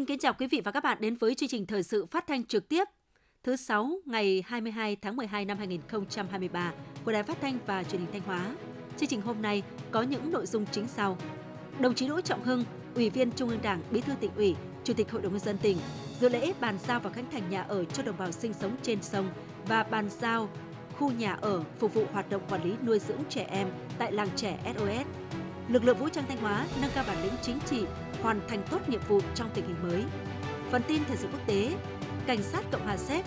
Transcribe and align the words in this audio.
Xin 0.00 0.06
kính 0.06 0.18
chào 0.18 0.32
quý 0.32 0.46
vị 0.46 0.60
và 0.64 0.72
các 0.72 0.84
bạn 0.84 0.98
đến 1.00 1.14
với 1.14 1.34
chương 1.34 1.48
trình 1.48 1.66
thời 1.66 1.82
sự 1.82 2.06
phát 2.06 2.26
thanh 2.26 2.44
trực 2.44 2.68
tiếp 2.68 2.84
thứ 3.42 3.56
6 3.56 3.90
ngày 4.06 4.44
22 4.46 4.96
tháng 4.96 5.16
12 5.16 5.44
năm 5.44 5.58
2023 5.58 6.72
của 7.04 7.12
Đài 7.12 7.22
Phát 7.22 7.40
thanh 7.40 7.58
và 7.66 7.82
Truyền 7.82 8.00
hình 8.00 8.10
Thanh 8.12 8.22
Hóa. 8.22 8.54
Chương 8.96 9.08
trình 9.08 9.20
hôm 9.20 9.42
nay 9.42 9.62
có 9.90 10.02
những 10.02 10.32
nội 10.32 10.46
dung 10.46 10.66
chính 10.72 10.88
sau. 10.88 11.16
Đồng 11.80 11.94
chí 11.94 12.08
Đỗ 12.08 12.20
Trọng 12.20 12.42
Hưng, 12.42 12.64
Ủy 12.94 13.10
viên 13.10 13.32
Trung 13.32 13.48
ương 13.48 13.62
Đảng, 13.62 13.82
Bí 13.90 14.00
thư 14.00 14.12
tỉnh 14.20 14.30
ủy, 14.36 14.54
Chủ 14.84 14.94
tịch 14.94 15.10
Hội 15.10 15.22
đồng 15.22 15.32
nhân 15.32 15.40
dân 15.40 15.58
tỉnh 15.58 15.78
dự 16.20 16.28
lễ 16.28 16.52
bàn 16.60 16.78
giao 16.86 17.00
và 17.00 17.10
khánh 17.10 17.30
thành 17.30 17.50
nhà 17.50 17.62
ở 17.62 17.84
cho 17.84 18.02
đồng 18.02 18.18
bào 18.18 18.32
sinh 18.32 18.52
sống 18.52 18.76
trên 18.82 19.02
sông 19.02 19.30
và 19.68 19.82
bàn 19.82 20.08
giao 20.20 20.48
khu 20.98 21.10
nhà 21.10 21.32
ở 21.40 21.64
phục 21.78 21.94
vụ 21.94 22.04
hoạt 22.12 22.30
động 22.30 22.42
quản 22.50 22.64
lý 22.64 22.74
nuôi 22.86 22.98
dưỡng 22.98 23.20
trẻ 23.28 23.46
em 23.50 23.68
tại 23.98 24.12
làng 24.12 24.28
trẻ 24.36 24.58
SOS. 24.76 25.06
Lực 25.68 25.84
lượng 25.84 25.98
vũ 25.98 26.08
trang 26.08 26.24
Thanh 26.28 26.38
Hóa 26.38 26.66
nâng 26.82 26.90
cao 26.94 27.04
bản 27.06 27.22
lĩnh 27.22 27.34
chính 27.42 27.58
trị, 27.70 27.84
hoàn 28.22 28.40
thành 28.48 28.62
tốt 28.70 28.88
nhiệm 28.88 29.00
vụ 29.08 29.20
trong 29.34 29.50
tình 29.54 29.66
hình 29.66 29.82
mới. 29.82 30.04
Phần 30.70 30.82
tin 30.88 31.02
thời 31.08 31.16
sự 31.16 31.28
quốc 31.32 31.46
tế, 31.46 31.76
cảnh 32.26 32.42
sát 32.42 32.64
Cộng 32.70 32.84
hòa 32.84 32.96
Séc 32.96 33.24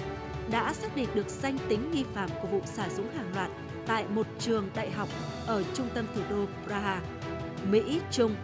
đã 0.52 0.74
xác 0.74 0.96
định 0.96 1.10
được 1.16 1.30
danh 1.30 1.58
tính 1.70 1.92
nghi 1.92 2.04
phạm 2.14 2.30
của 2.42 2.48
vụ 2.48 2.62
xả 2.66 2.90
súng 2.90 3.12
hàng 3.16 3.34
loạt 3.36 3.50
tại 3.88 4.06
một 4.08 4.28
trường 4.40 4.70
đại 4.76 4.92
học 4.92 5.10
ở 5.48 5.64
trung 5.74 5.88
tâm 5.94 6.06
thủ 6.16 6.22
đô 6.30 6.46
Praha. 6.68 7.02
Mỹ, 7.70 8.02
Trung 8.12 8.36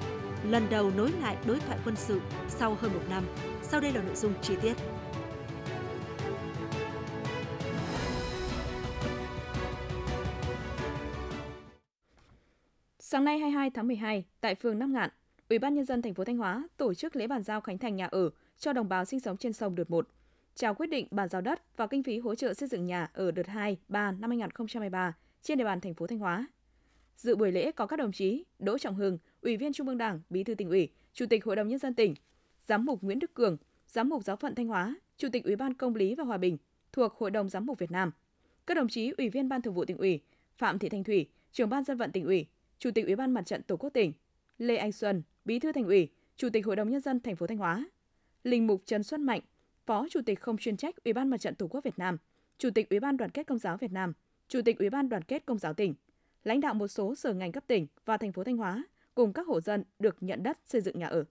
lần 0.50 0.70
đầu 0.70 0.92
nối 0.98 1.12
lại 1.22 1.38
đối 1.46 1.60
thoại 1.60 1.78
quân 1.86 1.96
sự 1.96 2.22
sau 2.48 2.78
hơn 2.82 2.94
một 2.94 3.04
năm. 3.10 3.24
Sau 3.62 3.80
đây 3.80 3.92
là 3.92 4.02
nội 4.02 4.16
dung 4.16 4.34
chi 4.42 4.56
tiết. 4.62 4.74
Sáng 13.00 13.26
nay 13.26 13.40
22 13.40 13.70
tháng 13.70 13.88
12, 13.88 14.26
tại 14.42 14.56
phường 14.56 14.80
Nam 14.80 14.94
Ngạn, 14.94 15.10
Ủy 15.50 15.60
ban 15.60 15.74
nhân 15.74 15.86
dân 15.86 16.02
thành 16.02 16.14
phố 16.14 16.24
Thanh 16.24 16.38
Hóa 16.38 16.68
tổ 16.78 16.94
chức 16.94 17.16
lễ 17.16 17.28
bàn 17.28 17.44
giao 17.44 17.62
khánh 17.62 17.78
thành 17.78 17.96
nhà 17.96 18.06
ở 18.06 18.30
cho 18.58 18.74
đồng 18.74 18.90
bào 18.90 19.06
sinh 19.06 19.20
sống 19.20 19.38
trên 19.38 19.54
sông 19.54 19.76
đợt 19.76 19.90
1, 19.92 20.08
trao 20.56 20.74
quyết 20.74 20.88
định 20.88 21.08
bàn 21.12 21.30
giao 21.30 21.42
đất 21.42 21.78
và 21.78 21.88
kinh 21.88 22.04
phí 22.04 22.20
hỗ 22.20 22.36
trợ 22.36 22.54
xây 22.54 22.70
dựng 22.70 22.86
nhà 22.86 23.10
ở 23.14 23.32
đợt 23.32 23.48
2, 23.48 23.78
3 23.88 24.12
năm 24.12 24.30
2023 24.30 25.14
trên 25.42 25.58
địa 25.58 25.64
bàn 25.64 25.82
thành 25.82 25.94
phố 25.94 26.08
Thanh 26.08 26.20
Hóa. 26.20 26.48
Dự 27.18 27.36
buổi 27.36 27.52
lễ 27.52 27.72
có 27.72 27.86
các 27.88 27.98
đồng 27.98 28.12
chí 28.12 28.44
Đỗ 28.60 28.78
Trọng 28.78 28.96
Hưng, 28.96 29.18
Ủy 29.42 29.58
viên 29.58 29.74
Trung 29.74 29.88
ương 29.88 29.98
Đảng, 29.98 30.22
Bí 30.30 30.44
thư 30.44 30.56
tỉnh 30.56 30.70
ủy, 30.70 30.90
Chủ 31.14 31.26
tịch 31.26 31.46
Hội 31.46 31.56
đồng 31.56 31.68
nhân 31.68 31.80
dân 31.80 31.94
tỉnh, 31.94 32.16
Giám 32.68 32.86
mục 32.86 33.04
Nguyễn 33.04 33.20
Đức 33.20 33.34
Cường, 33.34 33.58
Giám 33.88 34.10
mục 34.10 34.24
Giáo 34.24 34.36
phận 34.36 34.56
Thanh 34.56 34.68
Hóa, 34.68 34.96
Chủ 35.18 35.28
tịch 35.32 35.44
Ủy 35.44 35.56
ban 35.56 35.74
Công 35.74 35.96
lý 35.96 36.16
và 36.16 36.24
Hòa 36.24 36.38
bình 36.38 36.58
thuộc 36.92 37.14
Hội 37.14 37.32
đồng 37.32 37.50
Giám 37.50 37.66
mục 37.66 37.80
Việt 37.80 37.92
Nam. 37.92 38.12
Các 38.68 38.78
đồng 38.78 38.88
chí 38.88 39.14
Ủy 39.18 39.30
viên 39.30 39.50
Ban 39.50 39.62
Thường 39.62 39.74
vụ 39.74 39.86
tỉnh 39.86 39.98
ủy, 39.98 40.20
Phạm 40.58 40.80
Thị 40.80 40.90
Thanh 40.90 41.04
Thủy, 41.04 41.30
Trưởng 41.52 41.70
ban 41.70 41.84
dân 41.84 41.98
vận 41.98 42.12
tỉnh 42.12 42.26
ủy, 42.26 42.46
Chủ 42.80 42.92
tịch 42.92 43.06
Ủy 43.06 43.16
ban 43.16 43.32
Mặt 43.32 43.46
trận 43.46 43.64
Tổ 43.64 43.78
quốc 43.78 43.90
tỉnh, 43.90 44.14
Lê 44.58 44.78
Anh 44.78 44.92
Xuân, 44.92 45.24
Bí 45.50 45.60
thư 45.60 45.72
Thành 45.72 45.86
ủy, 45.86 46.08
Chủ 46.38 46.50
tịch 46.54 46.66
Hội 46.66 46.76
đồng 46.76 46.90
nhân 46.90 47.02
dân 47.02 47.20
thành 47.20 47.36
phố 47.36 47.48
Thanh 47.48 47.58
Hóa, 47.58 47.86
Linh 48.44 48.68
mục 48.68 48.82
Trần 48.86 49.04
Xuân 49.04 49.24
Mạnh, 49.24 49.42
Phó 49.86 50.08
Chủ 50.10 50.20
tịch 50.26 50.40
không 50.40 50.58
chuyên 50.58 50.78
trách 50.78 51.04
Ủy 51.04 51.14
ban 51.14 51.30
Mặt 51.30 51.42
trận 51.42 51.56
Tổ 51.56 51.68
quốc 51.68 51.84
Việt 51.84 52.00
Nam, 52.00 52.18
Chủ 52.58 52.70
tịch 52.76 52.90
Ủy 52.90 53.00
ban 53.00 53.18
Đoàn 53.18 53.32
kết 53.32 53.48
Công 53.48 53.60
giáo 53.60 53.78
Việt 53.78 53.92
Nam, 53.92 54.14
Chủ 54.48 54.62
tịch 54.66 54.80
Ủy 54.80 54.90
ban 54.90 55.10
Đoàn 55.10 55.24
kết 55.24 55.46
Công 55.46 55.58
giáo 55.58 55.74
tỉnh, 55.74 55.94
lãnh 56.44 56.60
đạo 56.60 56.74
một 56.74 56.88
số 56.88 57.16
sở 57.16 57.34
ngành 57.34 57.52
cấp 57.52 57.64
tỉnh 57.68 57.88
và 58.06 58.18
thành 58.18 58.32
phố 58.32 58.44
Thanh 58.44 58.58
Hóa 58.58 58.84
cùng 59.16 59.34
các 59.34 59.48
hộ 59.48 59.62
dân 59.62 59.84
được 60.00 60.18
nhận 60.22 60.44
đất 60.44 60.60
xây 60.66 60.82
dựng 60.82 61.00
nhà 61.00 61.08
ở. 61.08 61.24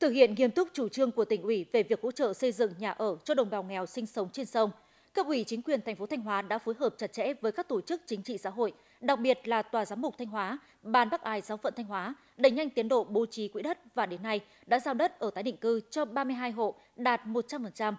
Thực 0.00 0.10
hiện 0.10 0.34
nghiêm 0.34 0.50
túc 0.50 0.68
chủ 0.72 0.88
trương 0.88 1.10
của 1.10 1.24
tỉnh 1.24 1.42
ủy 1.42 1.66
về 1.72 1.82
việc 1.82 2.00
hỗ 2.02 2.12
trợ 2.12 2.32
xây 2.32 2.52
dựng 2.52 2.72
nhà 2.78 2.90
ở 2.90 3.16
cho 3.24 3.34
đồng 3.34 3.50
bào 3.50 3.62
nghèo 3.62 3.86
sinh 3.86 4.06
sống 4.06 4.28
trên 4.32 4.46
sông, 4.46 4.70
cấp 5.12 5.26
ủy 5.26 5.44
chính 5.44 5.62
quyền 5.62 5.80
thành 5.82 5.96
phố 5.96 6.06
Thanh 6.06 6.20
Hóa 6.20 6.42
đã 6.42 6.58
phối 6.58 6.74
hợp 6.78 6.94
chặt 6.98 7.12
chẽ 7.12 7.34
với 7.40 7.52
các 7.52 7.68
tổ 7.68 7.80
chức 7.80 8.02
chính 8.06 8.22
trị 8.22 8.38
xã 8.38 8.50
hội, 8.50 8.72
đặc 9.00 9.20
biệt 9.20 9.48
là 9.48 9.62
Tòa 9.62 9.84
Giám 9.84 10.00
mục 10.00 10.18
Thanh 10.18 10.28
Hóa, 10.28 10.58
Ban 10.82 11.10
Bắc 11.10 11.22
Ai 11.22 11.40
Giáo 11.40 11.56
phận 11.56 11.74
Thanh 11.76 11.86
Hóa, 11.86 12.14
đẩy 12.36 12.52
nhanh 12.52 12.70
tiến 12.70 12.88
độ 12.88 13.04
bố 13.04 13.26
trí 13.26 13.48
quỹ 13.48 13.62
đất 13.62 13.78
và 13.94 14.06
đến 14.06 14.22
nay 14.22 14.40
đã 14.66 14.78
giao 14.78 14.94
đất 14.94 15.18
ở 15.18 15.30
tái 15.30 15.42
định 15.42 15.56
cư 15.56 15.80
cho 15.90 16.04
32 16.04 16.50
hộ 16.50 16.74
đạt 16.96 17.20
100%, 17.26 17.94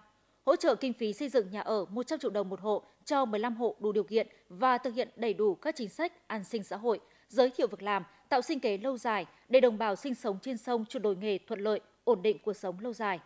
hỗ 0.46 0.56
trợ 0.56 0.76
kinh 0.76 0.94
phí 0.94 1.14
xây 1.14 1.30
dựng 1.30 1.52
nhà 1.52 1.62
ở 1.62 1.86
100 1.86 2.20
triệu 2.20 2.32
đồng 2.32 2.50
một 2.50 2.62
hộ 2.62 2.84
cho 3.06 3.26
15 3.26 3.56
hộ 3.56 3.76
đủ 3.80 3.92
điều 3.92 4.04
kiện 4.04 4.28
và 4.50 4.78
thực 4.78 4.96
hiện 4.96 5.10
đầy 5.16 5.34
đủ 5.34 5.56
các 5.56 5.76
chính 5.76 5.90
sách 5.90 6.28
an 6.28 6.44
sinh 6.44 6.64
xã 6.64 6.78
hội, 6.78 7.00
giới 7.28 7.50
thiệu 7.50 7.68
việc 7.68 7.84
làm, 7.84 8.04
tạo 8.30 8.42
sinh 8.42 8.60
kế 8.60 8.78
lâu 8.78 8.98
dài 8.98 9.26
để 9.50 9.60
đồng 9.60 9.78
bào 9.78 9.96
sinh 9.96 10.16
sống 10.16 10.38
trên 10.42 10.58
sông 10.58 10.86
chuyển 10.86 11.04
đổi 11.04 11.16
nghề 11.16 11.38
thuận 11.38 11.60
lợi, 11.60 11.80
ổn 12.04 12.22
định 12.22 12.38
cuộc 12.44 12.54
sống 12.54 12.80
lâu 12.80 12.94
dài. 12.94 13.20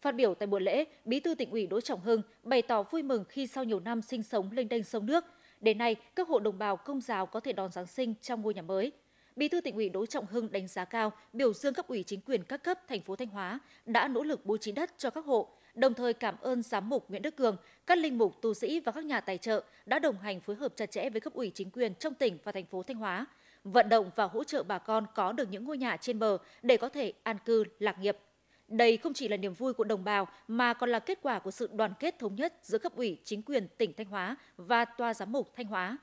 Phát 0.00 0.14
biểu 0.14 0.34
tại 0.34 0.46
buổi 0.46 0.60
lễ, 0.60 0.84
Bí 1.04 1.20
thư 1.20 1.34
tỉnh 1.34 1.50
ủy 1.50 1.66
Đỗ 1.66 1.80
Trọng 1.80 2.00
Hưng 2.00 2.22
bày 2.42 2.62
tỏ 2.62 2.82
vui 2.82 3.02
mừng 3.02 3.24
khi 3.28 3.46
sau 3.46 3.64
nhiều 3.64 3.80
năm 3.80 4.02
sinh 4.02 4.22
sống 4.22 4.50
lênh 4.52 4.68
đênh 4.68 4.84
sông 4.84 5.06
nước, 5.06 5.24
đến 5.64 5.78
nay 5.78 5.96
các 6.16 6.28
hộ 6.28 6.38
đồng 6.38 6.58
bào 6.58 6.76
công 6.76 7.00
giáo 7.00 7.26
có 7.26 7.40
thể 7.40 7.52
đón 7.52 7.72
Giáng 7.72 7.86
sinh 7.86 8.14
trong 8.22 8.42
ngôi 8.42 8.54
nhà 8.54 8.62
mới. 8.62 8.92
Bí 9.36 9.48
thư 9.48 9.60
tỉnh 9.60 9.74
ủy 9.74 9.88
Đỗ 9.88 10.06
Trọng 10.06 10.26
Hưng 10.26 10.52
đánh 10.52 10.68
giá 10.68 10.84
cao, 10.84 11.12
biểu 11.32 11.52
dương 11.52 11.74
cấp 11.74 11.88
ủy 11.88 12.02
chính 12.02 12.20
quyền 12.20 12.44
các 12.44 12.64
cấp 12.64 12.78
thành 12.88 13.00
phố 13.00 13.16
Thanh 13.16 13.28
Hóa 13.28 13.58
đã 13.86 14.08
nỗ 14.08 14.22
lực 14.22 14.46
bố 14.46 14.56
trí 14.56 14.72
đất 14.72 14.90
cho 14.98 15.10
các 15.10 15.24
hộ, 15.24 15.48
đồng 15.74 15.94
thời 15.94 16.12
cảm 16.12 16.36
ơn 16.40 16.62
giám 16.62 16.88
mục 16.88 17.10
Nguyễn 17.10 17.22
Đức 17.22 17.36
Cường, 17.36 17.56
các 17.86 17.98
linh 17.98 18.18
mục, 18.18 18.42
tu 18.42 18.54
sĩ 18.54 18.80
và 18.80 18.92
các 18.92 19.04
nhà 19.04 19.20
tài 19.20 19.38
trợ 19.38 19.64
đã 19.86 19.98
đồng 19.98 20.18
hành 20.18 20.40
phối 20.40 20.56
hợp 20.56 20.72
chặt 20.76 20.90
chẽ 20.90 21.10
với 21.10 21.20
cấp 21.20 21.32
ủy 21.32 21.50
chính 21.54 21.70
quyền 21.70 21.94
trong 21.94 22.14
tỉnh 22.14 22.38
và 22.44 22.52
thành 22.52 22.66
phố 22.66 22.82
Thanh 22.82 22.96
Hóa, 22.96 23.26
vận 23.64 23.88
động 23.88 24.10
và 24.16 24.24
hỗ 24.24 24.44
trợ 24.44 24.62
bà 24.62 24.78
con 24.78 25.06
có 25.14 25.32
được 25.32 25.50
những 25.50 25.64
ngôi 25.64 25.78
nhà 25.78 25.96
trên 25.96 26.18
bờ 26.18 26.38
để 26.62 26.76
có 26.76 26.88
thể 26.88 27.12
an 27.22 27.36
cư 27.44 27.64
lạc 27.78 27.98
nghiệp. 27.98 28.18
Đây 28.68 28.96
không 28.96 29.14
chỉ 29.14 29.28
là 29.28 29.36
niềm 29.36 29.52
vui 29.52 29.72
của 29.72 29.84
đồng 29.84 30.04
bào 30.04 30.28
mà 30.48 30.72
còn 30.72 30.90
là 30.90 30.98
kết 30.98 31.18
quả 31.22 31.38
của 31.38 31.50
sự 31.50 31.70
đoàn 31.72 31.92
kết 32.00 32.18
thống 32.18 32.34
nhất 32.34 32.54
giữa 32.62 32.78
cấp 32.78 32.96
ủy 32.96 33.18
chính 33.24 33.42
quyền 33.42 33.68
tỉnh 33.78 33.92
Thanh 33.96 34.06
Hóa 34.06 34.36
và 34.56 34.84
tòa 34.84 35.14
giám 35.14 35.32
mục 35.32 35.52
Thanh 35.56 35.66
Hóa. 35.66 35.98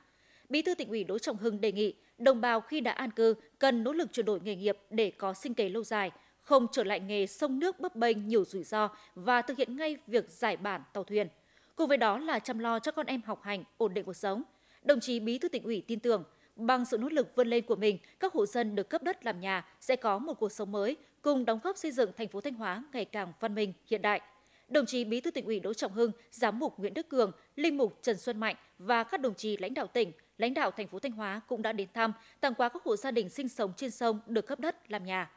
Bí 0.49 0.61
thư 0.61 0.75
tỉnh 0.75 0.89
ủy 0.89 1.03
Đỗ 1.03 1.19
Trọng 1.19 1.37
Hưng 1.37 1.61
đề 1.61 1.71
nghị 1.71 1.95
đồng 2.17 2.41
bào 2.41 2.61
khi 2.61 2.81
đã 2.81 2.91
an 2.91 3.11
cư 3.11 3.35
cần 3.59 3.83
nỗ 3.83 3.93
lực 3.93 4.13
chuyển 4.13 4.25
đổi 4.25 4.39
nghề 4.43 4.55
nghiệp 4.55 4.77
để 4.89 5.11
có 5.17 5.33
sinh 5.33 5.53
kế 5.53 5.69
lâu 5.69 5.83
dài, 5.83 6.11
không 6.41 6.67
trở 6.71 6.83
lại 6.83 6.99
nghề 6.99 7.27
sông 7.27 7.59
nước 7.59 7.79
bấp 7.79 7.95
bênh 7.95 8.27
nhiều 8.27 8.45
rủi 8.45 8.63
ro 8.63 8.89
và 9.15 9.41
thực 9.41 9.57
hiện 9.57 9.77
ngay 9.77 9.97
việc 10.07 10.29
giải 10.29 10.57
bản 10.57 10.81
tàu 10.93 11.03
thuyền. 11.03 11.27
Cùng 11.75 11.87
với 11.87 11.97
đó 11.97 12.17
là 12.17 12.39
chăm 12.39 12.59
lo 12.59 12.79
cho 12.79 12.91
con 12.91 13.05
em 13.05 13.21
học 13.25 13.41
hành, 13.43 13.63
ổn 13.77 13.93
định 13.93 14.05
cuộc 14.05 14.13
sống. 14.15 14.43
Đồng 14.83 14.99
chí 14.99 15.19
Bí 15.19 15.37
thư 15.37 15.49
tỉnh 15.49 15.63
ủy 15.63 15.83
tin 15.87 15.99
tưởng 15.99 16.23
Bằng 16.55 16.85
sự 16.85 16.97
nỗ 16.97 17.09
lực 17.09 17.35
vươn 17.35 17.47
lên 17.47 17.65
của 17.65 17.75
mình, 17.75 17.97
các 18.19 18.33
hộ 18.33 18.45
dân 18.45 18.75
được 18.75 18.89
cấp 18.89 19.03
đất 19.03 19.25
làm 19.25 19.39
nhà 19.39 19.65
sẽ 19.79 19.95
có 19.95 20.19
một 20.19 20.33
cuộc 20.33 20.51
sống 20.51 20.71
mới, 20.71 20.97
cùng 21.21 21.45
đóng 21.45 21.59
góp 21.63 21.77
xây 21.77 21.91
dựng 21.91 22.11
thành 22.17 22.27
phố 22.27 22.41
Thanh 22.41 22.53
Hóa 22.53 22.83
ngày 22.93 23.05
càng 23.05 23.33
văn 23.39 23.55
minh, 23.55 23.73
hiện 23.85 24.01
đại. 24.01 24.21
Đồng 24.67 24.85
chí 24.85 25.03
Bí 25.03 25.21
thư 25.21 25.31
tỉnh 25.31 25.45
ủy 25.45 25.59
Đỗ 25.59 25.73
Trọng 25.73 25.91
Hưng, 25.91 26.11
Giám 26.31 26.59
mục 26.59 26.79
Nguyễn 26.79 26.93
Đức 26.93 27.09
Cường, 27.09 27.31
Linh 27.55 27.77
mục 27.77 27.99
Trần 28.01 28.17
Xuân 28.17 28.39
Mạnh 28.39 28.55
và 28.77 29.03
các 29.03 29.21
đồng 29.21 29.35
chí 29.35 29.57
lãnh 29.57 29.73
đạo 29.73 29.87
tỉnh, 29.87 30.11
lãnh 30.37 30.53
đạo 30.53 30.71
thành 30.71 30.87
phố 30.87 30.99
Thanh 30.99 31.11
Hóa 31.11 31.41
cũng 31.47 31.61
đã 31.61 31.71
đến 31.73 31.87
thăm, 31.93 32.13
tặng 32.39 32.53
quà 32.53 32.69
các 32.69 32.83
hộ 32.83 32.95
gia 32.95 33.11
đình 33.11 33.29
sinh 33.29 33.49
sống 33.49 33.73
trên 33.77 33.91
sông 33.91 34.19
được 34.27 34.47
cấp 34.47 34.59
đất 34.59 34.91
làm 34.91 35.05
nhà. 35.05 35.31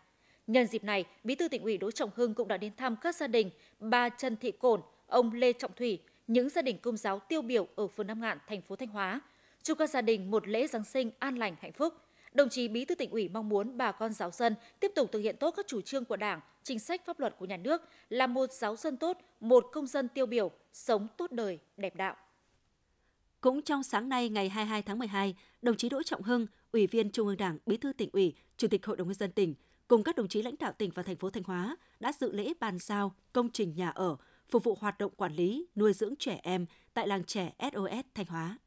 Nhân 0.46 0.66
dịp 0.66 0.84
này, 0.84 1.04
Bí 1.24 1.34
thư 1.34 1.48
tỉnh 1.48 1.62
ủy 1.62 1.78
Đỗ 1.78 1.90
Trọng 1.90 2.10
Hưng 2.14 2.34
cũng 2.34 2.48
đã 2.48 2.56
đến 2.56 2.72
thăm 2.76 2.96
các 2.96 3.16
gia 3.16 3.26
đình 3.26 3.50
bà 3.78 4.08
Trần 4.08 4.36
Thị 4.36 4.52
Cổn, 4.52 4.80
ông 5.06 5.32
Lê 5.32 5.52
Trọng 5.52 5.72
Thủy, 5.76 5.98
những 6.26 6.48
gia 6.48 6.62
đình 6.62 6.78
công 6.78 6.96
giáo 6.96 7.18
tiêu 7.18 7.42
biểu 7.42 7.68
ở 7.76 7.86
phường 7.86 8.06
Nam 8.06 8.20
Ngạn, 8.20 8.38
thành 8.48 8.62
phố 8.62 8.76
Thanh 8.76 8.88
Hóa, 8.88 9.20
chúc 9.62 9.78
các 9.78 9.90
gia 9.90 10.02
đình 10.02 10.30
một 10.30 10.48
lễ 10.48 10.66
Giáng 10.66 10.84
sinh 10.84 11.10
an 11.18 11.36
lành 11.36 11.56
hạnh 11.60 11.72
phúc. 11.72 11.94
Đồng 12.34 12.48
chí 12.48 12.68
Bí 12.68 12.84
thư 12.84 12.94
tỉnh 12.94 13.10
ủy 13.10 13.28
mong 13.28 13.48
muốn 13.48 13.76
bà 13.76 13.92
con 13.92 14.12
giáo 14.12 14.30
dân 14.30 14.54
tiếp 14.80 14.92
tục 14.94 15.12
thực 15.12 15.20
hiện 15.20 15.36
tốt 15.36 15.54
các 15.56 15.66
chủ 15.66 15.80
trương 15.80 16.04
của 16.04 16.16
Đảng, 16.16 16.40
chính 16.62 16.78
sách 16.78 17.04
pháp 17.06 17.20
luật 17.20 17.36
của 17.38 17.46
nhà 17.46 17.56
nước, 17.56 17.82
là 18.08 18.26
một 18.26 18.52
giáo 18.52 18.76
dân 18.76 18.96
tốt, 18.96 19.18
một 19.40 19.66
công 19.72 19.86
dân 19.86 20.08
tiêu 20.08 20.26
biểu, 20.26 20.50
sống 20.72 21.08
tốt 21.16 21.32
đời, 21.32 21.58
đẹp 21.76 21.96
đạo. 21.96 22.16
Cũng 23.40 23.62
trong 23.62 23.82
sáng 23.82 24.08
nay 24.08 24.28
ngày 24.28 24.48
22 24.48 24.82
tháng 24.82 24.98
12, 24.98 25.34
đồng 25.62 25.76
chí 25.76 25.88
Đỗ 25.88 26.02
Trọng 26.02 26.22
Hưng, 26.22 26.46
Ủy 26.72 26.86
viên 26.86 27.10
Trung 27.10 27.26
ương 27.26 27.36
Đảng, 27.36 27.58
Bí 27.66 27.76
thư 27.76 27.92
tỉnh 27.92 28.08
ủy, 28.12 28.34
Chủ 28.56 28.68
tịch 28.68 28.86
Hội 28.86 28.96
đồng 28.96 29.08
nhân 29.08 29.14
dân 29.14 29.32
tỉnh 29.32 29.54
cùng 29.88 30.02
các 30.02 30.16
đồng 30.16 30.28
chí 30.28 30.42
lãnh 30.42 30.54
đạo 30.58 30.72
tỉnh 30.72 30.90
và 30.94 31.02
thành 31.02 31.16
phố 31.16 31.30
Thanh 31.30 31.42
Hóa 31.42 31.76
đã 32.00 32.12
dự 32.20 32.32
lễ 32.32 32.52
bàn 32.60 32.78
giao 32.78 33.14
công 33.32 33.50
trình 33.52 33.74
nhà 33.74 33.90
ở 33.90 34.16
phục 34.48 34.64
vụ 34.64 34.78
hoạt 34.80 34.98
động 34.98 35.12
quản 35.16 35.34
lý, 35.34 35.66
nuôi 35.76 35.92
dưỡng 35.92 36.14
trẻ 36.18 36.40
em 36.42 36.66
tại 36.94 37.08
làng 37.08 37.24
trẻ 37.24 37.52
SOS 37.72 38.04
Thanh 38.14 38.26
Hóa. 38.26 38.58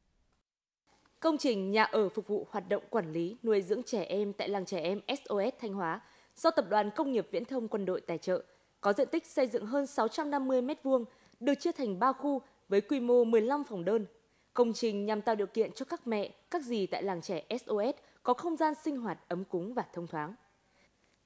Công 1.19 1.38
trình 1.38 1.72
nhà 1.72 1.84
ở 1.84 2.10
phục 2.10 2.28
vụ 2.28 2.48
hoạt 2.52 2.69
động 2.69 2.84
quản 2.90 3.12
lý 3.12 3.38
nuôi 3.44 3.62
dưỡng 3.62 3.84
trẻ 3.84 4.04
em 4.04 4.34
tại 4.34 4.50
làng 4.50 4.66
trẻ 4.66 4.80
em 4.80 5.02
SOS 5.08 5.54
Thanh 5.60 5.74
Hóa 5.74 6.02
do 6.36 6.52
Tập 6.52 6.66
đoàn 6.69 6.92
Công 6.96 7.12
nghiệp 7.12 7.28
Viễn 7.31 7.46
thông 7.46 7.68
Quân 7.68 7.86
đội 7.86 8.02
tài 8.02 8.18
trợ, 8.18 8.44
có 8.81 8.94
diện 8.94 9.08
tích 9.12 9.25
xây 9.25 9.48
dựng 9.48 9.66
hơn 9.66 9.88
650 9.88 10.62
m2, 10.62 11.06
được 11.40 11.54
chia 11.60 11.72
thành 11.72 12.00
3 12.00 12.14
khu 12.14 12.42
với 12.69 12.81
quy 12.81 13.00
mô 13.00 13.24
15 13.24 13.64
phòng 13.64 13.86
đơn. 13.86 14.06
Công 14.54 14.74
trình 14.74 15.06
nhằm 15.06 15.22
tạo 15.22 15.36
điều 15.36 15.48
kiện 15.48 15.72
cho 15.72 15.86
các 15.86 16.08
mẹ, 16.08 16.31
các 16.52 16.64
dì 16.64 16.86
tại 16.86 17.04
làng 17.04 17.22
trẻ 17.22 17.44
SOS 17.50 17.96
có 18.24 18.34
không 18.34 18.56
gian 18.56 18.74
sinh 18.84 18.98
hoạt 18.98 19.18
ấm 19.28 19.44
cúng 19.44 19.74
và 19.74 19.84
thông 19.94 20.08
thoáng. 20.08 20.36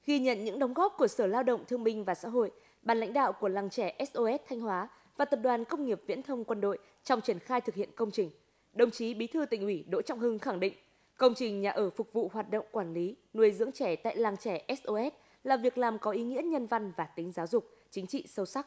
Ghi 0.04 0.18
nhận 0.18 0.44
những 0.44 0.58
đóng 0.58 0.74
góp 0.74 0.94
của 0.98 1.08
Sở 1.08 1.26
Lao 1.26 1.42
động 1.42 1.64
Thương 1.68 1.84
binh 1.84 2.04
và 2.04 2.14
Xã 2.14 2.28
hội, 2.28 2.50
ban 2.82 3.00
lãnh 3.00 3.12
đạo 3.12 3.32
của 3.32 3.48
làng 3.48 3.70
trẻ 3.70 3.98
SOS 4.12 4.40
Thanh 4.48 4.60
Hóa 4.60 4.88
và 5.16 5.24
Tập 5.24 5.40
đoàn 5.42 5.64
Công 5.64 5.84
nghiệp 5.84 6.02
Viễn 6.06 6.22
thông 6.22 6.44
Quân 6.44 6.60
đội 6.60 6.78
trong 7.04 7.20
triển 7.20 7.38
khai 7.38 7.60
thực 7.60 7.74
hiện 7.74 7.90
công 7.96 8.10
trình 8.10 8.30
đồng 8.72 8.90
chí 8.90 9.14
Bí 9.14 9.26
thư 9.26 9.46
tỉnh 9.46 9.62
ủy 9.62 9.84
Đỗ 9.88 10.02
Trọng 10.02 10.18
Hưng 10.18 10.38
khẳng 10.38 10.60
định, 10.60 10.74
công 11.16 11.34
trình 11.34 11.60
nhà 11.60 11.70
ở 11.70 11.90
phục 11.90 12.12
vụ 12.12 12.30
hoạt 12.32 12.50
động 12.50 12.66
quản 12.70 12.94
lý, 12.94 13.16
nuôi 13.34 13.50
dưỡng 13.50 13.72
trẻ 13.72 13.96
tại 13.96 14.16
làng 14.16 14.36
trẻ 14.36 14.66
SOS 14.68 15.12
là 15.44 15.56
việc 15.56 15.78
làm 15.78 15.98
có 15.98 16.10
ý 16.10 16.22
nghĩa 16.22 16.42
nhân 16.42 16.66
văn 16.66 16.92
và 16.96 17.04
tính 17.04 17.32
giáo 17.32 17.46
dục, 17.46 17.68
chính 17.90 18.06
trị 18.06 18.24
sâu 18.28 18.46
sắc. 18.46 18.66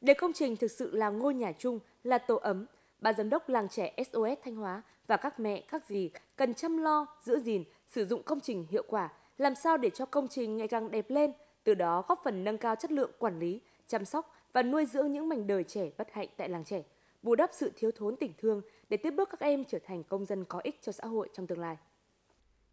Để 0.00 0.14
công 0.14 0.32
trình 0.32 0.56
thực 0.56 0.70
sự 0.70 0.96
là 0.96 1.10
ngôi 1.10 1.34
nhà 1.34 1.52
chung, 1.58 1.78
là 2.04 2.18
tổ 2.18 2.36
ấm, 2.36 2.66
ban 3.00 3.14
giám 3.16 3.30
đốc 3.30 3.48
làng 3.48 3.68
trẻ 3.68 3.94
SOS 4.12 4.38
Thanh 4.44 4.56
Hóa 4.56 4.82
và 5.06 5.16
các 5.16 5.40
mẹ, 5.40 5.60
các 5.60 5.86
dì 5.86 6.10
cần 6.36 6.54
chăm 6.54 6.78
lo, 6.78 7.06
giữ 7.22 7.40
gìn, 7.40 7.64
sử 7.88 8.04
dụng 8.04 8.22
công 8.22 8.40
trình 8.40 8.66
hiệu 8.70 8.84
quả, 8.88 9.12
làm 9.38 9.54
sao 9.54 9.76
để 9.76 9.90
cho 9.90 10.06
công 10.06 10.28
trình 10.28 10.56
ngày 10.56 10.68
càng 10.68 10.90
đẹp 10.90 11.10
lên, 11.10 11.32
từ 11.64 11.74
đó 11.74 12.04
góp 12.08 12.20
phần 12.24 12.44
nâng 12.44 12.58
cao 12.58 12.74
chất 12.76 12.92
lượng 12.92 13.10
quản 13.18 13.38
lý, 13.38 13.60
chăm 13.86 14.04
sóc 14.04 14.34
và 14.52 14.62
nuôi 14.62 14.86
dưỡng 14.86 15.12
những 15.12 15.28
mảnh 15.28 15.46
đời 15.46 15.64
trẻ 15.64 15.90
bất 15.98 16.12
hạnh 16.12 16.28
tại 16.36 16.48
làng 16.48 16.64
trẻ, 16.64 16.82
bù 17.22 17.34
đắp 17.34 17.50
sự 17.52 17.72
thiếu 17.76 17.90
thốn 17.90 18.16
tình 18.16 18.32
thương 18.38 18.62
để 18.88 18.96
tiếp 18.96 19.10
bước 19.10 19.28
các 19.30 19.40
em 19.40 19.64
trở 19.64 19.78
thành 19.84 20.04
công 20.04 20.24
dân 20.24 20.44
có 20.44 20.60
ích 20.64 20.82
cho 20.82 20.92
xã 20.92 21.06
hội 21.06 21.28
trong 21.34 21.46
tương 21.46 21.60
lai. 21.60 21.76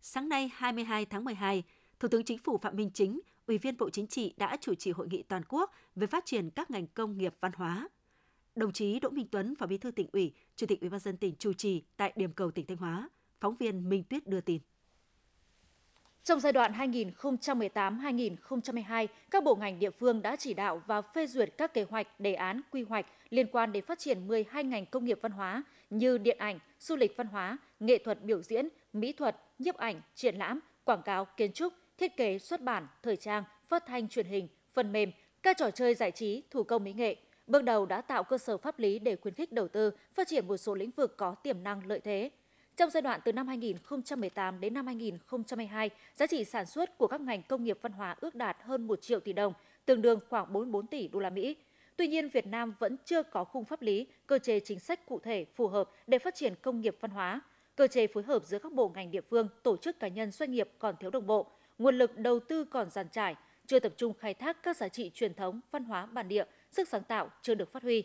Sáng 0.01 0.29
nay 0.29 0.51
22 0.53 1.05
tháng 1.05 1.23
12, 1.23 1.63
Thủ 1.99 2.07
tướng 2.07 2.23
Chính 2.23 2.37
phủ 2.37 2.57
Phạm 2.57 2.75
Minh 2.75 2.91
Chính, 2.93 3.19
Ủy 3.47 3.57
viên 3.57 3.77
Bộ 3.77 3.89
Chính 3.89 4.07
trị 4.07 4.33
đã 4.37 4.57
chủ 4.61 4.75
trì 4.75 4.91
hội 4.91 5.07
nghị 5.07 5.23
toàn 5.23 5.43
quốc 5.49 5.71
về 5.95 6.07
phát 6.07 6.25
triển 6.25 6.49
các 6.49 6.71
ngành 6.71 6.87
công 6.87 7.17
nghiệp 7.17 7.35
văn 7.41 7.51
hóa. 7.55 7.89
Đồng 8.55 8.71
chí 8.71 8.99
Đỗ 8.99 9.09
Minh 9.09 9.27
Tuấn, 9.31 9.55
Phó 9.55 9.65
Bí 9.65 9.77
thư 9.77 9.91
tỉnh 9.91 10.09
ủy, 10.13 10.33
Chủ 10.55 10.65
tịch 10.67 10.81
Ủy 10.81 10.89
ban 10.89 10.99
dân 10.99 11.17
tỉnh 11.17 11.35
chủ 11.35 11.53
trì 11.53 11.83
tại 11.97 12.13
điểm 12.15 12.33
cầu 12.33 12.51
tỉnh 12.51 12.65
Thanh 12.65 12.77
Hóa. 12.77 13.09
Phóng 13.39 13.55
viên 13.55 13.89
Minh 13.89 14.03
Tuyết 14.03 14.27
đưa 14.27 14.41
tin. 14.41 14.61
Trong 16.23 16.39
giai 16.39 16.53
đoạn 16.53 16.73
2018-2022, 16.73 19.07
các 19.31 19.43
bộ 19.43 19.55
ngành 19.55 19.79
địa 19.79 19.89
phương 19.89 20.21
đã 20.21 20.35
chỉ 20.35 20.53
đạo 20.53 20.81
và 20.87 21.01
phê 21.01 21.27
duyệt 21.27 21.49
các 21.57 21.73
kế 21.73 21.85
hoạch, 21.89 22.19
đề 22.19 22.33
án, 22.33 22.61
quy 22.71 22.83
hoạch 22.83 23.05
liên 23.29 23.47
quan 23.51 23.71
đến 23.71 23.85
phát 23.85 23.99
triển 23.99 24.27
12 24.27 24.63
ngành 24.63 24.85
công 24.85 25.05
nghiệp 25.05 25.19
văn 25.21 25.31
hóa 25.31 25.63
như 25.89 26.17
điện 26.17 26.37
ảnh, 26.39 26.59
du 26.79 26.95
lịch 26.95 27.17
văn 27.17 27.27
hóa, 27.27 27.57
nghệ 27.79 27.97
thuật 27.97 28.23
biểu 28.23 28.41
diễn, 28.41 28.67
mỹ 28.93 29.13
thuật, 29.13 29.37
nhiếp 29.59 29.77
ảnh, 29.77 30.01
triển 30.15 30.35
lãm, 30.35 30.59
quảng 30.83 31.01
cáo, 31.01 31.25
kiến 31.37 31.53
trúc, 31.53 31.73
thiết 31.97 32.17
kế, 32.17 32.39
xuất 32.39 32.61
bản, 32.61 32.87
thời 33.03 33.17
trang, 33.17 33.43
phát 33.67 33.83
thanh 33.87 34.07
truyền 34.07 34.25
hình, 34.25 34.47
phần 34.73 34.91
mềm, 34.91 35.11
các 35.43 35.57
trò 35.57 35.71
chơi 35.71 35.95
giải 35.95 36.11
trí, 36.11 36.43
thủ 36.51 36.63
công 36.63 36.83
mỹ 36.83 36.93
nghệ. 36.93 37.15
Bước 37.47 37.63
đầu 37.63 37.85
đã 37.85 38.01
tạo 38.01 38.23
cơ 38.23 38.37
sở 38.37 38.57
pháp 38.57 38.79
lý 38.79 38.99
để 38.99 39.15
khuyến 39.15 39.33
khích 39.33 39.51
đầu 39.51 39.67
tư, 39.67 39.91
phát 40.15 40.27
triển 40.27 40.47
một 40.47 40.57
số 40.57 40.75
lĩnh 40.75 40.91
vực 40.91 41.17
có 41.17 41.35
tiềm 41.35 41.63
năng 41.63 41.85
lợi 41.85 41.99
thế. 41.99 42.29
Trong 42.77 42.89
giai 42.89 43.01
đoạn 43.01 43.19
từ 43.25 43.33
năm 43.33 43.47
2018 43.47 44.59
đến 44.59 44.73
năm 44.73 44.85
2022, 44.87 45.89
giá 46.13 46.27
trị 46.27 46.43
sản 46.45 46.65
xuất 46.65 46.97
của 46.97 47.07
các 47.07 47.21
ngành 47.21 47.43
công 47.43 47.63
nghiệp 47.63 47.77
văn 47.81 47.91
hóa 47.91 48.15
ước 48.19 48.35
đạt 48.35 48.57
hơn 48.61 48.87
1 48.87 49.01
triệu 49.01 49.19
tỷ 49.19 49.33
đồng, 49.33 49.53
tương 49.85 50.01
đương 50.01 50.19
khoảng 50.29 50.53
44 50.53 50.87
tỷ 50.87 51.07
đô 51.07 51.19
la 51.19 51.29
Mỹ. 51.29 51.55
Tuy 51.95 52.07
nhiên, 52.07 52.29
Việt 52.29 52.47
Nam 52.47 52.73
vẫn 52.79 52.97
chưa 53.05 53.23
có 53.23 53.43
khung 53.43 53.65
pháp 53.65 53.81
lý, 53.81 54.07
cơ 54.27 54.39
chế 54.39 54.59
chính 54.59 54.79
sách 54.79 55.05
cụ 55.05 55.19
thể 55.19 55.45
phù 55.55 55.67
hợp 55.67 55.89
để 56.07 56.19
phát 56.19 56.35
triển 56.35 56.53
công 56.61 56.81
nghiệp 56.81 56.97
văn 56.99 57.11
hóa. 57.11 57.41
Cơ 57.75 57.87
chế 57.87 58.07
phối 58.07 58.23
hợp 58.23 58.43
giữa 58.45 58.59
các 58.59 58.73
bộ 58.73 58.91
ngành 58.95 59.11
địa 59.11 59.21
phương, 59.21 59.47
tổ 59.63 59.77
chức 59.77 59.99
cá 59.99 60.07
nhân 60.07 60.31
doanh 60.31 60.51
nghiệp 60.51 60.69
còn 60.79 60.95
thiếu 60.99 61.09
đồng 61.09 61.27
bộ, 61.27 61.47
nguồn 61.77 61.97
lực 61.97 62.17
đầu 62.17 62.39
tư 62.39 62.65
còn 62.65 62.89
giàn 62.89 63.07
trải, 63.11 63.35
chưa 63.67 63.79
tập 63.79 63.93
trung 63.97 64.13
khai 64.13 64.33
thác 64.33 64.63
các 64.63 64.77
giá 64.77 64.87
trị 64.87 65.11
truyền 65.13 65.33
thống, 65.33 65.59
văn 65.71 65.83
hóa 65.83 66.05
bản 66.05 66.27
địa, 66.27 66.45
sức 66.71 66.87
sáng 66.87 67.03
tạo 67.03 67.29
chưa 67.41 67.55
được 67.55 67.71
phát 67.71 67.83
huy. 67.83 68.03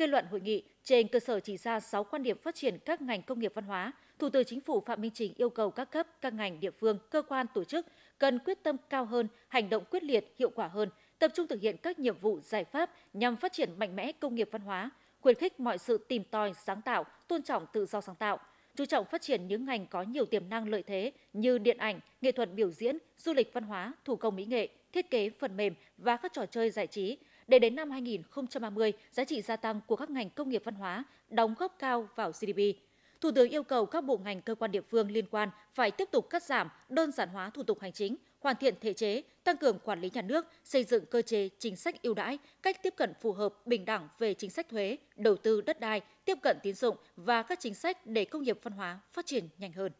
Kết 0.00 0.06
luận 0.06 0.24
hội 0.30 0.40
nghị, 0.40 0.62
trên 0.84 1.08
cơ 1.08 1.20
sở 1.20 1.40
chỉ 1.40 1.56
ra 1.56 1.80
6 1.80 2.04
quan 2.04 2.22
điểm 2.22 2.38
phát 2.38 2.54
triển 2.54 2.78
các 2.84 3.02
ngành 3.02 3.22
công 3.22 3.40
nghiệp 3.40 3.52
văn 3.54 3.64
hóa, 3.64 3.92
Thủ 4.18 4.28
tướng 4.28 4.44
Chính 4.44 4.60
phủ 4.60 4.80
Phạm 4.80 5.00
Minh 5.00 5.10
Chính 5.14 5.34
yêu 5.36 5.50
cầu 5.50 5.70
các 5.70 5.84
cấp, 5.84 6.06
các 6.20 6.34
ngành 6.34 6.60
địa 6.60 6.70
phương, 6.70 6.98
cơ 7.10 7.22
quan 7.22 7.46
tổ 7.54 7.64
chức 7.64 7.86
cần 8.18 8.38
quyết 8.38 8.62
tâm 8.62 8.76
cao 8.90 9.04
hơn, 9.04 9.28
hành 9.48 9.70
động 9.70 9.84
quyết 9.90 10.02
liệt, 10.02 10.34
hiệu 10.38 10.50
quả 10.50 10.68
hơn, 10.68 10.88
tập 11.18 11.30
trung 11.34 11.46
thực 11.46 11.60
hiện 11.60 11.76
các 11.76 11.98
nhiệm 11.98 12.18
vụ 12.18 12.40
giải 12.40 12.64
pháp 12.64 12.90
nhằm 13.12 13.36
phát 13.36 13.52
triển 13.52 13.78
mạnh 13.78 13.96
mẽ 13.96 14.12
công 14.12 14.34
nghiệp 14.34 14.48
văn 14.52 14.62
hóa, 14.62 14.90
khuyến 15.20 15.36
khích 15.36 15.60
mọi 15.60 15.78
sự 15.78 15.98
tìm 15.98 16.24
tòi, 16.24 16.52
sáng 16.66 16.82
tạo, 16.82 17.04
tôn 17.28 17.42
trọng 17.42 17.66
tự 17.72 17.86
do 17.86 18.00
sáng 18.00 18.16
tạo, 18.16 18.38
chú 18.76 18.84
trọng 18.84 19.04
phát 19.04 19.22
triển 19.22 19.46
những 19.46 19.64
ngành 19.64 19.86
có 19.86 20.02
nhiều 20.02 20.26
tiềm 20.26 20.48
năng 20.48 20.68
lợi 20.68 20.82
thế 20.82 21.12
như 21.32 21.58
điện 21.58 21.78
ảnh, 21.78 22.00
nghệ 22.20 22.32
thuật 22.32 22.54
biểu 22.54 22.70
diễn, 22.70 22.98
du 23.18 23.32
lịch 23.32 23.52
văn 23.52 23.64
hóa, 23.64 23.92
thủ 24.04 24.16
công 24.16 24.36
mỹ 24.36 24.44
nghệ, 24.44 24.68
thiết 24.92 25.10
kế 25.10 25.30
phần 25.30 25.56
mềm 25.56 25.74
và 25.98 26.16
các 26.16 26.32
trò 26.32 26.46
chơi 26.46 26.70
giải 26.70 26.86
trí, 26.86 27.18
để 27.50 27.58
đến 27.58 27.74
năm 27.74 27.90
2030, 27.90 28.92
giá 29.12 29.24
trị 29.24 29.42
gia 29.42 29.56
tăng 29.56 29.80
của 29.86 29.96
các 29.96 30.10
ngành 30.10 30.30
công 30.30 30.48
nghiệp 30.48 30.62
văn 30.64 30.74
hóa 30.74 31.04
đóng 31.30 31.54
góp 31.58 31.76
cao 31.78 32.08
vào 32.16 32.32
GDP. 32.32 32.58
Thủ 33.20 33.30
tướng 33.34 33.50
yêu 33.50 33.62
cầu 33.62 33.86
các 33.86 34.04
bộ 34.04 34.18
ngành 34.18 34.42
cơ 34.42 34.54
quan 34.54 34.70
địa 34.70 34.80
phương 34.80 35.10
liên 35.10 35.24
quan 35.30 35.48
phải 35.74 35.90
tiếp 35.90 36.08
tục 36.12 36.30
cắt 36.30 36.42
giảm, 36.42 36.68
đơn 36.88 37.12
giản 37.12 37.28
hóa 37.28 37.50
thủ 37.50 37.62
tục 37.62 37.80
hành 37.80 37.92
chính, 37.92 38.16
hoàn 38.40 38.56
thiện 38.56 38.74
thể 38.80 38.92
chế, 38.92 39.22
tăng 39.44 39.56
cường 39.56 39.78
quản 39.78 40.00
lý 40.00 40.10
nhà 40.14 40.22
nước, 40.22 40.46
xây 40.64 40.84
dựng 40.84 41.04
cơ 41.06 41.22
chế 41.22 41.48
chính 41.58 41.76
sách 41.76 42.02
ưu 42.02 42.14
đãi, 42.14 42.38
cách 42.62 42.82
tiếp 42.82 42.94
cận 42.96 43.12
phù 43.20 43.32
hợp, 43.32 43.66
bình 43.66 43.84
đẳng 43.84 44.08
về 44.18 44.34
chính 44.34 44.50
sách 44.50 44.68
thuế, 44.68 44.96
đầu 45.16 45.36
tư 45.36 45.60
đất 45.60 45.80
đai, 45.80 46.00
tiếp 46.24 46.38
cận 46.42 46.56
tín 46.62 46.74
dụng 46.74 46.96
và 47.16 47.42
các 47.42 47.60
chính 47.60 47.74
sách 47.74 48.06
để 48.06 48.24
công 48.24 48.42
nghiệp 48.42 48.58
văn 48.62 48.72
hóa 48.72 49.00
phát 49.12 49.26
triển 49.26 49.48
nhanh 49.58 49.72
hơn. 49.72 49.92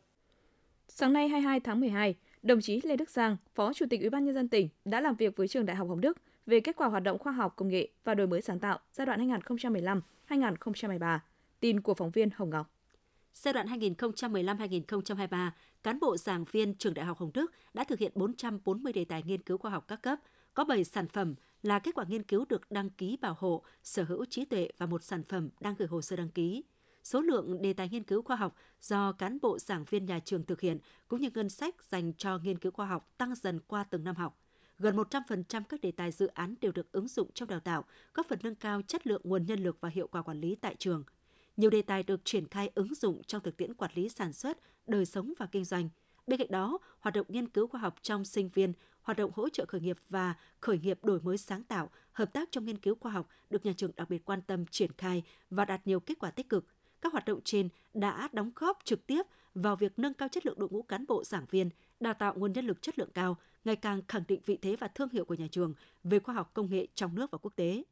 Sáng 0.89 1.13
nay 1.13 1.29
22 1.29 1.61
tháng 1.61 1.81
12, 1.81 2.15
đồng 2.43 2.61
chí 2.61 2.81
Lê 2.83 2.97
Đức 2.97 3.11
Giang, 3.11 3.37
Phó 3.55 3.73
Chủ 3.73 3.87
tịch 3.91 4.01
Ủy 4.01 4.11
ban 4.11 4.25
nhân 4.25 4.35
dân 4.35 4.49
tỉnh 4.49 4.69
đã 4.85 5.01
làm 5.01 5.17
việc 5.17 5.37
với 5.37 5.49
trường 5.49 5.67
Đại 5.67 5.77
học 5.77 5.89
Hồng 5.89 6.01
Đức 6.01 6.19
về 6.47 6.61
kết 6.61 6.77
quả 6.77 6.89
hoạt 6.89 7.03
động 7.03 7.19
khoa 7.19 7.33
học 7.33 7.53
công 7.57 7.69
nghệ 7.69 7.89
và 8.05 8.15
đổi 8.15 8.27
mới 8.27 8.43
sáng 8.43 8.59
tạo 8.59 8.79
giai 8.93 9.07
đoạn 9.07 9.29
2015-2023. 10.29 11.19
Tin 11.61 11.81
của 11.81 11.95
phóng 11.95 12.11
viên 12.11 12.31
Hồng 12.35 12.51
Ngọc. 12.51 12.71
Giai 13.35 13.55
đoạn 13.55 13.67
2015-2023, 13.67 15.51
cán 15.83 16.01
bộ 16.01 16.17
giảng 16.17 16.45
viên 16.45 16.75
trường 16.75 16.95
Đại 16.95 17.07
học 17.07 17.19
Hồng 17.19 17.31
Đức 17.35 17.53
đã 17.75 17.85
thực 17.85 17.99
hiện 17.99 18.13
440 18.15 18.93
đề 18.93 19.05
tài 19.05 19.23
nghiên 19.23 19.43
cứu 19.43 19.59
khoa 19.59 19.71
học 19.71 19.85
các 19.89 20.03
cấp, 20.03 20.19
có 20.55 20.65
7 20.65 20.85
sản 20.85 21.09
phẩm 21.09 21.35
là 21.63 21.79
kết 21.79 21.95
quả 21.95 22.05
nghiên 22.09 22.23
cứu 22.23 22.45
được 22.49 22.71
đăng 22.71 22.91
ký 22.91 23.17
bảo 23.21 23.37
hộ, 23.39 23.63
sở 23.83 24.03
hữu 24.03 24.25
trí 24.25 24.45
tuệ 24.45 24.69
và 24.79 24.87
một 24.87 25.03
sản 25.03 25.23
phẩm 25.23 25.49
đang 25.61 25.75
gửi 25.79 25.89
hồ 25.89 26.03
sơ 26.03 26.17
đăng 26.17 26.29
ký. 26.29 26.65
Số 27.05 27.21
lượng 27.21 27.63
đề 27.63 27.73
tài 27.73 27.89
nghiên 27.89 28.05
cứu 28.05 28.23
khoa 28.23 28.37
học 28.37 28.55
do 28.81 29.13
cán 29.13 29.39
bộ 29.43 29.59
giảng 29.59 29.85
viên 29.85 30.07
nhà 30.07 30.21
trường 30.25 30.45
thực 30.45 30.61
hiện 30.61 30.79
cũng 31.09 31.21
như 31.21 31.31
ngân 31.35 31.49
sách 31.49 31.75
dành 31.91 32.13
cho 32.13 32.39
nghiên 32.39 32.59
cứu 32.59 32.73
khoa 32.73 32.87
học 32.87 33.11
tăng 33.19 33.35
dần 33.35 33.61
qua 33.67 33.85
từng 33.85 34.05
năm 34.05 34.17
học. 34.17 34.39
Gần 34.83 34.97
100% 34.97 35.63
các 35.69 35.81
đề 35.81 35.93
tài 35.93 36.11
dự 36.11 36.27
án 36.27 36.55
đều 36.61 36.73
được 36.73 36.93
ứng 36.93 37.09
dụng 37.09 37.31
trong 37.35 37.49
đào 37.49 37.61
tạo, 37.61 37.85
góp 38.15 38.27
phần 38.27 38.39
nâng 38.43 38.55
cao 38.55 38.83
chất 38.83 39.07
lượng 39.07 39.21
nguồn 39.25 39.47
nhân 39.47 39.63
lực 39.63 39.77
và 39.81 39.89
hiệu 39.89 40.07
quả 40.07 40.23
quản 40.23 40.41
lý 40.41 40.55
tại 40.55 40.77
trường– 40.79 41.05
nhiều 41.61 41.71
đề 41.71 41.83
tài 41.83 42.03
được 42.03 42.21
triển 42.25 42.49
khai 42.49 42.71
ứng 42.75 42.95
dụng 42.95 43.23
trong 43.27 43.43
thực 43.43 43.57
tiễn 43.57 43.75
quản 43.75 43.91
lý 43.95 44.09
sản 44.09 44.33
xuất, 44.33 44.59
đời 44.87 45.07
sống 45.07 45.33
và 45.39 45.47
kinh 45.47 45.65
doanh. 45.65 45.89
Bên 46.27 46.39
cạnh 46.39 46.51
đó, 46.51 46.79
hoạt 47.01 47.15
động 47.15 47.27
nghiên 47.29 47.49
cứu 47.49 47.67
khoa 47.67 47.81
học 47.81 47.95
trong 48.03 48.25
sinh 48.25 48.49
viên, 48.49 48.73
hoạt 49.03 49.19
động 49.19 49.31
hỗ 49.35 49.49
trợ 49.49 49.65
khởi 49.69 49.81
nghiệp 49.81 49.97
và 50.09 50.35
khởi 50.61 50.79
nghiệp 50.79 51.05
đổi 51.05 51.21
mới 51.21 51.39
sáng 51.39 51.63
tạo, 51.63 51.91
hợp 52.13 52.33
tác 52.33 52.49
trong 52.53 52.65
nghiên 52.65 52.79
cứu 52.79 52.95
khoa 53.01 53.13
học 53.13 53.29
được 53.51 53.67
nhà 53.67 53.73
trường 53.77 53.91
đặc 53.97 54.11
biệt 54.11 54.25
quan 54.25 54.43
tâm 54.43 54.67
triển 54.67 54.91
khai 54.99 55.23
và 55.51 55.65
đạt 55.65 55.87
nhiều 55.87 56.01
kết 56.01 56.19
quả 56.19 56.31
tích 56.31 56.49
cực. 56.49 56.67
Các 57.01 57.13
hoạt 57.13 57.25
động 57.25 57.41
trên 57.45 57.69
đã 57.95 58.29
đóng 58.33 58.51
góp 58.57 58.79
trực 58.85 59.07
tiếp 59.07 59.23
vào 59.55 59.77
việc 59.77 59.99
nâng 59.99 60.15
cao 60.15 60.29
chất 60.29 60.47
lượng 60.47 60.59
đội 60.59 60.69
ngũ 60.69 60.83
cán 60.83 61.05
bộ 61.09 61.25
giảng 61.25 61.47
viên, 61.51 61.71
đào 62.01 62.15
tạo 62.15 62.35
nguồn 62.37 62.53
nhân 62.53 62.67
lực 62.67 62.83
chất 62.83 62.99
lượng 62.99 63.11
cao, 63.15 63.37
ngày 63.65 63.77
càng 63.77 64.03
khẳng 64.09 64.25
định 64.29 64.41
vị 64.47 64.59
thế 64.63 64.77
và 64.77 64.89
thương 64.89 65.09
hiệu 65.09 65.25
của 65.25 65.35
nhà 65.35 65.47
trường 65.51 65.75
về 66.05 66.19
khoa 66.19 66.35
học 66.35 66.51
công 66.55 66.71
nghệ 66.71 66.87
trong 66.95 67.15
nước 67.15 67.31
và 67.31 67.39
quốc 67.39 67.53
tế. 67.57 67.83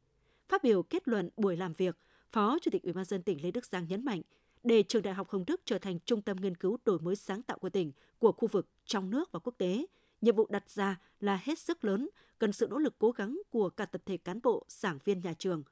Phát 0.49 0.63
biểu 0.63 0.83
kết 0.83 1.07
luận 1.07 1.29
buổi 1.37 1.57
làm 1.57 1.73
việc, 1.73 1.97
Phó 2.29 2.57
Chủ 2.61 2.71
tịch 2.71 2.83
Ủy 2.83 2.93
ban 2.93 3.05
dân 3.05 3.23
tỉnh 3.23 3.43
Lê 3.43 3.51
Đức 3.51 3.65
Giang 3.65 3.87
nhấn 3.87 4.05
mạnh, 4.05 4.21
để 4.63 4.83
trường 4.83 5.01
Đại 5.01 5.13
học 5.13 5.29
Hồng 5.29 5.43
Đức 5.47 5.61
trở 5.65 5.77
thành 5.77 5.99
trung 5.99 6.21
tâm 6.21 6.37
nghiên 6.37 6.57
cứu 6.57 6.77
đổi 6.85 6.99
mới 6.99 7.15
sáng 7.15 7.41
tạo 7.41 7.57
của 7.57 7.69
tỉnh, 7.69 7.91
của 8.19 8.31
khu 8.31 8.47
vực, 8.47 8.67
trong 8.85 9.09
nước 9.09 9.31
và 9.31 9.39
quốc 9.39 9.53
tế, 9.57 9.85
nhiệm 10.21 10.35
vụ 10.35 10.47
đặt 10.49 10.69
ra 10.69 10.99
là 11.19 11.39
hết 11.43 11.59
sức 11.59 11.83
lớn, 11.83 12.09
cần 12.39 12.51
sự 12.51 12.67
nỗ 12.69 12.77
lực 12.77 12.95
cố 12.99 13.11
gắng 13.11 13.41
của 13.49 13.69
cả 13.69 13.85
tập 13.85 14.01
thể 14.05 14.17
cán 14.17 14.39
bộ, 14.43 14.65
giảng 14.67 14.99
viên 15.03 15.21
nhà 15.21 15.33
trường. 15.33 15.63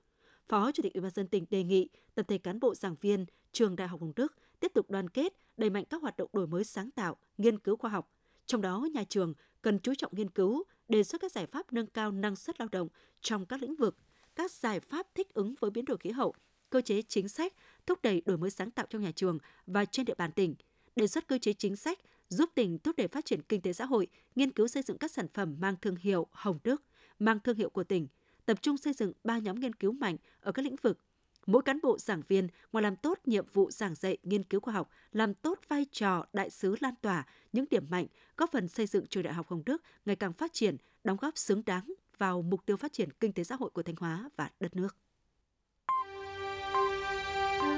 Phó 0.48 0.72
Chủ 0.72 0.84
tịch 0.84 0.94
Ủy 0.94 1.02
ban 1.02 1.12
dân 1.12 1.28
tỉnh 1.28 1.46
đề 1.50 1.64
nghị 1.64 1.90
tập 2.16 2.26
thể 2.28 2.38
cán 2.38 2.60
bộ 2.60 2.76
giảng 2.76 2.96
viên 3.02 3.26
trường 3.52 3.76
Đại 3.76 3.88
học 3.88 4.02
Hồng 4.02 4.14
Đức 4.16 4.34
tiếp 4.60 4.72
tục 4.74 4.90
đoàn 4.90 5.10
kết, 5.10 5.34
đẩy 5.58 5.70
mạnh 5.70 5.86
các 5.90 6.02
hoạt 6.02 6.18
động 6.18 6.30
đổi 6.34 6.48
mới 6.48 6.64
sáng 6.64 6.92
tạo, 6.92 7.18
nghiên 7.38 7.60
cứu 7.60 7.78
khoa 7.78 7.92
học. 7.92 8.14
Trong 8.48 8.62
đó, 8.62 8.88
nhà 8.94 9.04
trường 9.04 9.34
cần 9.62 9.80
chú 9.80 9.94
trọng 9.96 10.12
nghiên 10.16 10.30
cứu, 10.30 10.64
đề 10.90 11.04
xuất 11.04 11.22
các 11.22 11.32
giải 11.32 11.46
pháp 11.46 11.74
nâng 11.74 11.88
cao 11.88 12.12
năng 12.12 12.36
suất 12.36 12.60
lao 12.60 12.70
động 12.72 12.88
trong 13.22 13.46
các 13.46 13.62
lĩnh 13.62 13.76
vực, 13.76 13.98
các 14.36 14.52
giải 14.52 14.80
pháp 14.80 15.08
thích 15.16 15.34
ứng 15.34 15.56
với 15.60 15.72
biến 15.72 15.86
đổi 15.86 15.98
khí 15.98 16.12
hậu, 16.12 16.34
cơ 16.70 16.82
chế 16.82 17.02
chính 17.02 17.30
sách 17.30 17.54
thúc 17.86 18.00
đẩy 18.02 18.22
đổi 18.26 18.38
mới 18.38 18.50
sáng 18.50 18.72
tạo 18.72 18.86
trong 18.90 19.02
nhà 19.02 19.12
trường 19.12 19.38
và 19.68 19.86
trên 19.86 20.06
địa 20.06 20.16
bàn 20.18 20.32
tỉnh, 20.32 20.56
đề 20.96 21.08
xuất 21.08 21.28
cơ 21.28 21.38
chế 21.38 21.54
chính 21.54 21.76
sách 21.76 22.00
giúp 22.30 22.50
tỉnh 22.56 22.80
thúc 22.80 22.96
đẩy 22.98 23.08
phát 23.08 23.26
triển 23.26 23.42
kinh 23.42 23.62
tế 23.62 23.74
xã 23.74 23.86
hội, 23.86 24.08
nghiên 24.36 24.52
cứu 24.52 24.68
xây 24.68 24.84
dựng 24.84 24.98
các 24.98 25.12
sản 25.12 25.28
phẩm 25.34 25.56
mang 25.60 25.76
thương 25.82 25.96
hiệu 25.96 26.28
Hồng 26.32 26.60
Đức, 26.64 26.84
mang 27.20 27.40
thương 27.40 27.58
hiệu 27.58 27.70
của 27.70 27.84
tỉnh, 27.84 28.08
tập 28.46 28.62
trung 28.62 28.78
xây 28.78 28.94
dựng 28.94 29.14
ba 29.24 29.38
nhóm 29.38 29.60
nghiên 29.60 29.74
cứu 29.74 29.92
mạnh 29.92 30.18
ở 30.40 30.52
các 30.52 30.66
lĩnh 30.66 30.76
vực. 30.82 31.00
Mỗi 31.48 31.62
cán 31.62 31.80
bộ 31.84 31.98
giảng 31.98 32.22
viên 32.28 32.48
ngoài 32.72 32.84
làm 32.84 32.96
tốt 32.96 33.20
nhiệm 33.26 33.46
vụ 33.54 33.72
giảng 33.72 33.96
dạy 33.96 34.18
nghiên 34.24 34.44
cứu 34.44 34.60
khoa 34.60 34.74
học, 34.74 34.90
làm 35.12 35.34
tốt 35.34 35.60
vai 35.68 35.86
trò 35.92 36.26
đại 36.34 36.50
sứ 36.50 36.76
lan 36.80 36.94
tỏa 37.02 37.26
những 37.54 37.66
điểm 37.70 37.86
mạnh, 37.90 38.06
góp 38.38 38.52
phần 38.52 38.68
xây 38.68 38.88
dựng 38.88 39.06
trường 39.08 39.24
đại 39.24 39.34
học 39.34 39.48
Hồng 39.48 39.64
Đức 39.66 39.84
ngày 40.06 40.16
càng 40.16 40.34
phát 40.34 40.54
triển, 40.54 40.78
đóng 41.04 41.18
góp 41.22 41.38
xứng 41.38 41.62
đáng 41.66 41.94
vào 42.18 42.42
mục 42.42 42.66
tiêu 42.66 42.78
phát 42.78 42.94
triển 42.94 43.10
kinh 43.20 43.34
tế 43.34 43.44
xã 43.44 43.56
hội 43.56 43.70
của 43.70 43.84
Thanh 43.84 43.96
Hóa 43.96 44.30
và 44.36 44.50
đất 44.60 44.76
nước. 44.76 44.96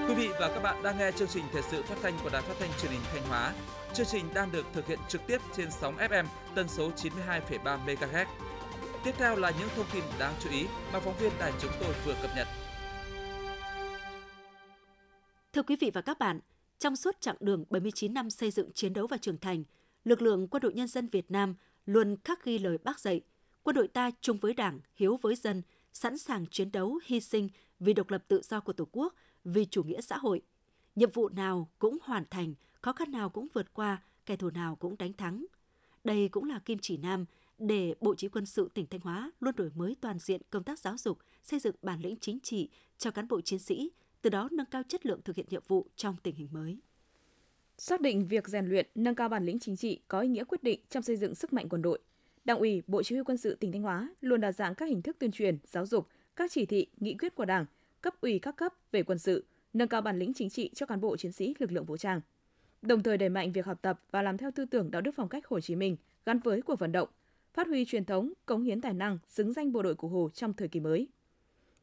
Quý 0.08 0.16
vị 0.16 0.30
và 0.40 0.52
các 0.54 0.60
bạn 0.64 0.84
đang 0.84 0.98
nghe 0.98 1.12
chương 1.12 1.28
trình 1.28 1.44
thời 1.54 1.62
sự 1.62 1.84
phát 1.84 1.96
thanh 2.02 2.14
của 2.24 2.30
Đài 2.30 2.42
Phát 2.42 2.56
thanh 2.60 2.70
Truyền 2.82 2.92
hình 2.92 3.02
Thanh 3.14 3.24
Hóa. 3.28 3.54
Chương 3.94 4.06
trình 4.06 4.26
đang 4.34 4.52
được 4.52 4.66
thực 4.74 4.88
hiện 4.88 5.00
trực 5.10 5.22
tiếp 5.28 5.42
trên 5.56 5.72
sóng 5.72 5.98
FM 5.98 6.26
tần 6.56 6.68
số 6.68 6.92
92,3 6.92 7.86
MHz. 7.86 8.26
Tiếp 9.04 9.14
theo 9.18 9.36
là 9.36 9.52
những 9.60 9.70
thông 9.76 9.86
tin 9.94 10.04
đáng 10.20 10.34
chú 10.44 10.50
ý 10.50 10.66
mà 10.94 11.00
phóng 11.00 11.18
viên 11.20 11.32
đài 11.40 11.54
chúng 11.62 11.72
tôi 11.80 11.94
vừa 12.06 12.16
cập 12.22 12.32
nhật. 12.36 12.48
Thưa 15.60 15.64
quý 15.64 15.76
vị 15.76 15.92
và 15.94 16.02
các 16.02 16.20
bạn, 16.20 16.40
trong 16.80 16.96
suốt 16.96 17.22
chặng 17.22 17.36
đường 17.40 17.66
79 17.70 18.14
năm 18.14 18.30
xây 18.30 18.52
dựng 18.52 18.72
chiến 18.72 18.94
đấu 18.94 19.08
và 19.08 19.18
trưởng 19.18 19.38
thành, 19.38 19.64
lực 20.04 20.22
lượng 20.22 20.48
quân 20.48 20.62
đội 20.62 20.74
nhân 20.74 20.88
dân 20.88 21.08
Việt 21.08 21.32
Nam 21.32 21.56
luôn 21.86 22.16
khắc 22.24 22.44
ghi 22.44 22.60
lời 22.60 22.78
bác 22.84 23.00
dạy, 23.00 23.22
quân 23.64 23.76
đội 23.76 23.88
ta 23.88 24.12
chung 24.22 24.38
với 24.38 24.54
Đảng, 24.54 24.80
hiếu 24.96 25.18
với 25.22 25.36
dân, 25.36 25.62
sẵn 25.94 26.18
sàng 26.18 26.46
chiến 26.52 26.72
đấu, 26.72 27.00
hy 27.06 27.20
sinh 27.20 27.50
vì 27.80 27.94
độc 27.94 28.10
lập 28.10 28.24
tự 28.28 28.42
do 28.44 28.60
của 28.60 28.74
Tổ 28.74 28.88
quốc– 28.92 29.16
vì 29.44 29.66
chủ 29.66 29.84
nghĩa 29.84 30.02
xã 30.02 30.18
hội. 30.18 30.42
Nhiệm 30.96 31.12
vụ 31.12 31.30
nào 31.30 31.70
cũng 31.80 31.98
hoàn 32.04 32.24
thành, 32.30 32.54
khó 32.82 32.94
khăn 32.94 33.12
nào 33.12 33.30
cũng 33.30 33.48
vượt 33.54 33.74
qua, 33.74 34.04
kẻ 34.26 34.36
thù 34.36 34.50
nào 34.50 34.76
cũng 34.76 34.96
đánh 34.98 35.14
thắng. 35.14 35.46
Đây 36.04 36.30
cũng 36.30 36.44
là 36.44 36.60
kim 36.60 36.80
chỉ 36.82 36.98
nam 36.98 37.26
để 37.58 37.96
Bộ 38.02 38.16
Chỉ 38.16 38.30
quân 38.30 38.46
sự 38.46 38.70
tỉnh 38.74 38.88
Thanh 38.88 39.02
Hóa 39.02 39.32
luôn 39.40 39.56
đổi 39.56 39.72
mới 39.76 39.96
toàn 40.02 40.20
diện 40.20 40.42
công 40.50 40.64
tác 40.64 40.80
giáo 40.80 40.98
dục, 40.98 41.20
xây 41.44 41.60
dựng 41.60 41.76
bản 41.82 42.02
lĩnh 42.02 42.16
chính 42.22 42.40
trị 42.40 42.70
cho 42.98 43.12
cán 43.12 43.28
bộ 43.28 43.42
chiến 43.42 43.60
sĩ, 43.60 43.92
từ 44.22 44.30
đó 44.30 44.50
nâng 44.52 44.66
cao 44.66 44.84
chất 44.88 45.06
lượng 45.06 45.22
thực 45.22 45.36
hiện 45.36 45.46
nhiệm 45.50 45.64
vụ 45.68 45.88
trong 45.96 46.16
tình 46.24 46.36
hình 46.36 46.48
mới. 46.52 46.80
Xác 47.78 48.02
định 48.02 48.28
việc 48.28 48.48
rèn 48.48 48.66
luyện, 48.66 48.88
nâng 48.96 49.16
cao 49.16 49.30
bản 49.30 49.46
lĩnh 49.46 49.60
chính 49.60 49.76
trị 49.76 50.00
có 50.08 50.20
ý 50.20 50.28
nghĩa 50.28 50.44
quyết 50.44 50.64
định 50.64 50.80
trong 50.90 51.04
xây 51.04 51.18
dựng 51.18 51.36
sức 51.36 51.54
mạnh 51.54 51.70
quân 51.70 51.82
đội. 51.82 52.00
Đảng 52.46 52.60
ủy, 52.60 52.82
Bộ 52.88 53.04
Chỉ 53.04 53.16
huy 53.16 53.24
quân 53.24 53.38
sự 53.38 53.56
tỉnh 53.56 53.72
Thanh 53.72 53.82
Hóa 53.82 54.10
luôn 54.22 54.42
đa 54.42 54.52
dạng 54.52 54.76
các 54.76 54.86
hình 54.86 55.02
thức 55.02 55.16
tuyên 55.20 55.32
truyền, 55.32 55.58
giáo 55.68 55.86
dục, 55.86 56.08
các 56.36 56.52
chỉ 56.52 56.66
thị, 56.66 56.88
nghị 56.98 57.14
quyết 57.14 57.36
của 57.36 57.46
Đảng, 57.46 57.66
cấp 58.02 58.22
ủy 58.22 58.40
các 58.40 58.56
cấp 58.56 58.74
về 58.92 59.04
quân 59.04 59.20
sự, 59.20 59.46
nâng 59.74 59.88
cao 59.88 60.02
bản 60.02 60.20
lĩnh 60.20 60.34
chính 60.34 60.50
trị 60.50 60.70
cho 60.76 60.86
cán 60.86 61.02
bộ 61.02 61.18
chiến 61.18 61.32
sĩ 61.32 61.56
lực 61.60 61.72
lượng 61.72 61.86
vũ 61.86 61.98
trang. 61.98 62.22
Đồng 62.82 63.04
thời 63.04 63.18
đẩy 63.18 63.30
mạnh 63.30 63.52
việc 63.52 63.66
học 63.66 63.80
tập 63.82 64.02
và 64.12 64.22
làm 64.22 64.38
theo 64.38 64.52
tư 64.52 64.66
tưởng 64.66 64.92
đạo 64.92 65.02
đức 65.02 65.12
phong 65.16 65.30
cách 65.30 65.48
Hồ 65.48 65.60
Chí 65.60 65.76
Minh 65.76 65.98
gắn 66.26 66.40
với 66.40 66.62
cuộc 66.62 66.80
vận 66.80 66.92
động, 66.92 67.10
phát 67.54 67.68
huy 67.68 67.86
truyền 67.86 68.06
thống, 68.06 68.34
cống 68.46 68.64
hiến 68.64 68.82
tài 68.82 68.94
năng, 68.94 69.18
xứng 69.28 69.54
danh 69.54 69.72
bộ 69.72 69.84
đội 69.84 69.96
Cụ 69.96 70.08
Hồ 70.08 70.30
trong 70.34 70.54
thời 70.54 70.68
kỳ 70.68 70.80
mới. 70.80 71.08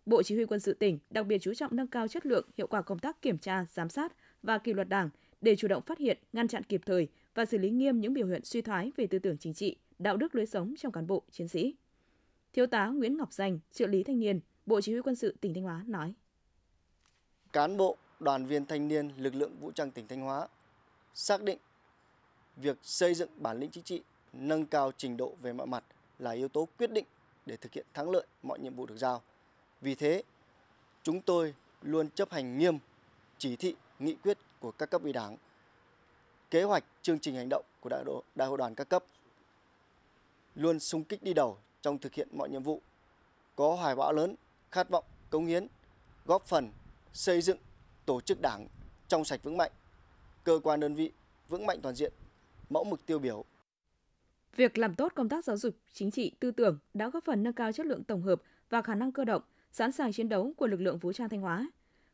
Bộ 0.07 0.23
Chỉ 0.23 0.35
huy 0.35 0.45
quân 0.45 0.61
sự 0.61 0.75
tỉnh 0.75 0.99
đặc 1.11 1.27
biệt 1.27 1.39
chú 1.39 1.55
trọng 1.55 1.77
nâng 1.77 1.87
cao 1.87 2.09
chất 2.09 2.27
lượng, 2.27 2.49
hiệu 2.57 2.67
quả 2.67 2.83
công 2.83 2.99
tác 2.99 3.23
kiểm 3.23 3.39
tra, 3.39 3.65
giám 3.71 3.89
sát 3.89 4.13
và 4.43 4.59
kỷ 4.59 4.73
luật 4.73 4.89
Đảng 4.89 5.11
để 5.41 5.57
chủ 5.57 5.69
động 5.69 5.83
phát 5.83 5.99
hiện, 5.99 6.19
ngăn 6.33 6.49
chặn 6.49 6.63
kịp 6.63 6.81
thời 6.87 7.09
và 7.35 7.45
xử 7.45 7.59
lý 7.59 7.71
nghiêm 7.71 8.01
những 8.01 8.15
biểu 8.15 8.27
hiện 8.27 8.45
suy 8.45 8.63
thoái 8.63 8.93
về 8.97 9.07
tư 9.07 9.19
tưởng 9.19 9.39
chính 9.39 9.55
trị, 9.55 9.77
đạo 9.99 10.17
đức 10.17 10.35
lối 10.35 10.47
sống 10.47 10.75
trong 10.79 10.93
cán 10.93 11.07
bộ, 11.07 11.23
chiến 11.31 11.49
sĩ. 11.49 11.75
Thiếu 12.53 12.67
tá 12.67 12.87
Nguyễn 12.87 13.17
Ngọc 13.17 13.33
Danh, 13.33 13.59
trợ 13.73 13.87
lý 13.87 14.03
thanh 14.03 14.19
niên, 14.19 14.41
Bộ 14.67 14.81
Chỉ 14.81 14.93
huy 14.93 15.03
quân 15.03 15.15
sự 15.15 15.37
tỉnh 15.41 15.55
Thanh 15.55 15.65
Hóa 15.65 15.85
nói: 15.87 16.15
Cán 17.53 17.77
bộ, 17.77 17.97
đoàn 18.21 18.47
viên 18.47 18.67
thanh 18.67 18.89
niên 18.89 19.11
lực 19.19 19.35
lượng 19.35 19.57
vũ 19.61 19.71
trang 19.71 19.91
tỉnh 19.91 20.09
Thanh 20.09 20.21
Hóa 20.21 20.49
xác 21.15 21.43
định 21.43 21.59
việc 22.57 22.79
xây 22.83 23.15
dựng 23.15 23.31
bản 23.37 23.59
lĩnh 23.59 23.71
chính 23.71 23.85
trị, 23.85 24.03
nâng 24.33 24.67
cao 24.67 24.93
trình 24.97 25.17
độ 25.17 25.37
về 25.43 25.53
mọi 25.53 25.67
mặt 25.67 25.85
là 26.19 26.31
yếu 26.31 26.49
tố 26.49 26.69
quyết 26.79 26.91
định 26.91 27.05
để 27.47 27.57
thực 27.57 27.73
hiện 27.73 27.87
thắng 27.95 28.11
lợi 28.11 28.27
mọi 28.43 28.59
nhiệm 28.59 28.75
vụ 28.75 28.87
được 28.87 28.97
giao. 28.97 29.23
Vì 29.81 29.95
thế, 29.95 30.23
chúng 31.03 31.21
tôi 31.21 31.55
luôn 31.83 32.11
chấp 32.11 32.31
hành 32.31 32.59
nghiêm 32.59 32.79
chỉ 33.39 33.57
thị, 33.57 33.75
nghị 33.99 34.15
quyết 34.15 34.39
của 34.61 34.71
các 34.71 34.91
cấp 34.91 35.03
ủy 35.03 35.13
Đảng, 35.13 35.37
kế 36.51 36.63
hoạch, 36.63 36.85
chương 37.03 37.19
trình 37.19 37.35
hành 37.35 37.49
động 37.49 37.65
của 37.81 37.89
đại, 37.89 38.05
độ, 38.05 38.23
đại 38.35 38.49
hội 38.49 38.59
đoàn 38.59 38.75
các 38.75 38.89
cấp, 38.89 39.05
luôn 40.55 40.81
sung 40.81 41.05
kích 41.05 41.23
đi 41.23 41.35
đầu 41.35 41.59
trong 41.83 41.99
thực 41.99 42.15
hiện 42.15 42.29
mọi 42.33 42.49
nhiệm 42.51 42.63
vụ, 42.63 42.83
có 43.57 43.75
hoài 43.75 43.97
bão 43.97 44.13
lớn, 44.13 44.35
khát 44.71 44.89
vọng, 44.89 45.05
cống 45.31 45.47
hiến, 45.47 45.67
góp 46.25 46.47
phần 46.47 46.71
xây 47.13 47.43
dựng 47.43 47.59
tổ 48.07 48.21
chức 48.21 48.39
đảng 48.41 48.69
trong 49.09 49.25
sạch 49.25 49.41
vững 49.43 49.57
mạnh, 49.57 49.73
cơ 50.45 50.61
quan 50.63 50.81
đơn 50.81 50.95
vị 50.95 51.13
vững 51.49 51.67
mạnh 51.67 51.79
toàn 51.83 51.95
diện, 51.95 52.13
mẫu 52.71 52.85
mực 52.85 53.07
tiêu 53.07 53.19
biểu. 53.19 53.45
Việc 54.57 54.79
làm 54.79 54.95
tốt 54.95 55.13
công 55.15 55.29
tác 55.29 55.45
giáo 55.45 55.57
dục, 55.57 55.75
chính 55.93 56.11
trị, 56.11 56.33
tư 56.41 56.51
tưởng 56.51 56.79
đã 56.95 57.09
góp 57.09 57.25
phần 57.25 57.43
nâng 57.43 57.53
cao 57.53 57.73
chất 57.73 57.87
lượng 57.87 58.05
tổng 58.05 58.23
hợp 58.23 58.43
và 58.71 58.83
khả 58.83 58.95
năng 58.95 59.13
cơ 59.13 59.25
động, 59.25 59.43
sẵn 59.77 59.93
sàng 59.93 60.13
chiến 60.13 60.29
đấu 60.29 60.53
của 60.57 60.67
lực 60.67 60.81
lượng 60.81 60.99
vũ 60.99 61.13
trang 61.13 61.29
Thanh 61.29 61.41
Hóa. 61.41 61.71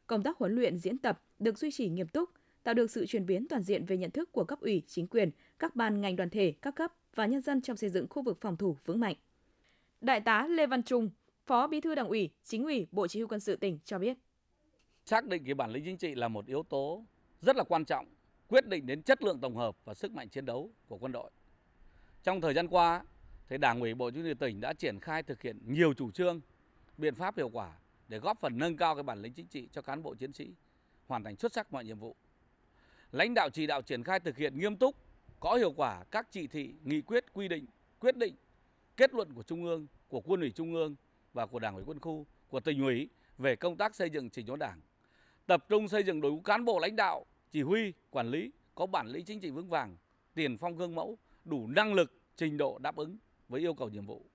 Công 0.06 0.22
tác 0.22 0.38
huấn 0.38 0.54
luyện, 0.54 0.78
diễn 0.78 0.98
tập 0.98 1.22
được 1.38 1.58
duy 1.58 1.70
trì 1.70 1.88
nghiêm 1.88 2.08
túc, 2.08 2.30
tạo 2.62 2.74
được 2.74 2.90
sự 2.90 3.06
chuyển 3.06 3.26
biến 3.26 3.46
toàn 3.48 3.62
diện 3.62 3.84
về 3.86 3.96
nhận 3.96 4.10
thức 4.10 4.32
của 4.32 4.44
cấp 4.44 4.60
ủy, 4.60 4.82
chính 4.86 5.06
quyền, 5.06 5.30
các 5.58 5.76
ban 5.76 6.00
ngành 6.00 6.16
đoàn 6.16 6.30
thể, 6.30 6.54
các 6.62 6.74
cấp 6.74 6.92
và 7.14 7.26
nhân 7.26 7.40
dân 7.40 7.60
trong 7.60 7.76
xây 7.76 7.90
dựng 7.90 8.06
khu 8.10 8.22
vực 8.22 8.38
phòng 8.40 8.56
thủ 8.56 8.76
vững 8.84 9.00
mạnh. 9.00 9.16
Đại 10.00 10.20
tá 10.20 10.46
Lê 10.46 10.66
Văn 10.66 10.82
Trung, 10.82 11.10
Phó 11.46 11.66
Bí 11.66 11.80
thư 11.80 11.94
Đảng 11.94 12.08
ủy, 12.08 12.30
Chính 12.44 12.64
ủy 12.64 12.86
Bộ 12.90 13.06
Chỉ 13.06 13.20
huy 13.20 13.26
quân 13.26 13.40
sự 13.40 13.56
tỉnh 13.56 13.78
cho 13.84 13.98
biết. 13.98 14.16
Xác 15.04 15.26
định 15.26 15.44
cái 15.44 15.54
bản 15.54 15.70
lĩnh 15.70 15.84
chính 15.84 15.96
trị 15.96 16.14
là 16.14 16.28
một 16.28 16.46
yếu 16.46 16.62
tố 16.62 17.04
rất 17.40 17.56
là 17.56 17.64
quan 17.64 17.84
trọng, 17.84 18.06
quyết 18.48 18.66
định 18.66 18.86
đến 18.86 19.02
chất 19.02 19.22
lượng 19.22 19.40
tổng 19.40 19.56
hợp 19.56 19.76
và 19.84 19.94
sức 19.94 20.12
mạnh 20.12 20.28
chiến 20.28 20.44
đấu 20.44 20.70
của 20.88 20.98
quân 20.98 21.12
đội. 21.12 21.30
Trong 22.22 22.40
thời 22.40 22.54
gian 22.54 22.68
qua, 22.68 23.04
thì 23.48 23.58
Đảng 23.58 23.80
ủy 23.80 23.94
Bộ 23.94 24.10
Chỉ 24.10 24.20
huy 24.20 24.34
tỉnh 24.34 24.60
đã 24.60 24.72
triển 24.72 25.00
khai 25.00 25.22
thực 25.22 25.42
hiện 25.42 25.58
nhiều 25.66 25.94
chủ 25.94 26.10
trương, 26.10 26.40
biện 27.02 27.14
pháp 27.14 27.36
hiệu 27.36 27.48
quả 27.48 27.72
để 28.08 28.18
góp 28.18 28.40
phần 28.40 28.58
nâng 28.58 28.76
cao 28.76 28.94
cái 28.94 29.02
bản 29.02 29.22
lĩnh 29.22 29.32
chính 29.32 29.46
trị 29.46 29.68
cho 29.72 29.82
cán 29.82 30.02
bộ 30.02 30.14
chiến 30.14 30.32
sĩ 30.32 30.54
hoàn 31.06 31.24
thành 31.24 31.36
xuất 31.36 31.52
sắc 31.52 31.72
mọi 31.72 31.84
nhiệm 31.84 31.98
vụ. 31.98 32.16
Lãnh 33.12 33.34
đạo 33.34 33.50
chỉ 33.50 33.66
đạo 33.66 33.82
triển 33.82 34.04
khai 34.04 34.20
thực 34.20 34.36
hiện 34.36 34.58
nghiêm 34.58 34.76
túc, 34.76 34.96
có 35.40 35.54
hiệu 35.54 35.72
quả 35.72 36.04
các 36.10 36.28
chỉ 36.30 36.46
thị, 36.46 36.74
nghị 36.84 37.00
quyết, 37.00 37.24
quy 37.32 37.48
định, 37.48 37.66
quyết 38.00 38.16
định, 38.16 38.34
kết 38.96 39.14
luận 39.14 39.32
của 39.34 39.42
Trung 39.42 39.64
ương, 39.64 39.86
của 40.08 40.20
Quân 40.20 40.40
ủy 40.40 40.50
Trung 40.50 40.74
ương 40.74 40.96
và 41.32 41.46
của 41.46 41.58
Đảng 41.58 41.74
ủy 41.74 41.84
quân 41.86 42.00
khu, 42.00 42.26
của 42.48 42.60
tỉnh 42.60 42.82
ủy 42.82 43.08
về 43.38 43.56
công 43.56 43.76
tác 43.76 43.94
xây 43.94 44.10
dựng 44.10 44.30
chỉnh 44.30 44.46
đốn 44.46 44.58
Đảng. 44.58 44.80
Tập 45.46 45.64
trung 45.68 45.88
xây 45.88 46.02
dựng 46.02 46.20
đội 46.20 46.32
ngũ 46.32 46.40
cán 46.40 46.64
bộ 46.64 46.78
lãnh 46.78 46.96
đạo, 46.96 47.26
chỉ 47.50 47.62
huy, 47.62 47.92
quản 48.10 48.28
lý 48.30 48.50
có 48.74 48.86
bản 48.86 49.06
lĩnh 49.06 49.24
chính 49.24 49.40
trị 49.40 49.50
vững 49.50 49.68
vàng, 49.68 49.96
tiền 50.34 50.58
phong 50.58 50.76
gương 50.76 50.94
mẫu, 50.94 51.18
đủ 51.44 51.66
năng 51.66 51.94
lực, 51.94 52.12
trình 52.36 52.56
độ 52.56 52.78
đáp 52.78 52.96
ứng 52.96 53.18
với 53.48 53.60
yêu 53.60 53.74
cầu 53.74 53.88
nhiệm 53.88 54.06
vụ. 54.06 54.31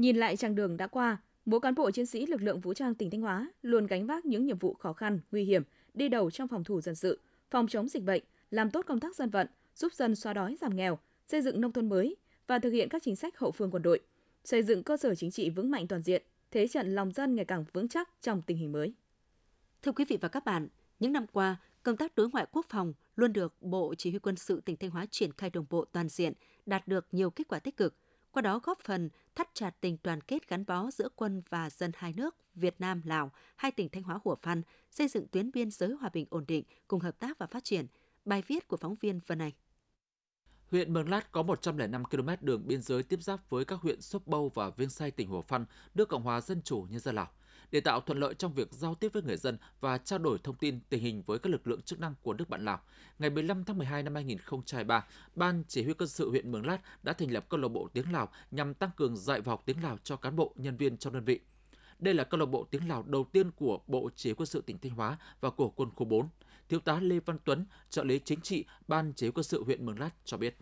Nhìn 0.00 0.16
lại 0.16 0.36
chặng 0.36 0.54
đường 0.54 0.76
đã 0.76 0.86
qua, 0.86 1.18
mỗi 1.44 1.60
cán 1.60 1.74
bộ 1.74 1.90
chiến 1.90 2.06
sĩ 2.06 2.26
lực 2.26 2.42
lượng 2.42 2.60
vũ 2.60 2.74
trang 2.74 2.94
tỉnh 2.94 3.10
Thanh 3.10 3.20
Hóa 3.20 3.50
luôn 3.62 3.86
gánh 3.86 4.06
vác 4.06 4.24
những 4.24 4.46
nhiệm 4.46 4.58
vụ 4.58 4.74
khó 4.74 4.92
khăn, 4.92 5.20
nguy 5.32 5.44
hiểm, 5.44 5.62
đi 5.94 6.08
đầu 6.08 6.30
trong 6.30 6.48
phòng 6.48 6.64
thủ 6.64 6.80
dân 6.80 6.94
sự, 6.94 7.20
phòng 7.50 7.68
chống 7.68 7.88
dịch 7.88 8.02
bệnh, 8.02 8.22
làm 8.50 8.70
tốt 8.70 8.84
công 8.86 9.00
tác 9.00 9.16
dân 9.16 9.30
vận, 9.30 9.46
giúp 9.74 9.92
dân 9.92 10.14
xóa 10.14 10.32
đói 10.32 10.56
giảm 10.60 10.76
nghèo, 10.76 10.98
xây 11.26 11.42
dựng 11.42 11.60
nông 11.60 11.72
thôn 11.72 11.88
mới 11.88 12.16
và 12.46 12.58
thực 12.58 12.70
hiện 12.70 12.88
các 12.88 13.02
chính 13.02 13.16
sách 13.16 13.38
hậu 13.38 13.50
phương 13.50 13.70
quân 13.70 13.82
đội, 13.82 14.00
xây 14.44 14.62
dựng 14.62 14.82
cơ 14.82 14.96
sở 14.96 15.14
chính 15.14 15.30
trị 15.30 15.50
vững 15.50 15.70
mạnh 15.70 15.88
toàn 15.88 16.02
diện, 16.02 16.22
thế 16.50 16.68
trận 16.68 16.94
lòng 16.94 17.12
dân 17.12 17.36
ngày 17.36 17.44
càng 17.44 17.64
vững 17.72 17.88
chắc 17.88 18.08
trong 18.22 18.42
tình 18.42 18.56
hình 18.56 18.72
mới. 18.72 18.94
Thưa 19.82 19.92
quý 19.92 20.04
vị 20.08 20.18
và 20.20 20.28
các 20.28 20.44
bạn, 20.44 20.68
những 21.00 21.12
năm 21.12 21.26
qua, 21.32 21.56
công 21.82 21.96
tác 21.96 22.14
đối 22.14 22.30
ngoại 22.30 22.46
quốc 22.52 22.66
phòng 22.68 22.92
luôn 23.16 23.32
được 23.32 23.62
Bộ 23.62 23.94
Chỉ 23.98 24.10
huy 24.10 24.18
quân 24.18 24.36
sự 24.36 24.60
tỉnh 24.60 24.76
Thanh 24.76 24.90
Hóa 24.90 25.06
triển 25.10 25.32
khai 25.32 25.50
đồng 25.50 25.66
bộ 25.70 25.84
toàn 25.84 26.08
diện, 26.08 26.32
đạt 26.66 26.88
được 26.88 27.06
nhiều 27.12 27.30
kết 27.30 27.48
quả 27.48 27.58
tích 27.58 27.76
cực, 27.76 27.94
qua 28.32 28.42
đó 28.42 28.60
góp 28.62 28.80
phần 28.80 29.10
thắt 29.34 29.48
chặt 29.54 29.70
tình 29.80 29.96
đoàn 30.02 30.20
kết 30.20 30.48
gắn 30.48 30.64
bó 30.66 30.90
giữa 30.90 31.08
quân 31.16 31.42
và 31.48 31.70
dân 31.70 31.92
hai 31.94 32.12
nước 32.12 32.36
Việt 32.54 32.80
Nam 32.80 33.02
Lào, 33.04 33.32
hai 33.56 33.70
tỉnh 33.70 33.88
Thanh 33.88 34.02
Hóa 34.02 34.18
Hủa 34.24 34.34
Phan 34.34 34.62
xây 34.90 35.08
dựng 35.08 35.26
tuyến 35.28 35.50
biên 35.52 35.70
giới 35.70 35.90
hòa 36.00 36.10
bình 36.12 36.26
ổn 36.30 36.44
định, 36.48 36.64
cùng 36.88 37.00
hợp 37.00 37.18
tác 37.18 37.38
và 37.38 37.46
phát 37.46 37.64
triển. 37.64 37.86
Bài 38.24 38.42
viết 38.46 38.68
của 38.68 38.76
phóng 38.76 38.94
viên 38.94 39.20
Vân 39.26 39.38
Anh. 39.38 39.52
Huyện 40.70 40.92
Mường 40.92 41.08
Lát 41.08 41.32
có 41.32 41.42
105 41.42 42.04
km 42.04 42.28
đường 42.40 42.66
biên 42.66 42.82
giới 42.82 43.02
tiếp 43.02 43.22
giáp 43.22 43.50
với 43.50 43.64
các 43.64 43.80
huyện 43.80 44.00
Sốp 44.00 44.26
Bâu 44.26 44.52
và 44.54 44.70
Viêng 44.70 44.90
Say 44.90 45.10
tỉnh 45.10 45.28
Hủa 45.28 45.42
Phăn, 45.42 45.64
nước 45.94 46.08
Cộng 46.08 46.22
hòa 46.22 46.40
Dân 46.40 46.62
chủ 46.62 46.86
Nhân 46.90 47.00
dân 47.00 47.14
Lào 47.14 47.30
để 47.70 47.80
tạo 47.80 48.00
thuận 48.00 48.18
lợi 48.18 48.34
trong 48.34 48.54
việc 48.54 48.68
giao 48.72 48.94
tiếp 48.94 49.12
với 49.12 49.22
người 49.22 49.36
dân 49.36 49.58
và 49.80 49.98
trao 49.98 50.18
đổi 50.18 50.38
thông 50.42 50.56
tin 50.56 50.80
tình 50.88 51.02
hình 51.02 51.22
với 51.26 51.38
các 51.38 51.50
lực 51.50 51.66
lượng 51.66 51.82
chức 51.82 52.00
năng 52.00 52.14
của 52.22 52.32
nước 52.32 52.48
bạn 52.48 52.64
Lào. 52.64 52.80
Ngày 53.18 53.30
15 53.30 53.64
tháng 53.64 53.78
12 53.78 54.02
năm 54.02 54.14
2023, 54.14 55.06
Ban 55.34 55.64
Chỉ 55.68 55.82
huy 55.82 55.94
quân 55.94 56.08
sự 56.08 56.30
huyện 56.30 56.52
Mường 56.52 56.66
Lát 56.66 56.78
đã 57.02 57.12
thành 57.12 57.30
lập 57.30 57.46
câu 57.48 57.60
lạc 57.60 57.68
bộ 57.68 57.88
tiếng 57.92 58.12
Lào 58.12 58.28
nhằm 58.50 58.74
tăng 58.74 58.90
cường 58.96 59.16
dạy 59.16 59.40
và 59.40 59.52
học 59.52 59.62
tiếng 59.66 59.82
Lào 59.82 59.98
cho 60.02 60.16
cán 60.16 60.36
bộ, 60.36 60.52
nhân 60.56 60.76
viên 60.76 60.96
trong 60.96 61.12
đơn 61.12 61.24
vị. 61.24 61.40
Đây 61.98 62.14
là 62.14 62.24
câu 62.24 62.40
lạc 62.40 62.46
bộ 62.46 62.66
tiếng 62.70 62.88
Lào 62.88 63.02
đầu 63.02 63.24
tiên 63.32 63.50
của 63.50 63.78
Bộ 63.86 64.10
Chỉ 64.16 64.30
huy 64.30 64.34
quân 64.34 64.46
sự 64.46 64.62
tỉnh 64.66 64.78
Thanh 64.78 64.92
Hóa 64.92 65.18
và 65.40 65.50
của 65.50 65.68
quân 65.68 65.90
khu 65.96 66.04
4. 66.06 66.28
Thiếu 66.68 66.80
tá 66.80 67.00
Lê 67.00 67.20
Văn 67.20 67.38
Tuấn, 67.44 67.66
trợ 67.90 68.04
lý 68.04 68.18
chính 68.18 68.40
trị 68.40 68.64
Ban 68.88 69.12
Chỉ 69.16 69.26
huy 69.26 69.32
quân 69.32 69.44
sự 69.44 69.64
huyện 69.64 69.86
Mường 69.86 69.98
Lát 69.98 70.10
cho 70.24 70.36
biết. 70.36 70.56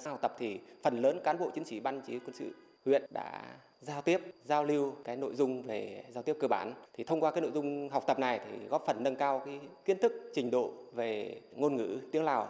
Sau 0.00 0.12
học 0.12 0.18
tập 0.22 0.34
thì 0.38 0.60
phần 0.84 1.02
lớn 1.02 1.18
cán 1.24 1.38
bộ 1.38 1.50
chiến 1.54 1.64
sĩ 1.64 1.80
Ban 1.80 2.00
Chỉ 2.06 2.12
huy 2.12 2.20
quân 2.26 2.34
sự 2.34 2.54
huyện 2.84 3.04
đã 3.10 3.56
giao 3.86 4.02
tiếp, 4.02 4.20
giao 4.44 4.64
lưu 4.64 4.92
cái 5.04 5.16
nội 5.16 5.34
dung 5.34 5.62
về 5.62 6.04
giao 6.10 6.22
tiếp 6.22 6.36
cơ 6.40 6.48
bản. 6.48 6.72
Thì 6.92 7.04
thông 7.04 7.20
qua 7.20 7.30
cái 7.30 7.40
nội 7.40 7.50
dung 7.54 7.88
học 7.88 8.04
tập 8.06 8.18
này 8.18 8.40
thì 8.50 8.66
góp 8.68 8.86
phần 8.86 9.02
nâng 9.02 9.16
cao 9.16 9.42
cái 9.44 9.60
kiến 9.84 9.98
thức, 9.98 10.30
trình 10.34 10.50
độ 10.50 10.72
về 10.92 11.40
ngôn 11.54 11.76
ngữ 11.76 11.98
tiếng 12.12 12.24
Lào 12.24 12.48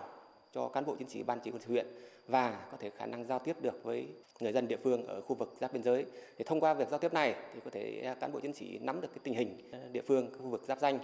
cho 0.53 0.69
cán 0.69 0.85
bộ 0.87 0.97
chiến 0.97 1.09
sĩ 1.09 1.23
ban 1.23 1.41
chỉ 1.41 1.51
huy 1.51 1.61
huyện 1.67 1.87
và 2.29 2.67
có 2.71 2.77
thể 2.81 2.91
khả 2.91 3.07
năng 3.07 3.27
giao 3.27 3.39
tiếp 3.39 3.57
được 3.61 3.85
với 3.85 4.07
người 4.41 4.53
dân 4.53 4.69
địa 4.69 4.77
phương 4.77 5.07
ở 5.07 5.21
khu 5.21 5.37
vực 5.37 5.55
giáp 5.61 5.73
biên 5.73 5.83
giới. 5.83 6.05
Thì 6.39 6.45
thông 6.45 6.61
qua 6.61 6.75
việc 6.75 6.89
giao 6.89 6.99
tiếp 6.99 7.13
này 7.13 7.35
thì 7.55 7.61
có 7.65 7.71
thể 7.71 8.15
cán 8.21 8.33
bộ 8.33 8.41
chiến 8.41 8.53
sĩ 8.53 8.79
nắm 8.79 9.01
được 9.01 9.09
cái 9.09 9.21
tình 9.23 9.35
hình 9.35 9.71
địa 9.93 10.03
phương, 10.07 10.31
khu 10.39 10.49
vực 10.49 10.63
giáp 10.67 10.81
danh 10.81 10.99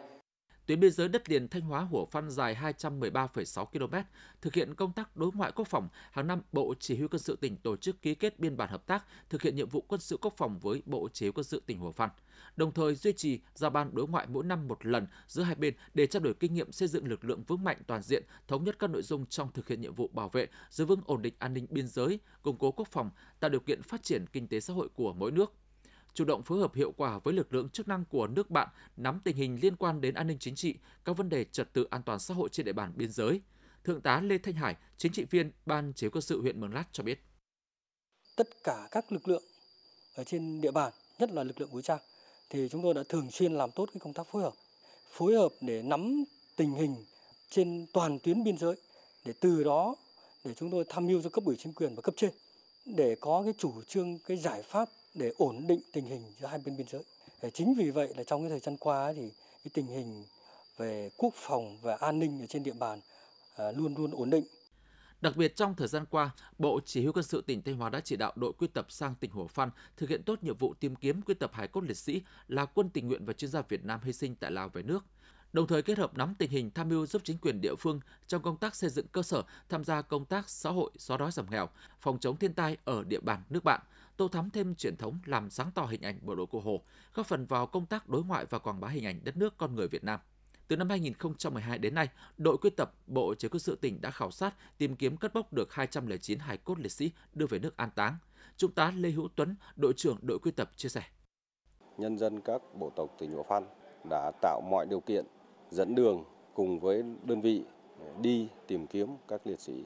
Tuyến 0.66 0.81
biên 0.81 0.92
giới 0.92 1.09
đất 1.09 1.31
liền 1.31 1.49
Thanh 1.49 1.62
Hóa 1.62 1.81
Hủa 1.81 2.07
Phăn 2.07 2.31
dài 2.31 2.54
213,6 2.54 3.64
km, 3.64 3.95
thực 4.40 4.54
hiện 4.54 4.75
công 4.75 4.92
tác 4.92 5.16
đối 5.16 5.31
ngoại 5.35 5.52
quốc 5.54 5.69
phòng, 5.69 5.88
hàng 6.11 6.26
năm 6.26 6.42
Bộ 6.52 6.75
Chỉ 6.81 6.97
huy 6.97 7.07
quân 7.09 7.19
sự 7.19 7.37
tỉnh 7.37 7.57
tổ 7.57 7.76
chức 7.76 8.02
ký 8.02 8.14
kết 8.14 8.38
biên 8.38 8.57
bản 8.57 8.71
hợp 8.71 8.87
tác 8.87 9.04
thực 9.31 9.42
hiện 9.42 9.57
nhiệm 9.57 9.69
vụ 9.69 9.81
quân 9.81 10.00
sự 10.00 10.16
quốc 10.21 10.35
phòng 10.37 10.59
với 10.59 10.83
Bộ 10.87 11.09
Chỉ 11.12 11.26
huy 11.26 11.33
quân 11.33 11.45
sự 11.45 11.62
tỉnh 11.66 11.78
Hủa 11.78 11.92
Phăn, 11.92 12.11
đồng 12.57 12.73
thời 12.73 12.95
duy 12.95 13.12
trì 13.12 13.40
giao 13.54 13.71
ban 13.71 13.95
đối 13.95 14.09
ngoại 14.09 14.26
mỗi 14.28 14.45
năm 14.45 14.69
một 14.69 14.87
lần 14.87 15.07
giữa 15.28 15.42
hai 15.42 15.54
bên 15.54 15.75
để 15.95 16.07
trao 16.07 16.21
đổi 16.21 16.35
kinh 16.35 16.54
nghiệm 16.54 16.73
xây 16.73 16.88
dựng 16.88 17.09
lực 17.09 17.25
lượng 17.25 17.42
vững 17.42 17.64
mạnh 17.64 17.78
toàn 17.87 18.02
diện, 18.02 18.23
thống 18.49 18.64
nhất 18.64 18.76
các 18.78 18.90
nội 18.90 19.02
dung 19.02 19.26
trong 19.26 19.52
thực 19.52 19.69
hiện 19.69 19.81
nhiệm 19.81 19.95
vụ 19.95 20.09
bảo 20.09 20.28
vệ, 20.28 20.49
giữ 20.71 20.85
vững 20.85 21.00
ổn 21.04 21.23
định 21.23 21.35
an 21.38 21.54
ninh 21.54 21.66
biên 21.71 21.88
giới, 21.88 22.21
củng 22.42 22.57
cố 22.57 22.71
quốc 22.73 22.88
phòng, 22.88 23.11
tạo 23.40 23.50
điều 23.50 23.61
kiện 23.61 23.83
phát 23.83 24.02
triển 24.02 24.26
kinh 24.33 24.49
tế 24.49 24.61
xã 24.61 24.75
hội 24.75 24.88
của 24.95 25.12
mỗi 25.12 25.31
nước 25.31 25.52
chủ 26.14 26.25
động 26.25 26.42
phối 26.42 26.59
hợp 26.59 26.75
hiệu 26.75 26.92
quả 26.97 27.19
với 27.19 27.35
lực 27.35 27.54
lượng 27.54 27.69
chức 27.69 27.88
năng 27.88 28.04
của 28.04 28.26
nước 28.26 28.50
bạn 28.50 28.69
nắm 28.97 29.21
tình 29.25 29.37
hình 29.37 29.59
liên 29.62 29.76
quan 29.76 30.00
đến 30.00 30.14
an 30.14 30.26
ninh 30.26 30.38
chính 30.38 30.54
trị, 30.54 30.75
các 31.04 31.16
vấn 31.16 31.28
đề 31.28 31.45
trật 31.45 31.73
tự 31.73 31.87
an 31.90 32.02
toàn 32.02 32.19
xã 32.19 32.35
hội 32.35 32.49
trên 32.52 32.66
địa 32.66 32.73
bàn 32.73 32.92
biên 32.97 33.11
giới. 33.11 33.40
Thượng 33.85 34.00
tá 34.00 34.21
Lê 34.21 34.38
Thanh 34.38 34.54
Hải, 34.54 34.76
chính 34.97 35.12
trị 35.12 35.25
viên 35.31 35.52
Ban 35.66 35.92
Chế 35.92 36.09
quân 36.09 36.23
sự 36.23 36.40
huyện 36.40 36.61
Mường 36.61 36.75
Lát 36.75 36.85
cho 36.92 37.02
biết. 37.02 37.25
Tất 38.37 38.49
cả 38.64 38.88
các 38.90 39.12
lực 39.12 39.28
lượng 39.28 39.42
ở 40.16 40.25
trên 40.25 40.61
địa 40.61 40.71
bàn, 40.71 40.92
nhất 41.19 41.31
là 41.31 41.45
lực 41.45 41.61
lượng 41.61 41.71
vũ 41.71 41.81
trang, 41.81 42.00
thì 42.50 42.69
chúng 42.69 42.83
tôi 42.83 42.95
đã 42.95 43.02
thường 43.09 43.31
xuyên 43.31 43.52
làm 43.52 43.71
tốt 43.71 43.87
cái 43.95 44.00
công 44.00 44.12
tác 44.12 44.26
phối 44.33 44.42
hợp. 44.42 44.52
Phối 45.11 45.35
hợp 45.35 45.49
để 45.61 45.83
nắm 45.83 46.25
tình 46.57 46.73
hình 46.73 46.97
trên 47.50 47.87
toàn 47.92 48.19
tuyến 48.19 48.45
biên 48.45 48.59
giới, 48.59 48.76
để 49.25 49.33
từ 49.40 49.64
đó 49.64 49.97
để 50.45 50.54
chúng 50.54 50.71
tôi 50.71 50.85
tham 50.88 51.07
mưu 51.07 51.23
cho 51.23 51.31
cấp 51.31 51.45
ủy 51.45 51.57
chính 51.59 51.73
quyền 51.73 51.95
và 51.95 52.02
cấp 52.02 52.14
trên 52.16 52.31
để 52.85 53.16
có 53.21 53.42
cái 53.45 53.54
chủ 53.59 53.83
trương 53.88 54.19
cái 54.19 54.37
giải 54.37 54.62
pháp 54.62 54.88
để 55.14 55.33
ổn 55.38 55.66
định 55.66 55.81
tình 55.92 56.04
hình 56.04 56.23
giữa 56.40 56.47
hai 56.47 56.61
bên 56.64 56.76
biên 56.76 56.87
giới. 56.90 57.04
Chính 57.54 57.75
vì 57.75 57.90
vậy 57.90 58.14
là 58.16 58.25
trong 58.25 58.42
cái 58.42 58.50
thời 58.50 58.61
gian 58.61 58.76
qua 58.76 59.12
thì 59.16 59.31
cái 59.64 59.71
tình 59.75 59.87
hình 59.87 60.25
về 60.76 61.11
quốc 61.16 61.35
phòng 61.37 61.78
và 61.83 61.97
an 62.00 62.19
ninh 62.19 62.40
ở 62.40 62.47
trên 62.47 62.62
địa 62.62 62.73
bàn 62.78 63.00
à, 63.57 63.73
luôn 63.73 63.95
luôn 63.95 64.11
ổn 64.11 64.31
định. 64.31 64.45
Đặc 65.21 65.37
biệt 65.37 65.57
trong 65.57 65.75
thời 65.75 65.88
gian 65.88 66.04
qua, 66.11 66.31
Bộ 66.59 66.81
Chỉ 66.85 67.02
huy 67.02 67.12
quân 67.12 67.25
sự 67.25 67.42
tỉnh 67.47 67.62
Thanh 67.62 67.76
Hóa 67.76 67.90
đã 67.90 68.00
chỉ 68.00 68.16
đạo 68.16 68.33
đội 68.37 68.52
quy 68.52 68.66
tập 68.66 68.87
sang 68.88 69.14
tỉnh 69.14 69.31
Hồ 69.31 69.47
Phan 69.47 69.71
thực 69.97 70.09
hiện 70.09 70.23
tốt 70.23 70.42
nhiệm 70.42 70.57
vụ 70.57 70.75
tìm 70.75 70.97
kiếm 70.97 71.23
quy 71.23 71.35
tập 71.35 71.50
hải 71.54 71.69
cốt 71.69 71.85
liệt 71.85 71.97
sĩ 71.97 72.23
là 72.49 72.64
quân 72.64 72.90
tình 72.90 73.09
nguyện 73.09 73.25
và 73.25 73.33
chuyên 73.33 73.50
gia 73.50 73.62
Việt 73.62 73.85
Nam 73.85 74.00
hy 74.02 74.12
sinh 74.12 74.35
tại 74.35 74.50
Lào 74.50 74.69
về 74.69 74.83
nước. 74.83 75.04
Đồng 75.52 75.66
thời 75.66 75.83
kết 75.83 75.99
hợp 75.99 76.16
nắm 76.16 76.35
tình 76.38 76.50
hình 76.50 76.71
tham 76.71 76.88
mưu 76.88 77.07
giúp 77.07 77.23
chính 77.25 77.38
quyền 77.38 77.61
địa 77.61 77.75
phương 77.75 78.00
trong 78.26 78.42
công 78.42 78.57
tác 78.57 78.76
xây 78.76 78.90
dựng 78.90 79.07
cơ 79.12 79.23
sở, 79.23 79.42
tham 79.69 79.85
gia 79.85 80.02
công 80.02 80.25
tác 80.25 80.49
xã 80.49 80.71
hội 80.71 80.90
xóa 80.99 81.16
đói 81.16 81.33
giảm 81.33 81.47
nghèo, 81.50 81.69
phòng 82.00 82.19
chống 82.19 82.37
thiên 82.37 82.54
tai 82.54 82.76
ở 82.85 83.04
địa 83.04 83.21
bàn 83.21 83.42
nước 83.50 83.64
bạn, 83.64 83.81
tô 84.23 84.29
thắm 84.29 84.50
thêm 84.50 84.75
truyền 84.75 84.97
thống 84.97 85.19
làm 85.26 85.50
sáng 85.50 85.71
tỏ 85.75 85.83
hình 85.85 86.02
ảnh 86.02 86.19
bộ 86.23 86.35
đội 86.35 86.47
Cụ 86.47 86.61
Hồ, 86.61 86.83
góp 87.14 87.26
phần 87.26 87.47
vào 87.47 87.67
công 87.67 87.87
tác 87.87 88.09
đối 88.09 88.25
ngoại 88.25 88.45
và 88.50 88.59
quảng 88.59 88.81
bá 88.81 88.88
hình 88.88 89.05
ảnh 89.05 89.21
đất 89.25 89.37
nước 89.37 89.55
con 89.57 89.75
người 89.75 89.88
Việt 89.88 90.05
Nam. 90.05 90.21
Từ 90.69 90.76
năm 90.76 90.88
2012 90.88 91.79
đến 91.79 91.95
nay, 91.95 92.09
đội 92.37 92.59
quy 92.59 92.71
tập 92.71 92.95
Bộ 93.07 93.35
chế 93.35 93.49
quân 93.49 93.61
sự 93.61 93.76
tỉnh 93.76 94.00
đã 94.00 94.11
khảo 94.11 94.31
sát, 94.31 94.55
tìm 94.79 94.97
kiếm 94.97 95.17
cất 95.17 95.35
bốc 95.35 95.52
được 95.52 95.73
209 95.73 96.38
hài 96.38 96.57
cốt 96.57 96.79
liệt 96.79 96.93
sĩ 96.93 97.11
đưa 97.35 97.47
về 97.47 97.59
nước 97.59 97.76
an 97.76 97.91
táng. 97.95 98.17
Trung 98.57 98.73
tá 98.73 98.93
Lê 98.97 99.11
Hữu 99.11 99.29
Tuấn, 99.37 99.57
đội 99.76 99.93
trưởng 99.97 100.19
đội 100.23 100.38
quy 100.38 100.50
tập 100.50 100.71
chia 100.76 100.88
sẻ. 100.88 101.02
Nhân 101.99 102.19
dân 102.19 102.41
các 102.41 102.62
bộ 102.75 102.91
tộc 102.97 103.17
tỉnh 103.19 103.33
Hồ 103.33 103.43
Phan 103.49 103.64
đã 104.11 104.33
tạo 104.43 104.61
mọi 104.71 104.87
điều 104.91 105.00
kiện 105.00 105.25
dẫn 105.71 105.95
đường 105.95 106.25
cùng 106.55 106.81
với 106.81 107.05
đơn 107.25 107.41
vị 107.41 107.62
đi 108.21 108.49
tìm 108.67 108.87
kiếm 108.87 109.09
các 109.29 109.47
liệt 109.47 109.61
sĩ 109.61 109.85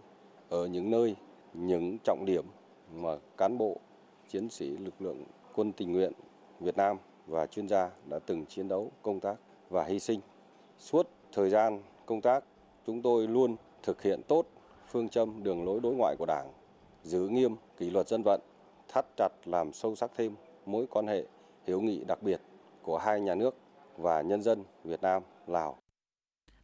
ở 0.48 0.66
những 0.66 0.90
nơi, 0.90 1.16
những 1.54 1.98
trọng 2.04 2.24
điểm 2.26 2.44
mà 2.92 3.10
cán 3.36 3.58
bộ, 3.58 3.80
chiến 4.28 4.50
sĩ 4.50 4.68
lực 4.68 4.94
lượng 4.98 5.24
quân 5.54 5.72
tình 5.72 5.92
nguyện 5.92 6.12
Việt 6.60 6.76
Nam 6.76 6.96
và 7.26 7.46
chuyên 7.46 7.68
gia 7.68 7.90
đã 8.10 8.18
từng 8.26 8.46
chiến 8.46 8.68
đấu, 8.68 8.90
công 9.02 9.20
tác 9.20 9.36
và 9.70 9.84
hy 9.84 9.98
sinh 9.98 10.20
Suốt 10.78 11.08
thời 11.32 11.50
gian 11.50 11.82
công 12.06 12.20
tác, 12.20 12.44
chúng 12.86 13.02
tôi 13.02 13.26
luôn 13.26 13.56
thực 13.82 14.02
hiện 14.02 14.20
tốt 14.28 14.46
phương 14.88 15.08
châm 15.08 15.42
đường 15.42 15.64
lối 15.64 15.80
đối 15.80 15.94
ngoại 15.94 16.16
của 16.18 16.26
Đảng, 16.26 16.52
giữ 17.02 17.28
nghiêm 17.28 17.56
kỷ 17.76 17.90
luật 17.90 18.08
dân 18.08 18.22
vận, 18.22 18.40
thắt 18.88 19.06
chặt 19.16 19.28
làm 19.44 19.72
sâu 19.72 19.94
sắc 19.94 20.10
thêm 20.16 20.34
mối 20.66 20.86
quan 20.90 21.06
hệ 21.06 21.24
hữu 21.66 21.80
nghị 21.80 22.04
đặc 22.04 22.22
biệt 22.22 22.40
của 22.82 22.98
hai 22.98 23.20
nhà 23.20 23.34
nước 23.34 23.54
và 23.96 24.20
nhân 24.20 24.42
dân 24.42 24.64
Việt 24.84 25.02
Nam, 25.02 25.22
Lào. 25.46 25.78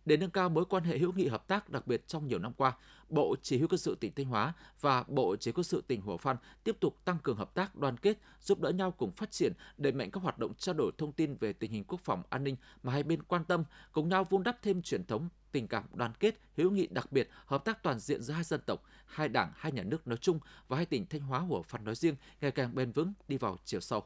Để 0.05 0.17
nâng 0.17 0.31
cao 0.31 0.49
mối 0.49 0.65
quan 0.65 0.85
hệ 0.85 0.99
hữu 0.99 1.13
nghị 1.13 1.27
hợp 1.27 1.49
tác 1.49 1.71
đặc 1.71 1.87
biệt 1.87 2.09
trong 2.09 2.27
nhiều 2.27 2.39
năm 2.39 2.53
qua, 2.53 2.77
Bộ 3.09 3.37
Chỉ 3.43 3.59
huy 3.59 3.67
quân 3.67 3.79
sự 3.79 3.95
tỉnh 4.01 4.13
Thanh 4.15 4.27
Hóa 4.27 4.53
và 4.81 5.05
Bộ 5.09 5.37
Chỉ 5.37 5.51
huy 5.51 5.57
quân 5.57 5.65
sự 5.65 5.83
tỉnh 5.87 6.01
Hồ 6.01 6.17
Phan 6.17 6.37
tiếp 6.65 6.77
tục 6.81 7.05
tăng 7.05 7.19
cường 7.23 7.37
hợp 7.37 7.55
tác 7.55 7.77
đoàn 7.77 7.97
kết, 7.97 8.19
giúp 8.41 8.61
đỡ 8.61 8.71
nhau 8.71 8.91
cùng 8.91 9.13
phát 9.13 9.31
triển, 9.31 9.53
đẩy 9.79 9.93
mạnh 9.93 10.11
các 10.11 10.23
hoạt 10.23 10.39
động 10.39 10.55
trao 10.55 10.75
đổi 10.75 10.93
thông 10.99 11.13
tin 11.13 11.35
về 11.35 11.53
tình 11.53 11.71
hình 11.71 11.85
quốc 11.85 12.01
phòng 12.05 12.23
an 12.31 12.45
ninh 12.45 12.57
mà 12.83 12.93
hai 12.93 13.03
bên 13.03 13.23
quan 13.23 13.45
tâm, 13.45 13.65
cùng 13.93 14.09
nhau 14.09 14.25
vun 14.25 14.43
đắp 14.43 14.63
thêm 14.63 14.83
truyền 14.83 15.07
thống 15.07 15.29
tình 15.53 15.69
cảm 15.69 15.85
đoàn 15.95 16.13
kết, 16.21 16.41
hữu 16.57 16.71
nghị 16.71 16.87
đặc 16.87 17.13
biệt, 17.13 17.29
hợp 17.47 17.65
tác 17.65 17.83
toàn 17.83 17.99
diện 17.99 18.23
giữa 18.23 18.35
hai 18.35 18.45
dân 18.45 18.61
tộc, 18.67 18.83
hai 19.07 19.29
đảng, 19.29 19.53
hai 19.57 19.73
nhà 19.73 19.83
nước 19.83 20.07
nói 20.07 20.19
chung 20.21 20.41
và 20.69 20.77
hai 20.77 20.87
tỉnh 20.87 21.07
Thanh 21.07 21.21
Hóa 21.21 21.39
Hồ 21.39 21.63
Phan 21.63 21.85
nói 21.85 21.95
riêng 21.95 22.17
ngày 22.41 22.51
càng 22.51 22.75
bền 22.75 22.93
vững 22.93 23.13
đi 23.29 23.37
vào 23.37 23.57
chiều 23.65 23.81
sâu. 23.81 24.05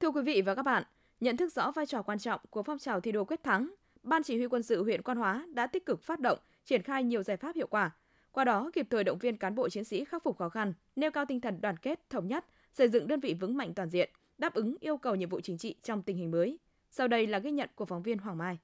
Thưa 0.00 0.10
quý 0.10 0.22
vị 0.22 0.42
và 0.42 0.54
các 0.54 0.62
bạn, 0.62 0.82
nhận 1.20 1.36
thức 1.36 1.52
rõ 1.52 1.70
vai 1.70 1.86
trò 1.86 2.02
quan 2.02 2.18
trọng 2.18 2.40
của 2.50 2.62
phong 2.62 2.78
trào 2.78 3.00
thi 3.00 3.12
đua 3.12 3.24
quyết 3.24 3.42
thắng, 3.42 3.74
Ban 4.08 4.22
Chỉ 4.22 4.36
huy 4.36 4.46
quân 4.46 4.62
sự 4.62 4.82
huyện 4.82 5.02
Quan 5.02 5.18
Hóa 5.18 5.46
đã 5.54 5.66
tích 5.66 5.86
cực 5.86 6.02
phát 6.02 6.20
động, 6.20 6.38
triển 6.64 6.82
khai 6.82 7.04
nhiều 7.04 7.22
giải 7.22 7.36
pháp 7.36 7.56
hiệu 7.56 7.66
quả. 7.66 7.90
Qua 8.32 8.44
đó 8.44 8.70
kịp 8.74 8.86
thời 8.90 9.04
động 9.04 9.18
viên 9.18 9.36
cán 9.36 9.54
bộ 9.54 9.68
chiến 9.68 9.84
sĩ 9.84 10.04
khắc 10.04 10.22
phục 10.22 10.38
khó 10.38 10.48
khăn, 10.48 10.72
nêu 10.96 11.10
cao 11.10 11.24
tinh 11.28 11.40
thần 11.40 11.60
đoàn 11.60 11.76
kết, 11.76 12.10
thống 12.10 12.28
nhất, 12.28 12.44
xây 12.72 12.88
dựng 12.88 13.08
đơn 13.08 13.20
vị 13.20 13.34
vững 13.34 13.56
mạnh 13.56 13.74
toàn 13.74 13.90
diện, 13.90 14.10
đáp 14.38 14.54
ứng 14.54 14.76
yêu 14.80 14.96
cầu 14.96 15.14
nhiệm 15.14 15.28
vụ 15.28 15.40
chính 15.40 15.58
trị 15.58 15.74
trong 15.82 16.02
tình 16.02 16.16
hình 16.16 16.30
mới. 16.30 16.58
Sau 16.90 17.08
đây 17.08 17.26
là 17.26 17.38
ghi 17.38 17.50
nhận 17.50 17.68
của 17.74 17.84
phóng 17.84 18.02
viên 18.02 18.18
Hoàng 18.18 18.38
Mai. 18.38 18.58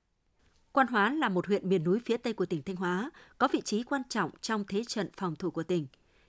Quan 0.73 0.87
Hóa 0.87 1.13
là 1.13 1.29
một 1.29 1.47
huyện 1.47 1.69
miền 1.69 1.85
núi 1.85 1.99
phía 2.05 2.17
Tây 2.17 2.33
của 2.33 2.47
tỉnh 2.47 2.63
Thanh 2.63 2.77
Hóa, 2.77 3.11
có 3.39 3.49
vị 3.53 3.61
trí 3.61 3.83
quan 3.83 4.03
trọng 4.09 4.31
trong 4.41 4.65
thế 4.69 4.85
trận 4.85 5.09
phòng 5.17 5.37
thủ 5.37 5.51
của 5.51 5.63
tỉnh. 5.63 5.87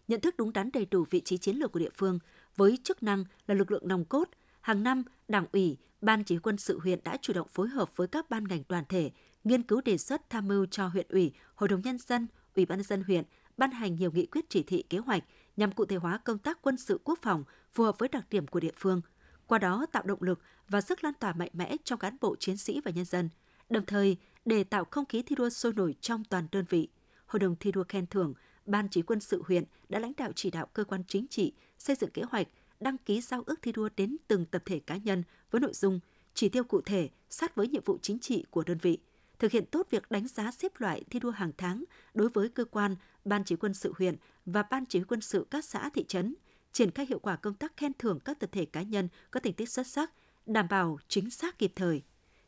Nhận 0.07 0.21
thức 0.21 0.35
đúng 0.37 0.53
đắn 0.53 0.69
đầy 0.73 0.85
đủ 0.91 1.05
vị 1.09 1.21
trí 1.21 1.37
chiến 1.37 1.57
lược 1.57 1.71
của 1.71 1.79
địa 1.79 1.89
phương, 1.95 2.19
với 2.55 2.77
chức 2.83 3.03
năng 3.03 3.23
là 3.47 3.55
lực 3.55 3.71
lượng 3.71 3.87
nòng 3.87 4.05
cốt, 4.05 4.29
hàng 4.65 4.83
năm 4.83 5.03
Đảng 5.27 5.45
ủy, 5.51 5.77
Ban 6.01 6.23
chỉ 6.23 6.37
quân 6.37 6.57
sự 6.57 6.79
huyện 6.79 6.99
đã 7.03 7.17
chủ 7.21 7.33
động 7.33 7.47
phối 7.47 7.67
hợp 7.67 7.97
với 7.97 8.07
các 8.07 8.29
ban 8.29 8.43
ngành 8.43 8.63
đoàn 8.69 8.83
thể, 8.89 9.11
nghiên 9.43 9.63
cứu 9.63 9.81
đề 9.81 9.97
xuất 9.97 10.29
tham 10.29 10.47
mưu 10.47 10.65
cho 10.65 10.87
huyện 10.87 11.05
ủy, 11.09 11.33
Hội 11.55 11.69
đồng 11.69 11.81
nhân 11.81 11.97
dân, 11.97 12.27
Ủy 12.55 12.65
ban 12.65 12.77
nhân 12.77 12.87
dân 12.87 13.03
huyện 13.03 13.23
ban 13.57 13.71
hành 13.71 13.95
nhiều 13.95 14.11
nghị 14.11 14.25
quyết 14.25 14.45
chỉ 14.49 14.63
thị 14.63 14.83
kế 14.89 14.97
hoạch 14.97 15.23
nhằm 15.57 15.71
cụ 15.71 15.85
thể 15.85 15.95
hóa 15.95 16.17
công 16.17 16.37
tác 16.37 16.61
quân 16.61 16.77
sự 16.77 16.99
quốc 17.03 17.19
phòng 17.21 17.43
phù 17.73 17.83
hợp 17.83 17.99
với 17.99 18.09
đặc 18.09 18.25
điểm 18.29 18.47
của 18.47 18.59
địa 18.59 18.71
phương, 18.77 19.01
qua 19.47 19.59
đó 19.59 19.85
tạo 19.91 20.03
động 20.03 20.21
lực 20.21 20.39
và 20.69 20.81
sức 20.81 21.03
lan 21.03 21.13
tỏa 21.19 21.33
mạnh 21.33 21.51
mẽ 21.53 21.75
trong 21.83 21.99
cán 21.99 22.17
bộ 22.21 22.35
chiến 22.39 22.57
sĩ 22.57 22.81
và 22.85 22.91
nhân 22.91 23.05
dân. 23.05 23.29
Đồng 23.69 23.85
thời, 23.85 24.17
để 24.45 24.63
tạo 24.63 24.85
không 24.91 25.05
khí 25.05 25.21
thi 25.21 25.35
đua 25.35 25.49
sôi 25.49 25.73
nổi 25.73 25.95
trong 26.01 26.23
toàn 26.23 26.47
đơn 26.51 26.65
vị, 26.69 26.89
Hội 27.25 27.39
đồng 27.39 27.55
thi 27.59 27.71
đua 27.71 27.83
khen 27.83 28.07
thưởng, 28.07 28.33
Ban 28.65 28.87
chỉ 28.91 29.01
quân 29.01 29.19
sự 29.19 29.43
huyện 29.47 29.63
đã 29.89 29.99
lãnh 29.99 30.13
đạo 30.17 30.31
chỉ 30.35 30.51
đạo 30.51 30.67
cơ 30.73 30.83
quan 30.83 31.03
chính 31.07 31.27
trị 31.27 31.53
xây 31.77 31.95
dựng 31.95 32.11
kế 32.11 32.21
hoạch 32.29 32.47
đăng 32.85 32.97
ký 32.97 33.21
giao 33.21 33.43
ước 33.45 33.61
thi 33.61 33.71
đua 33.71 33.89
đến 33.97 34.17
từng 34.27 34.45
tập 34.45 34.61
thể 34.65 34.79
cá 34.79 34.97
nhân 34.97 35.23
với 35.51 35.61
nội 35.61 35.73
dung 35.73 35.99
chỉ 36.33 36.49
tiêu 36.49 36.63
cụ 36.63 36.81
thể 36.81 37.09
sát 37.29 37.55
với 37.55 37.67
nhiệm 37.67 37.81
vụ 37.85 37.97
chính 38.01 38.19
trị 38.19 38.45
của 38.49 38.63
đơn 38.63 38.77
vị, 38.77 38.99
thực 39.39 39.51
hiện 39.51 39.65
tốt 39.65 39.87
việc 39.89 40.11
đánh 40.11 40.27
giá 40.27 40.51
xếp 40.51 40.71
loại 40.77 41.03
thi 41.09 41.19
đua 41.19 41.31
hàng 41.31 41.51
tháng 41.57 41.83
đối 42.13 42.29
với 42.29 42.49
cơ 42.49 42.65
quan, 42.65 42.95
ban 43.25 43.43
chỉ 43.43 43.55
quân 43.55 43.73
sự 43.73 43.93
huyện 43.97 44.15
và 44.45 44.63
ban 44.63 44.85
chỉ 44.85 45.03
quân 45.03 45.21
sự 45.21 45.47
các 45.51 45.65
xã 45.65 45.89
thị 45.89 46.05
trấn, 46.07 46.35
triển 46.71 46.91
khai 46.91 47.05
hiệu 47.09 47.19
quả 47.19 47.35
công 47.35 47.53
tác 47.53 47.77
khen 47.77 47.91
thưởng 47.99 48.19
các 48.19 48.39
tập 48.39 48.49
thể 48.51 48.65
cá 48.65 48.81
nhân 48.81 49.09
có 49.31 49.39
thành 49.39 49.53
tích 49.53 49.69
xuất 49.69 49.87
sắc, 49.87 50.11
đảm 50.45 50.67
bảo 50.69 50.97
chính 51.07 51.29
xác 51.29 51.59
kịp 51.59 51.73
thời. 51.75 52.03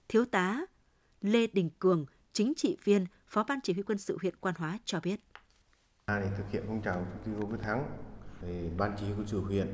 Thiếu 0.08 0.26
tá 0.26 0.65
Lê 1.21 1.47
Đình 1.47 1.69
Cường, 1.80 2.06
chính 2.34 2.54
trị 2.58 2.78
viên, 2.84 3.06
Phó 3.28 3.43
ban 3.43 3.60
chỉ 3.63 3.73
huy 3.73 3.84
quân 3.84 3.97
sự 3.97 4.17
huyện 4.21 4.36
Quan 4.39 4.56
Hóa 4.58 4.80
cho 4.86 5.00
biết. 5.00 5.19
Để 6.08 6.30
thực 6.38 6.52
hiện 6.52 6.63
phong 6.67 6.82
trào 6.82 7.08
thi 7.26 7.32
đua 7.39 7.47
quyết 7.47 7.58
thắng, 7.62 7.97
thì 8.41 8.69
ban 8.78 8.95
chỉ 9.00 9.06
huy 9.06 9.13
quân 9.17 9.28
sự 9.28 9.39
huyện 9.39 9.67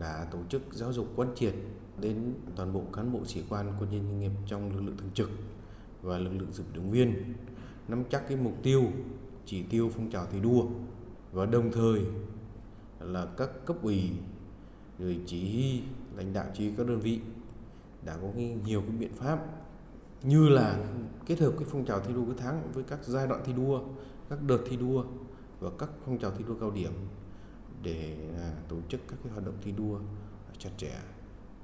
đã 0.00 0.26
tổ 0.30 0.38
chức 0.48 0.62
giáo 0.72 0.92
dục 0.92 1.06
quán 1.16 1.28
triệt 1.36 1.54
đến 2.00 2.34
toàn 2.56 2.72
bộ 2.72 2.82
cán 2.92 3.12
bộ 3.12 3.24
sĩ 3.24 3.42
quan, 3.48 3.72
quân 3.80 3.90
nhân, 3.90 4.02
doanh 4.02 4.20
nghiệp 4.20 4.32
trong 4.46 4.76
lực 4.76 4.82
lượng 4.82 4.96
thường 4.96 5.10
trực 5.14 5.30
và 6.02 6.18
lực 6.18 6.32
lượng 6.32 6.52
dự 6.52 6.64
động 6.74 6.90
viên, 6.90 7.34
nắm 7.88 8.04
chắc 8.10 8.28
cái 8.28 8.36
mục 8.36 8.54
tiêu, 8.62 8.82
chỉ 9.46 9.62
tiêu 9.62 9.90
phong 9.94 10.10
trào 10.10 10.26
thi 10.26 10.40
đua 10.40 10.66
và 11.32 11.46
đồng 11.46 11.72
thời 11.72 12.00
là 13.00 13.26
các 13.36 13.50
cấp 13.66 13.76
ủy, 13.82 14.10
rồi 14.98 15.20
chỉ 15.26 15.52
huy, 15.52 15.82
lãnh 16.16 16.32
đạo 16.32 16.46
chỉ 16.54 16.70
các 16.76 16.86
đơn 16.86 17.00
vị 17.00 17.20
đã 18.04 18.16
có 18.22 18.28
cái 18.34 18.56
nhiều 18.66 18.80
cái 18.80 18.96
biện 18.96 19.12
pháp 19.14 19.38
như 20.22 20.48
là 20.48 20.78
kết 21.26 21.38
hợp 21.40 21.52
cái 21.58 21.68
phong 21.70 21.84
trào 21.84 22.00
thi 22.00 22.14
đua 22.14 22.24
cái 22.24 22.34
tháng 22.38 22.62
với 22.74 22.84
các 22.84 22.98
giai 23.04 23.26
đoạn 23.26 23.42
thi 23.44 23.52
đua, 23.52 23.80
các 24.30 24.42
đợt 24.42 24.58
thi 24.70 24.76
đua 24.76 25.04
và 25.60 25.70
các 25.78 25.90
phong 26.04 26.18
trào 26.18 26.30
thi 26.30 26.44
đua 26.48 26.54
cao 26.60 26.70
điểm 26.70 26.92
để 27.82 28.16
à, 28.38 28.52
tổ 28.68 28.76
chức 28.88 29.00
các 29.08 29.16
cái 29.24 29.32
hoạt 29.32 29.46
động 29.46 29.58
thi 29.62 29.72
đua 29.72 30.00
chặt 30.58 30.70
chẽ 30.76 30.92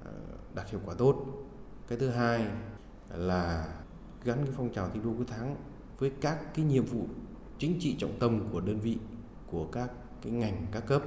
à, 0.05 0.13
đạt 0.55 0.71
hiệu 0.71 0.81
quả 0.85 0.95
tốt. 0.99 1.27
Cái 1.89 1.99
thứ 1.99 2.09
hai 2.09 2.47
là 3.09 3.75
gắn 4.25 4.45
cái 4.45 4.55
phong 4.57 4.73
trào 4.73 4.91
thi 4.91 5.01
đua 5.05 5.17
quyết 5.17 5.29
thắng 5.29 5.57
với 5.99 6.13
các 6.21 6.55
cái 6.55 6.65
nhiệm 6.65 6.85
vụ 6.85 7.07
chính 7.59 7.79
trị 7.81 7.97
trọng 7.99 8.19
tâm 8.19 8.49
của 8.53 8.61
đơn 8.61 8.81
vị, 8.81 8.99
của 9.47 9.67
các 9.67 9.91
cái 10.23 10.33
ngành, 10.33 10.67
các 10.73 10.87
cấp. 10.87 11.03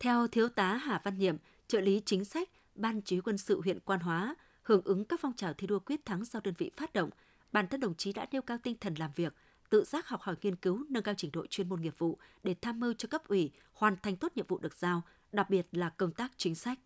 Theo 0.00 0.26
thiếu 0.28 0.48
tá 0.48 0.74
Hà 0.76 1.00
Văn 1.04 1.18
Nhiệm, 1.18 1.36
trợ 1.68 1.80
lý 1.80 2.02
chính 2.04 2.24
sách, 2.24 2.48
ban 2.74 3.00
chỉ 3.00 3.20
quân 3.20 3.38
sự 3.38 3.60
huyện 3.60 3.80
Quan 3.80 4.00
Hóa 4.00 4.34
hưởng 4.62 4.82
ứng 4.84 5.04
các 5.04 5.20
phong 5.22 5.32
trào 5.32 5.52
thi 5.52 5.66
đua 5.66 5.78
quyết 5.78 6.06
thắng 6.06 6.24
do 6.24 6.40
đơn 6.44 6.54
vị 6.58 6.70
phát 6.76 6.92
động 6.92 7.10
bản 7.52 7.68
thân 7.68 7.80
đồng 7.80 7.94
chí 7.94 8.12
đã 8.12 8.26
nêu 8.32 8.42
cao 8.42 8.58
tinh 8.62 8.76
thần 8.80 8.94
làm 8.94 9.10
việc 9.14 9.34
tự 9.74 9.84
giác 9.84 10.08
học 10.08 10.20
hỏi 10.20 10.36
nghiên 10.42 10.56
cứu, 10.56 10.84
nâng 10.90 11.02
cao 11.02 11.14
trình 11.18 11.30
độ 11.32 11.46
chuyên 11.50 11.68
môn 11.68 11.80
nghiệp 11.80 11.94
vụ 11.98 12.18
để 12.42 12.54
tham 12.62 12.80
mưu 12.80 12.94
cho 12.98 13.08
cấp 13.10 13.22
ủy 13.28 13.52
hoàn 13.72 13.96
thành 14.02 14.16
tốt 14.16 14.32
nhiệm 14.34 14.46
vụ 14.46 14.58
được 14.58 14.74
giao, 14.74 15.02
đặc 15.32 15.50
biệt 15.50 15.66
là 15.72 15.88
công 15.88 16.12
tác 16.12 16.32
chính 16.36 16.54
sách. 16.54 16.78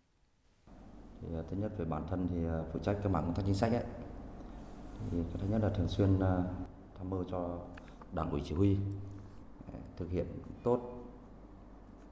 Thì, 1.21 1.27
à, 1.35 1.41
thứ 1.49 1.57
nhất 1.57 1.71
về 1.77 1.85
bản 1.85 2.03
thân 2.09 2.27
thì 2.29 2.45
à, 2.45 2.61
phụ 2.73 2.79
trách 2.79 2.97
các 3.03 3.09
mảng 3.09 3.23
công 3.23 3.33
tác 3.33 3.43
chính 3.45 3.55
sách 3.55 3.71
ấy. 3.71 3.83
Thì 5.11 5.17
thứ 5.33 5.47
nhất 5.49 5.61
là 5.63 5.69
thường 5.69 5.87
xuyên 5.87 6.19
à, 6.19 6.43
tham 6.97 7.09
mưu 7.09 7.23
cho 7.23 7.59
đảng 8.13 8.31
ủy 8.31 8.41
chỉ 8.45 8.55
huy 8.55 8.77
thực 9.97 10.09
hiện 10.09 10.27
tốt 10.63 11.05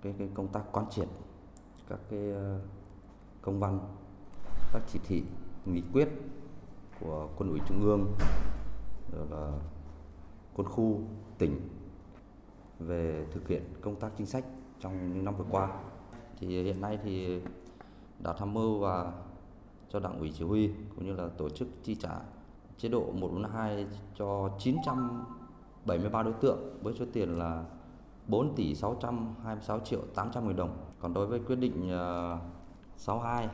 cái, 0.02 0.16
cái 0.18 0.30
công 0.34 0.48
tác 0.48 0.62
quán 0.72 0.86
triệt 0.92 1.08
các 1.90 2.00
cái 2.10 2.34
công 3.42 3.60
văn 3.60 3.80
các 4.74 4.82
chỉ 4.88 5.00
thị 5.04 5.24
nghị 5.66 5.82
quyết 5.94 6.10
của 7.00 7.30
quân 7.38 7.50
ủy 7.50 7.60
trung 7.68 7.82
ương 7.82 8.14
rồi 9.12 9.28
là 9.32 9.52
quân 10.58 10.68
khu, 10.68 11.02
tỉnh 11.38 11.70
về 12.80 13.26
thực 13.32 13.48
hiện 13.48 13.64
công 13.82 13.96
tác 13.96 14.12
chính 14.18 14.28
sách 14.28 14.46
trong 14.80 15.14
những 15.14 15.26
năm 15.26 15.36
vừa 15.38 15.46
qua. 15.52 15.70
Thì 16.40 16.64
hiện 16.64 16.82
nay 16.82 17.00
thì 17.04 17.42
đã 18.20 18.34
tham 18.34 18.54
mưu 18.54 18.80
và 18.80 19.14
cho 19.90 20.00
đảng 20.00 20.20
ủy 20.20 20.34
chỉ 20.38 20.44
huy 20.44 20.70
cũng 20.96 21.06
như 21.06 21.14
là 21.14 21.28
tổ 21.38 21.50
chức 21.50 21.68
chi 21.84 21.96
trả 21.96 22.20
chế 22.78 22.90
độ 22.90 23.00
142 23.00 23.86
cho 24.16 24.50
973 24.60 26.24
đối 26.24 26.34
tượng 26.34 26.60
với 26.84 26.94
số 26.94 27.06
tiền 27.14 27.30
là 27.30 27.64
4 28.28 28.56
tỷ 28.56 28.76
626 28.76 29.80
triệu 29.80 30.00
800 30.16 30.48
nghìn 30.48 30.56
đồng. 30.56 30.78
Còn 31.00 31.14
đối 31.14 31.28
với 31.28 31.40
quyết 31.40 31.56
định 31.56 31.90
ờ, 31.90 32.38
62 32.98 33.48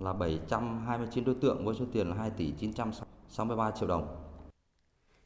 là 0.00 0.12
729 0.12 1.24
đối 1.24 1.34
tượng 1.34 1.64
với 1.64 1.74
số 1.74 1.84
tiền 1.92 2.08
là 2.08 2.16
2 2.16 2.30
tỷ 2.30 2.52
963 2.52 3.70
triệu 3.70 3.88
đồng. 3.88 4.23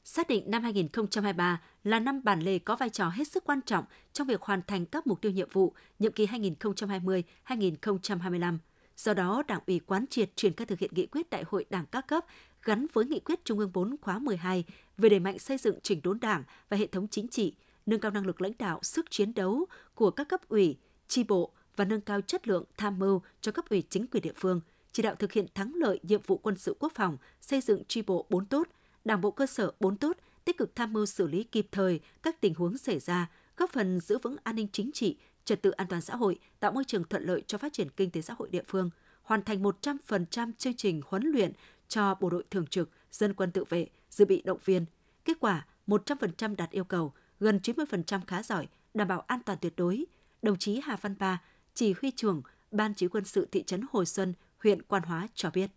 Xác 0.05 0.29
định 0.29 0.51
năm 0.51 0.63
2023 0.63 1.61
là 1.85 2.01
năm 2.01 2.25
bản 2.25 2.41
lề 2.41 2.59
có 2.59 2.77
vai 2.77 2.91
trò 2.91 3.09
hết 3.09 3.29
sức 3.29 3.45
quan 3.45 3.61
trọng 3.63 3.85
trong 4.13 4.27
việc 4.27 4.43
hoàn 4.43 4.63
thành 4.67 4.87
các 4.87 5.07
mục 5.07 5.21
tiêu 5.21 5.33
nhiệm 5.33 5.49
vụ 5.53 5.75
nhiệm 5.99 6.13
kỳ 6.13 6.27
2020-2025. 6.27 8.59
Do 8.97 9.15
đó, 9.15 9.43
Đảng 9.49 9.61
ủy 9.67 9.81
quán 9.87 10.05
triệt 10.11 10.31
triển 10.37 10.53
khai 10.53 10.67
thực 10.67 10.79
hiện 10.79 10.91
nghị 10.95 11.07
quyết 11.07 11.31
Đại 11.31 11.45
hội 11.47 11.65
Đảng 11.71 11.87
các 11.87 12.07
cấp 12.07 12.25
gắn 12.63 12.87
với 12.93 13.05
nghị 13.05 13.21
quyết 13.21 13.45
Trung 13.45 13.59
ương 13.59 13.71
4 13.75 13.97
khóa 14.03 14.19
12 14.19 14.65
về 14.99 15.09
đẩy 15.09 15.21
mạnh 15.21 15.39
xây 15.39 15.59
dựng 15.59 15.79
chỉnh 15.83 16.01
đốn 16.03 16.21
Đảng 16.21 16.43
và 16.69 16.77
hệ 16.77 16.87
thống 16.87 17.09
chính 17.09 17.29
trị, 17.29 17.55
nâng 17.87 18.01
cao 18.01 18.11
năng 18.11 18.27
lực 18.27 18.41
lãnh 18.41 18.53
đạo, 18.59 18.81
sức 18.83 19.11
chiến 19.11 19.35
đấu 19.35 19.67
của 19.95 20.11
các 20.11 20.29
cấp 20.29 20.49
ủy, 20.49 20.77
tri 21.09 21.25
bộ 21.25 21.53
và 21.77 21.85
nâng 21.85 22.01
cao 22.01 22.21
chất 22.21 22.49
lượng 22.49 22.65
tham 22.77 22.99
mưu 22.99 23.23
cho 23.41 23.53
cấp 23.53 23.69
ủy 23.69 23.83
chính 23.91 24.07
quyền 24.07 24.23
địa 24.23 24.33
phương, 24.37 24.61
chỉ 24.93 25.03
đạo 25.03 25.15
thực 25.15 25.33
hiện 25.33 25.47
thắng 25.55 25.73
lợi 25.75 26.01
nhiệm 26.03 26.21
vụ 26.27 26.37
quân 26.37 26.57
sự 26.57 26.77
quốc 26.81 26.93
phòng, 26.95 27.17
xây 27.41 27.61
dựng 27.61 27.83
tri 27.89 28.03
bộ 28.03 28.27
4 28.31 28.47
tốt, 28.47 28.69
Đảng 29.09 29.21
bộ 29.21 29.31
cơ 29.31 29.47
sở 29.47 29.73
4 29.81 29.97
tốt, 29.97 30.17
tích 30.45 30.59
cực 30.59 30.77
tham 30.77 30.93
mưu 30.93 31.07
xử 31.07 31.27
lý 31.27 31.45
kịp 31.45 31.67
thời 31.73 32.01
các 32.23 32.41
tình 32.41 32.55
huống 32.55 32.79
xảy 32.79 32.99
ra, 32.99 33.31
góp 33.57 33.71
phần 33.71 34.01
giữ 34.01 34.19
vững 34.19 34.37
an 34.43 34.57
ninh 34.57 34.69
chính 34.73 34.91
trị, 34.93 35.17
trật 35.45 35.63
tự 35.63 35.71
an 35.71 35.87
toàn 35.87 36.03
xã 36.03 36.17
hội, 36.17 36.39
tạo 36.61 36.73
môi 36.73 36.85
trường 36.85 37.05
thuận 37.05 37.23
lợi 37.23 37.43
cho 37.47 37.59
phát 37.59 37.73
triển 37.73 37.89
kinh 37.97 38.11
tế 38.11 38.21
xã 38.21 38.35
hội 38.39 38.49
địa 38.49 38.63
phương, 38.69 38.91
hoàn 39.23 39.43
thành 39.43 39.63
100% 39.63 40.53
chương 40.59 40.75
trình 40.75 41.01
huấn 41.07 41.23
luyện 41.23 41.53
cho 41.89 42.15
bộ 42.21 42.31
đội 42.31 42.45
thường 42.51 42.67
trực, 42.67 42.91
dân 43.13 43.35
quân 43.35 43.51
tự 43.51 43.65
vệ, 43.65 43.87
dự 44.11 44.25
bị 44.25 44.43
động 44.43 44.59
viên. 44.65 44.85
Kết 45.25 45.37
quả 45.41 45.67
100% 45.87 46.57
đạt 46.57 46.71
yêu 46.71 46.85
cầu, 46.85 47.13
gần 47.41 47.61
90% 47.63 48.21
khá 48.27 48.43
giỏi, 48.43 48.67
đảm 48.95 49.09
bảo 49.09 49.21
an 49.21 49.41
toàn 49.47 49.59
tuyệt 49.61 49.73
đối. 49.77 50.05
Đồng 50.43 50.59
chí 50.59 50.81
Hà 50.85 50.97
Văn 50.97 51.15
Ba, 51.19 51.43
chỉ 51.75 51.95
huy 52.01 52.11
trưởng 52.11 52.43
Ban 52.71 52.95
chỉ 52.95 53.09
quân 53.09 53.25
sự 53.25 53.49
thị 53.53 53.63
trấn 53.63 53.83
Hồi 53.91 54.07
Xuân, 54.07 54.35
huyện 54.59 54.83
Quan 54.83 55.03
Hóa 55.03 55.29
cho 55.35 55.51
biết. 55.51 55.71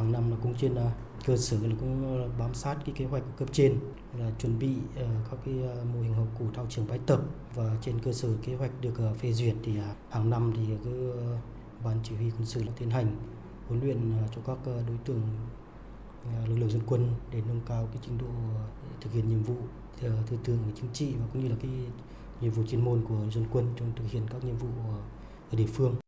Hàng 0.00 0.12
năm 0.12 0.30
là 0.30 0.36
cũng 0.42 0.54
trên 0.54 0.74
ờ, 0.74 0.90
cơ 1.26 1.36
sở 1.36 1.56
là 1.56 1.74
cũng 1.80 2.18
ờ, 2.18 2.28
bám 2.38 2.54
sát 2.54 2.76
cái 2.86 2.94
kế 2.98 3.04
hoạch 3.04 3.22
của 3.22 3.32
cấp 3.36 3.48
trên 3.52 3.78
là 4.18 4.30
chuẩn 4.38 4.58
bị 4.58 4.74
ờ, 4.96 5.06
các 5.30 5.38
cái 5.44 5.54
mô 5.94 6.00
hình 6.00 6.14
học 6.14 6.26
cụ 6.38 6.44
thao 6.54 6.66
trường 6.68 6.86
bài 6.88 6.98
tập 7.06 7.20
và 7.54 7.76
trên 7.82 7.98
cơ 7.98 8.12
sở 8.12 8.28
kế 8.42 8.54
hoạch 8.54 8.70
được 8.80 8.94
phê 9.18 9.32
duyệt 9.32 9.54
thì 9.64 9.72
hàng 10.10 10.30
năm 10.30 10.52
thì 10.56 10.62
cứ 10.84 11.14
ban 11.84 11.98
chỉ 12.02 12.14
huy 12.16 12.30
quân 12.30 12.46
sự 12.46 12.62
là 12.62 12.72
tiến 12.78 12.90
hành 12.90 13.16
huấn 13.68 13.80
luyện 13.80 14.12
cho 14.36 14.42
các 14.46 14.58
đối 14.64 14.98
tượng 15.04 15.22
lực 16.48 16.56
lượng 16.58 16.70
dân 16.70 16.82
quân 16.86 17.14
để 17.32 17.42
nâng 17.48 17.60
cao 17.66 17.88
cái 17.92 18.02
trình 18.06 18.18
độ 18.18 18.26
thực 19.00 19.12
hiện 19.12 19.28
nhiệm 19.28 19.42
vụ 19.42 19.56
tư 20.00 20.38
tưởng 20.44 20.58
chính 20.74 20.92
trị 20.92 21.14
và 21.20 21.26
cũng 21.32 21.42
như 21.42 21.48
là 21.48 21.56
cái 21.62 21.70
nhiệm 22.40 22.50
vụ 22.50 22.62
chuyên 22.66 22.84
môn 22.84 23.04
của 23.08 23.30
dân 23.30 23.44
quân 23.52 23.66
trong 23.76 23.92
thực 23.96 24.10
hiện 24.10 24.22
các 24.30 24.44
nhiệm 24.44 24.56
vụ 24.56 24.68
ở 25.50 25.56
địa 25.56 25.66
phương. 25.66 25.99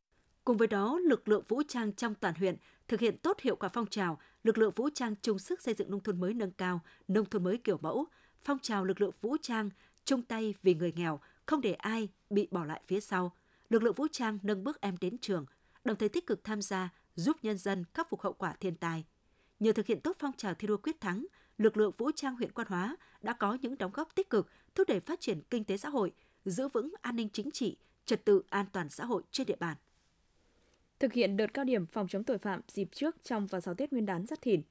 Cùng 0.44 0.56
với 0.56 0.68
đó, 0.68 0.98
lực 0.98 1.28
lượng 1.28 1.44
vũ 1.48 1.62
trang 1.68 1.92
trong 1.92 2.14
toàn 2.14 2.34
huyện 2.34 2.56
thực 2.88 3.00
hiện 3.00 3.16
tốt 3.18 3.40
hiệu 3.40 3.56
quả 3.56 3.68
phong 3.68 3.86
trào 3.86 4.18
lực 4.44 4.58
lượng 4.58 4.72
vũ 4.76 4.88
trang 4.94 5.14
chung 5.22 5.38
sức 5.38 5.62
xây 5.62 5.74
dựng 5.74 5.90
nông 5.90 6.00
thôn 6.00 6.20
mới 6.20 6.34
nâng 6.34 6.50
cao, 6.50 6.80
nông 7.08 7.24
thôn 7.26 7.44
mới 7.44 7.58
kiểu 7.58 7.78
mẫu, 7.82 8.06
phong 8.44 8.58
trào 8.58 8.84
lực 8.84 9.00
lượng 9.00 9.10
vũ 9.20 9.36
trang 9.42 9.70
chung 10.04 10.22
tay 10.22 10.54
vì 10.62 10.74
người 10.74 10.92
nghèo, 10.96 11.20
không 11.46 11.60
để 11.60 11.72
ai 11.72 12.08
bị 12.30 12.48
bỏ 12.50 12.64
lại 12.64 12.82
phía 12.86 13.00
sau. 13.00 13.32
Lực 13.68 13.82
lượng 13.82 13.94
vũ 13.94 14.06
trang 14.12 14.38
nâng 14.42 14.64
bước 14.64 14.80
em 14.80 14.96
đến 15.00 15.18
trường, 15.18 15.46
đồng 15.84 15.96
thời 15.96 16.08
tích 16.08 16.26
cực 16.26 16.44
tham 16.44 16.62
gia 16.62 16.88
giúp 17.14 17.36
nhân 17.42 17.58
dân 17.58 17.84
khắc 17.94 18.10
phục 18.10 18.20
hậu 18.20 18.32
quả 18.32 18.54
thiên 18.60 18.76
tai. 18.76 19.04
Nhờ 19.60 19.72
thực 19.72 19.86
hiện 19.86 20.00
tốt 20.00 20.16
phong 20.18 20.32
trào 20.36 20.54
thi 20.54 20.68
đua 20.68 20.76
quyết 20.76 21.00
thắng, 21.00 21.26
lực 21.58 21.76
lượng 21.76 21.92
vũ 21.98 22.10
trang 22.14 22.36
huyện 22.36 22.52
Quan 22.52 22.66
Hóa 22.70 22.96
đã 23.22 23.32
có 23.32 23.58
những 23.62 23.78
đóng 23.78 23.92
góp 23.94 24.14
tích 24.14 24.30
cực 24.30 24.48
thúc 24.74 24.88
đẩy 24.88 25.00
phát 25.00 25.20
triển 25.20 25.40
kinh 25.50 25.64
tế 25.64 25.76
xã 25.76 25.88
hội, 25.88 26.12
giữ 26.44 26.68
vững 26.68 26.92
an 27.00 27.16
ninh 27.16 27.28
chính 27.32 27.50
trị, 27.50 27.76
trật 28.06 28.24
tự 28.24 28.42
an 28.48 28.66
toàn 28.72 28.88
xã 28.88 29.04
hội 29.04 29.22
trên 29.30 29.46
địa 29.46 29.56
bàn 29.60 29.76
thực 31.02 31.12
hiện 31.12 31.36
đợt 31.36 31.54
cao 31.54 31.64
điểm 31.64 31.86
phòng 31.86 32.08
chống 32.08 32.24
tội 32.24 32.38
phạm 32.38 32.60
dịp 32.68 32.88
trước, 32.92 33.16
trong 33.24 33.46
và 33.46 33.60
sau 33.60 33.74
Tết 33.74 33.92
Nguyên 33.92 34.06
đán 34.06 34.26
Giáp 34.26 34.42
Thìn. 34.42 34.62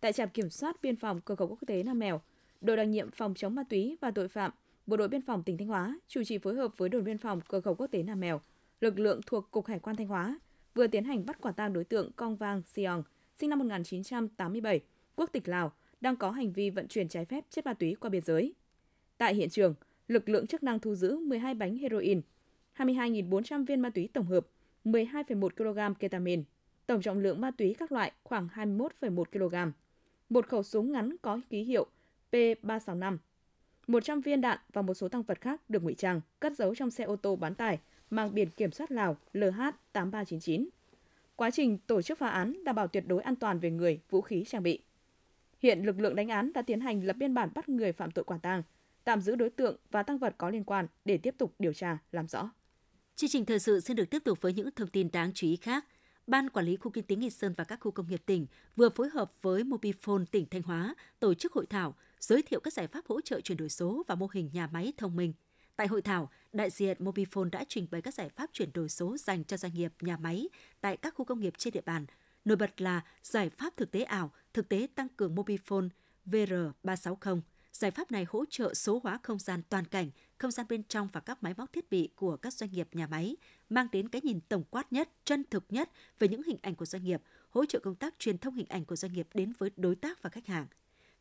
Tại 0.00 0.12
trạm 0.12 0.28
kiểm 0.28 0.50
soát 0.50 0.82
biên 0.82 0.96
phòng 0.96 1.20
cửa 1.20 1.34
khẩu 1.34 1.48
quốc 1.48 1.58
tế 1.66 1.82
Nam 1.82 1.98
Mèo, 1.98 2.20
đội 2.60 2.76
đặc 2.76 2.88
nhiệm 2.88 3.10
phòng 3.10 3.34
chống 3.34 3.54
ma 3.54 3.62
túy 3.68 3.96
và 4.00 4.10
tội 4.10 4.28
phạm, 4.28 4.50
Bộ 4.86 4.96
đội 4.96 5.08
biên 5.08 5.22
phòng 5.22 5.42
tỉnh 5.42 5.58
Thanh 5.58 5.68
Hóa 5.68 5.98
chủ 6.08 6.24
trì 6.24 6.38
phối 6.38 6.54
hợp 6.54 6.72
với 6.76 6.88
đồn 6.88 7.04
biên 7.04 7.18
phòng 7.18 7.40
cửa 7.48 7.60
khẩu 7.60 7.74
quốc 7.74 7.86
tế 7.86 8.02
Nam 8.02 8.20
Mèo, 8.20 8.40
lực 8.80 8.98
lượng 8.98 9.20
thuộc 9.26 9.50
Cục 9.50 9.66
Hải 9.66 9.78
quan 9.78 9.96
Thanh 9.96 10.06
Hóa 10.06 10.38
vừa 10.74 10.86
tiến 10.86 11.04
hành 11.04 11.26
bắt 11.26 11.40
quả 11.40 11.52
tang 11.52 11.72
đối 11.72 11.84
tượng 11.84 12.12
Cong 12.12 12.36
Vang 12.36 12.62
Siong, 12.62 13.02
sinh 13.38 13.50
năm 13.50 13.58
1987, 13.58 14.80
quốc 15.16 15.30
tịch 15.32 15.48
Lào, 15.48 15.72
đang 16.00 16.16
có 16.16 16.30
hành 16.30 16.52
vi 16.52 16.70
vận 16.70 16.88
chuyển 16.88 17.08
trái 17.08 17.24
phép 17.24 17.44
chất 17.50 17.66
ma 17.66 17.74
túy 17.74 17.94
qua 18.00 18.10
biên 18.10 18.22
giới. 18.24 18.54
Tại 19.18 19.34
hiện 19.34 19.48
trường, 19.48 19.74
lực 20.08 20.28
lượng 20.28 20.46
chức 20.46 20.62
năng 20.62 20.78
thu 20.78 20.94
giữ 20.94 21.18
12 21.18 21.54
bánh 21.54 21.76
heroin, 21.76 22.20
22.400 22.76 23.66
viên 23.66 23.80
ma 23.80 23.90
túy 23.90 24.08
tổng 24.12 24.26
hợp, 24.26 24.46
12,1 24.84 25.48
kg 25.48 25.98
ketamine, 25.98 26.42
tổng 26.86 27.02
trọng 27.02 27.18
lượng 27.18 27.40
ma 27.40 27.50
túy 27.50 27.74
các 27.78 27.92
loại 27.92 28.12
khoảng 28.22 28.48
21,1 28.54 29.24
kg. 29.24 29.72
Một 30.28 30.46
khẩu 30.46 30.62
súng 30.62 30.92
ngắn 30.92 31.16
có 31.22 31.40
ký 31.50 31.62
hiệu 31.62 31.86
P365. 32.32 33.16
100 33.86 34.20
viên 34.20 34.40
đạn 34.40 34.58
và 34.72 34.82
một 34.82 34.94
số 34.94 35.08
tăng 35.08 35.22
vật 35.22 35.40
khác 35.40 35.60
được 35.70 35.82
ngụy 35.82 35.94
trang, 35.94 36.20
cất 36.40 36.56
giấu 36.56 36.74
trong 36.74 36.90
xe 36.90 37.04
ô 37.04 37.16
tô 37.16 37.36
bán 37.36 37.54
tải 37.54 37.78
mang 38.10 38.34
biển 38.34 38.50
kiểm 38.50 38.72
soát 38.72 38.90
Lào 38.90 39.16
LH8399. 39.34 40.68
Quá 41.36 41.50
trình 41.50 41.78
tổ 41.78 42.02
chức 42.02 42.18
phá 42.18 42.28
án 42.28 42.64
đảm 42.64 42.76
bảo 42.76 42.88
tuyệt 42.88 43.04
đối 43.06 43.22
an 43.22 43.36
toàn 43.36 43.58
về 43.58 43.70
người, 43.70 44.00
vũ 44.10 44.20
khí 44.20 44.44
trang 44.46 44.62
bị. 44.62 44.82
Hiện 45.58 45.82
lực 45.86 46.00
lượng 46.00 46.14
đánh 46.14 46.28
án 46.28 46.52
đã 46.52 46.62
tiến 46.62 46.80
hành 46.80 47.04
lập 47.04 47.16
biên 47.16 47.34
bản 47.34 47.50
bắt 47.54 47.68
người 47.68 47.92
phạm 47.92 48.10
tội 48.10 48.24
quả 48.24 48.38
tang, 48.38 48.62
tạm 49.04 49.20
giữ 49.20 49.36
đối 49.36 49.50
tượng 49.50 49.76
và 49.90 50.02
tăng 50.02 50.18
vật 50.18 50.34
có 50.38 50.50
liên 50.50 50.64
quan 50.64 50.86
để 51.04 51.18
tiếp 51.18 51.34
tục 51.38 51.54
điều 51.58 51.72
tra, 51.72 51.98
làm 52.12 52.28
rõ. 52.28 52.50
Chương 53.20 53.30
trình 53.30 53.44
thời 53.44 53.58
sự 53.58 53.80
xin 53.80 53.96
được 53.96 54.10
tiếp 54.10 54.24
tục 54.24 54.40
với 54.40 54.52
những 54.52 54.70
thông 54.70 54.88
tin 54.88 55.10
đáng 55.12 55.30
chú 55.34 55.46
ý 55.46 55.56
khác. 55.56 55.84
Ban 56.26 56.50
Quản 56.50 56.66
lý 56.66 56.76
Khu 56.76 56.90
Kinh 56.90 57.04
tế 57.04 57.16
Nghi 57.16 57.30
Sơn 57.30 57.54
và 57.56 57.64
các 57.64 57.80
khu 57.80 57.90
công 57.90 58.08
nghiệp 58.08 58.22
tỉnh 58.26 58.46
vừa 58.76 58.88
phối 58.88 59.08
hợp 59.08 59.32
với 59.42 59.62
Mobifone 59.62 60.24
tỉnh 60.24 60.46
Thanh 60.50 60.62
Hóa 60.62 60.94
tổ 61.18 61.34
chức 61.34 61.52
hội 61.52 61.66
thảo 61.66 61.94
giới 62.20 62.42
thiệu 62.42 62.60
các 62.60 62.72
giải 62.72 62.86
pháp 62.86 63.06
hỗ 63.08 63.20
trợ 63.20 63.40
chuyển 63.40 63.58
đổi 63.58 63.68
số 63.68 64.02
và 64.08 64.14
mô 64.14 64.28
hình 64.32 64.50
nhà 64.52 64.66
máy 64.66 64.92
thông 64.96 65.16
minh. 65.16 65.32
Tại 65.76 65.86
hội 65.86 66.02
thảo, 66.02 66.30
đại 66.52 66.70
diện 66.70 66.96
Mobifone 67.00 67.50
đã 67.50 67.64
trình 67.68 67.86
bày 67.90 68.02
các 68.02 68.14
giải 68.14 68.28
pháp 68.28 68.50
chuyển 68.52 68.72
đổi 68.74 68.88
số 68.88 69.16
dành 69.16 69.44
cho 69.44 69.56
doanh 69.56 69.74
nghiệp, 69.74 69.92
nhà 70.00 70.16
máy 70.16 70.48
tại 70.80 70.96
các 70.96 71.14
khu 71.14 71.24
công 71.24 71.40
nghiệp 71.40 71.54
trên 71.58 71.72
địa 71.72 71.82
bàn. 71.86 72.06
Nổi 72.44 72.56
bật 72.56 72.80
là 72.80 73.00
giải 73.22 73.50
pháp 73.50 73.76
thực 73.76 73.90
tế 73.90 74.02
ảo, 74.02 74.30
thực 74.52 74.68
tế 74.68 74.86
tăng 74.94 75.08
cường 75.08 75.34
Mobifone 75.34 75.88
VR360. 76.26 77.40
Giải 77.72 77.90
pháp 77.90 78.10
này 78.10 78.26
hỗ 78.28 78.44
trợ 78.50 78.74
số 78.74 79.00
hóa 79.02 79.18
không 79.22 79.38
gian 79.38 79.62
toàn 79.68 79.84
cảnh, 79.84 80.10
không 80.40 80.50
gian 80.50 80.66
bên 80.68 80.82
trong 80.82 81.08
và 81.12 81.20
các 81.20 81.42
máy 81.42 81.54
móc 81.56 81.72
thiết 81.72 81.90
bị 81.90 82.08
của 82.16 82.36
các 82.36 82.52
doanh 82.52 82.70
nghiệp 82.72 82.88
nhà 82.92 83.06
máy, 83.06 83.36
mang 83.68 83.86
đến 83.92 84.08
cái 84.08 84.22
nhìn 84.24 84.40
tổng 84.48 84.64
quát 84.70 84.92
nhất, 84.92 85.08
chân 85.24 85.44
thực 85.50 85.64
nhất 85.68 85.90
về 86.18 86.28
những 86.28 86.42
hình 86.42 86.56
ảnh 86.62 86.74
của 86.74 86.84
doanh 86.84 87.04
nghiệp, 87.04 87.22
hỗ 87.50 87.64
trợ 87.64 87.78
công 87.78 87.94
tác 87.94 88.14
truyền 88.18 88.38
thông 88.38 88.54
hình 88.54 88.66
ảnh 88.68 88.84
của 88.84 88.96
doanh 88.96 89.12
nghiệp 89.12 89.28
đến 89.34 89.52
với 89.58 89.70
đối 89.76 89.94
tác 89.94 90.22
và 90.22 90.30
khách 90.30 90.46
hàng. 90.46 90.66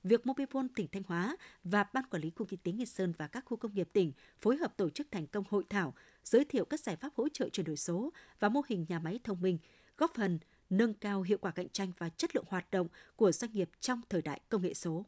Việc 0.04 0.22
Mobifone 0.24 0.68
tỉnh 0.76 0.88
Thanh 0.92 1.04
Hóa 1.04 1.38
và 1.64 1.86
Ban 1.94 2.04
Quản 2.06 2.22
lý 2.22 2.32
Khu 2.36 2.46
Kinh 2.46 2.60
tế 2.64 2.72
Nghi 2.72 2.86
Sơn 2.86 3.14
và 3.18 3.28
các 3.28 3.46
khu 3.46 3.58
công 3.58 3.74
nghiệp 3.74 3.90
tỉnh 3.94 4.12
phối 4.42 4.58
hợp 4.58 4.78
tổ 4.78 4.90
chức 4.90 5.08
thành 5.12 5.28
công 5.28 5.44
hội 5.50 5.64
thảo 5.70 5.94
giới 6.24 6.46
thiệu 6.46 6.66
các 6.66 6.80
giải 6.80 6.96
pháp 6.96 7.10
hỗ 7.16 7.30
trợ 7.30 7.50
chuyển 7.50 7.66
đổi 7.66 7.78
số 7.78 8.14
và 8.40 8.50
mô 8.50 8.62
hình 8.68 8.86
nhà 8.90 9.00
máy 9.00 9.20
thông 9.24 9.42
minh, 9.42 9.58
góp 9.98 10.12
phần 10.16 10.40
nâng 10.70 10.94
cao 10.94 11.22
hiệu 11.22 11.38
quả 11.42 11.52
cạnh 11.52 11.70
tranh 11.70 11.92
và 11.98 12.10
chất 12.10 12.36
lượng 12.36 12.46
hoạt 12.48 12.72
động 12.72 12.88
của 13.16 13.32
doanh 13.32 13.52
nghiệp 13.52 13.70
trong 13.80 14.02
thời 14.10 14.22
đại 14.22 14.42
công 14.50 14.62
nghệ 14.62 14.74
số. 14.74 15.06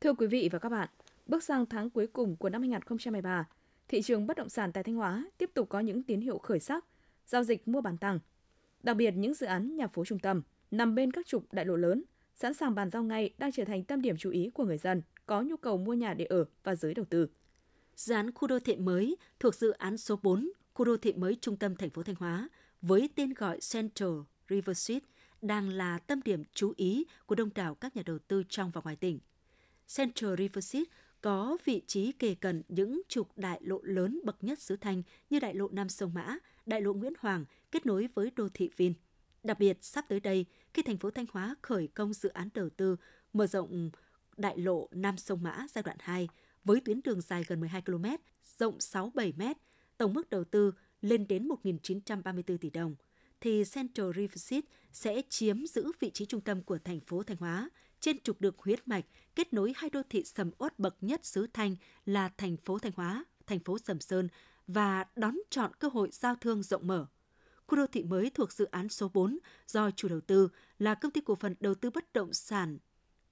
Thưa 0.00 0.12
quý 0.12 0.26
vị 0.26 0.48
và 0.52 0.58
các 0.58 0.68
bạn, 0.68 0.88
Bước 1.26 1.42
sang 1.42 1.66
tháng 1.66 1.90
cuối 1.90 2.06
cùng 2.06 2.36
của 2.36 2.50
năm 2.50 2.62
2023, 2.62 3.48
thị 3.88 4.02
trường 4.02 4.26
bất 4.26 4.36
động 4.36 4.48
sản 4.48 4.72
tại 4.72 4.84
Thanh 4.84 4.94
Hóa 4.94 5.26
tiếp 5.38 5.50
tục 5.54 5.68
có 5.68 5.80
những 5.80 6.02
tín 6.02 6.20
hiệu 6.20 6.38
khởi 6.38 6.60
sắc, 6.60 6.84
giao 7.26 7.44
dịch 7.44 7.68
mua 7.68 7.80
bán 7.80 7.98
tăng. 7.98 8.18
Đặc 8.82 8.96
biệt 8.96 9.10
những 9.10 9.34
dự 9.34 9.46
án 9.46 9.76
nhà 9.76 9.86
phố 9.86 10.04
trung 10.04 10.18
tâm 10.18 10.42
nằm 10.70 10.94
bên 10.94 11.10
các 11.10 11.26
trục 11.26 11.52
đại 11.52 11.64
lộ 11.64 11.76
lớn, 11.76 12.04
sẵn 12.34 12.54
sàng 12.54 12.74
bàn 12.74 12.90
giao 12.90 13.02
ngay 13.02 13.30
đang 13.38 13.52
trở 13.52 13.64
thành 13.64 13.84
tâm 13.84 14.02
điểm 14.02 14.16
chú 14.16 14.30
ý 14.30 14.50
của 14.54 14.64
người 14.64 14.78
dân 14.78 15.02
có 15.26 15.42
nhu 15.42 15.56
cầu 15.56 15.76
mua 15.76 15.94
nhà 15.94 16.14
để 16.14 16.24
ở 16.24 16.44
và 16.64 16.74
giới 16.74 16.94
đầu 16.94 17.04
tư. 17.10 17.28
Dự 17.96 18.14
án 18.14 18.34
khu 18.34 18.48
đô 18.48 18.58
thị 18.58 18.76
mới 18.76 19.16
thuộc 19.40 19.54
dự 19.54 19.70
án 19.70 19.96
số 19.96 20.18
4, 20.22 20.50
khu 20.74 20.84
đô 20.84 20.96
thị 20.96 21.12
mới 21.12 21.36
trung 21.40 21.56
tâm 21.56 21.76
thành 21.76 21.90
phố 21.90 22.02
Thanh 22.02 22.16
Hóa 22.18 22.48
với 22.82 23.08
tên 23.14 23.34
gọi 23.34 23.58
Central 23.72 24.10
Riverside 24.48 25.06
đang 25.42 25.68
là 25.68 25.98
tâm 25.98 26.20
điểm 26.22 26.42
chú 26.54 26.72
ý 26.76 27.04
của 27.26 27.34
đông 27.34 27.50
đảo 27.54 27.74
các 27.74 27.96
nhà 27.96 28.02
đầu 28.06 28.18
tư 28.18 28.42
trong 28.48 28.70
và 28.70 28.80
ngoài 28.84 28.96
tỉnh. 28.96 29.18
Central 29.96 30.34
Riverside 30.38 30.90
có 31.22 31.56
vị 31.64 31.82
trí 31.86 32.12
kề 32.12 32.34
cận 32.34 32.62
những 32.68 33.02
trục 33.08 33.38
đại 33.38 33.60
lộ 33.62 33.80
lớn 33.82 34.20
bậc 34.24 34.44
nhất 34.44 34.58
xứ 34.58 34.76
Thanh 34.76 35.02
như 35.30 35.38
đại 35.38 35.54
lộ 35.54 35.68
Nam 35.68 35.88
Sông 35.88 36.14
Mã, 36.14 36.38
đại 36.66 36.80
lộ 36.80 36.92
Nguyễn 36.92 37.12
Hoàng 37.18 37.44
kết 37.70 37.86
nối 37.86 38.08
với 38.14 38.30
đô 38.36 38.48
thị 38.54 38.70
Vin. 38.76 38.92
Đặc 39.42 39.58
biệt, 39.58 39.78
sắp 39.80 40.04
tới 40.08 40.20
đây, 40.20 40.46
khi 40.74 40.82
thành 40.82 40.98
phố 40.98 41.10
Thanh 41.10 41.26
Hóa 41.32 41.54
khởi 41.62 41.86
công 41.86 42.12
dự 42.12 42.28
án 42.28 42.48
đầu 42.54 42.68
tư 42.70 42.96
mở 43.32 43.46
rộng 43.46 43.90
đại 44.36 44.58
lộ 44.58 44.88
Nam 44.90 45.16
Sông 45.16 45.42
Mã 45.42 45.66
giai 45.74 45.82
đoạn 45.82 45.96
2 46.00 46.28
với 46.64 46.80
tuyến 46.80 47.00
đường 47.04 47.20
dài 47.20 47.44
gần 47.48 47.60
12 47.60 47.82
km, 47.82 48.04
rộng 48.58 48.78
6-7 48.78 49.32
m, 49.36 49.42
tổng 49.98 50.14
mức 50.14 50.30
đầu 50.30 50.44
tư 50.44 50.72
lên 51.00 51.28
đến 51.28 51.48
1.934 51.48 52.58
tỷ 52.58 52.70
đồng, 52.70 52.94
thì 53.40 53.62
Central 53.74 54.10
Riverside 54.16 54.68
sẽ 54.92 55.22
chiếm 55.28 55.66
giữ 55.66 55.92
vị 56.00 56.10
trí 56.10 56.26
trung 56.26 56.40
tâm 56.40 56.62
của 56.62 56.78
thành 56.78 57.00
phố 57.00 57.22
Thanh 57.22 57.36
Hóa, 57.36 57.70
trên 58.02 58.22
trục 58.22 58.40
đường 58.40 58.54
huyết 58.58 58.88
mạch, 58.88 59.04
kết 59.34 59.52
nối 59.52 59.72
hai 59.76 59.90
đô 59.90 60.02
thị 60.10 60.24
sầm 60.24 60.50
uất 60.58 60.78
bậc 60.78 60.96
nhất 61.00 61.26
xứ 61.26 61.46
Thanh 61.52 61.76
là 62.06 62.28
thành 62.28 62.56
phố 62.56 62.78
Thanh 62.78 62.92
Hóa, 62.96 63.24
thành 63.46 63.60
phố 63.60 63.78
Sầm 63.78 64.00
Sơn 64.00 64.28
và 64.66 65.04
đón 65.16 65.38
chọn 65.50 65.70
cơ 65.78 65.88
hội 65.88 66.08
giao 66.12 66.34
thương 66.34 66.62
rộng 66.62 66.86
mở. 66.86 67.06
Khu 67.66 67.76
đô 67.76 67.86
thị 67.86 68.02
mới 68.02 68.30
thuộc 68.30 68.52
dự 68.52 68.64
án 68.64 68.88
số 68.88 69.10
4 69.14 69.38
do 69.66 69.90
chủ 69.90 70.08
đầu 70.08 70.20
tư 70.20 70.48
là 70.78 70.94
công 70.94 71.12
ty 71.12 71.20
cổ 71.20 71.34
phần 71.34 71.54
đầu 71.60 71.74
tư 71.74 71.90
bất 71.90 72.12
động 72.12 72.32
sản 72.32 72.78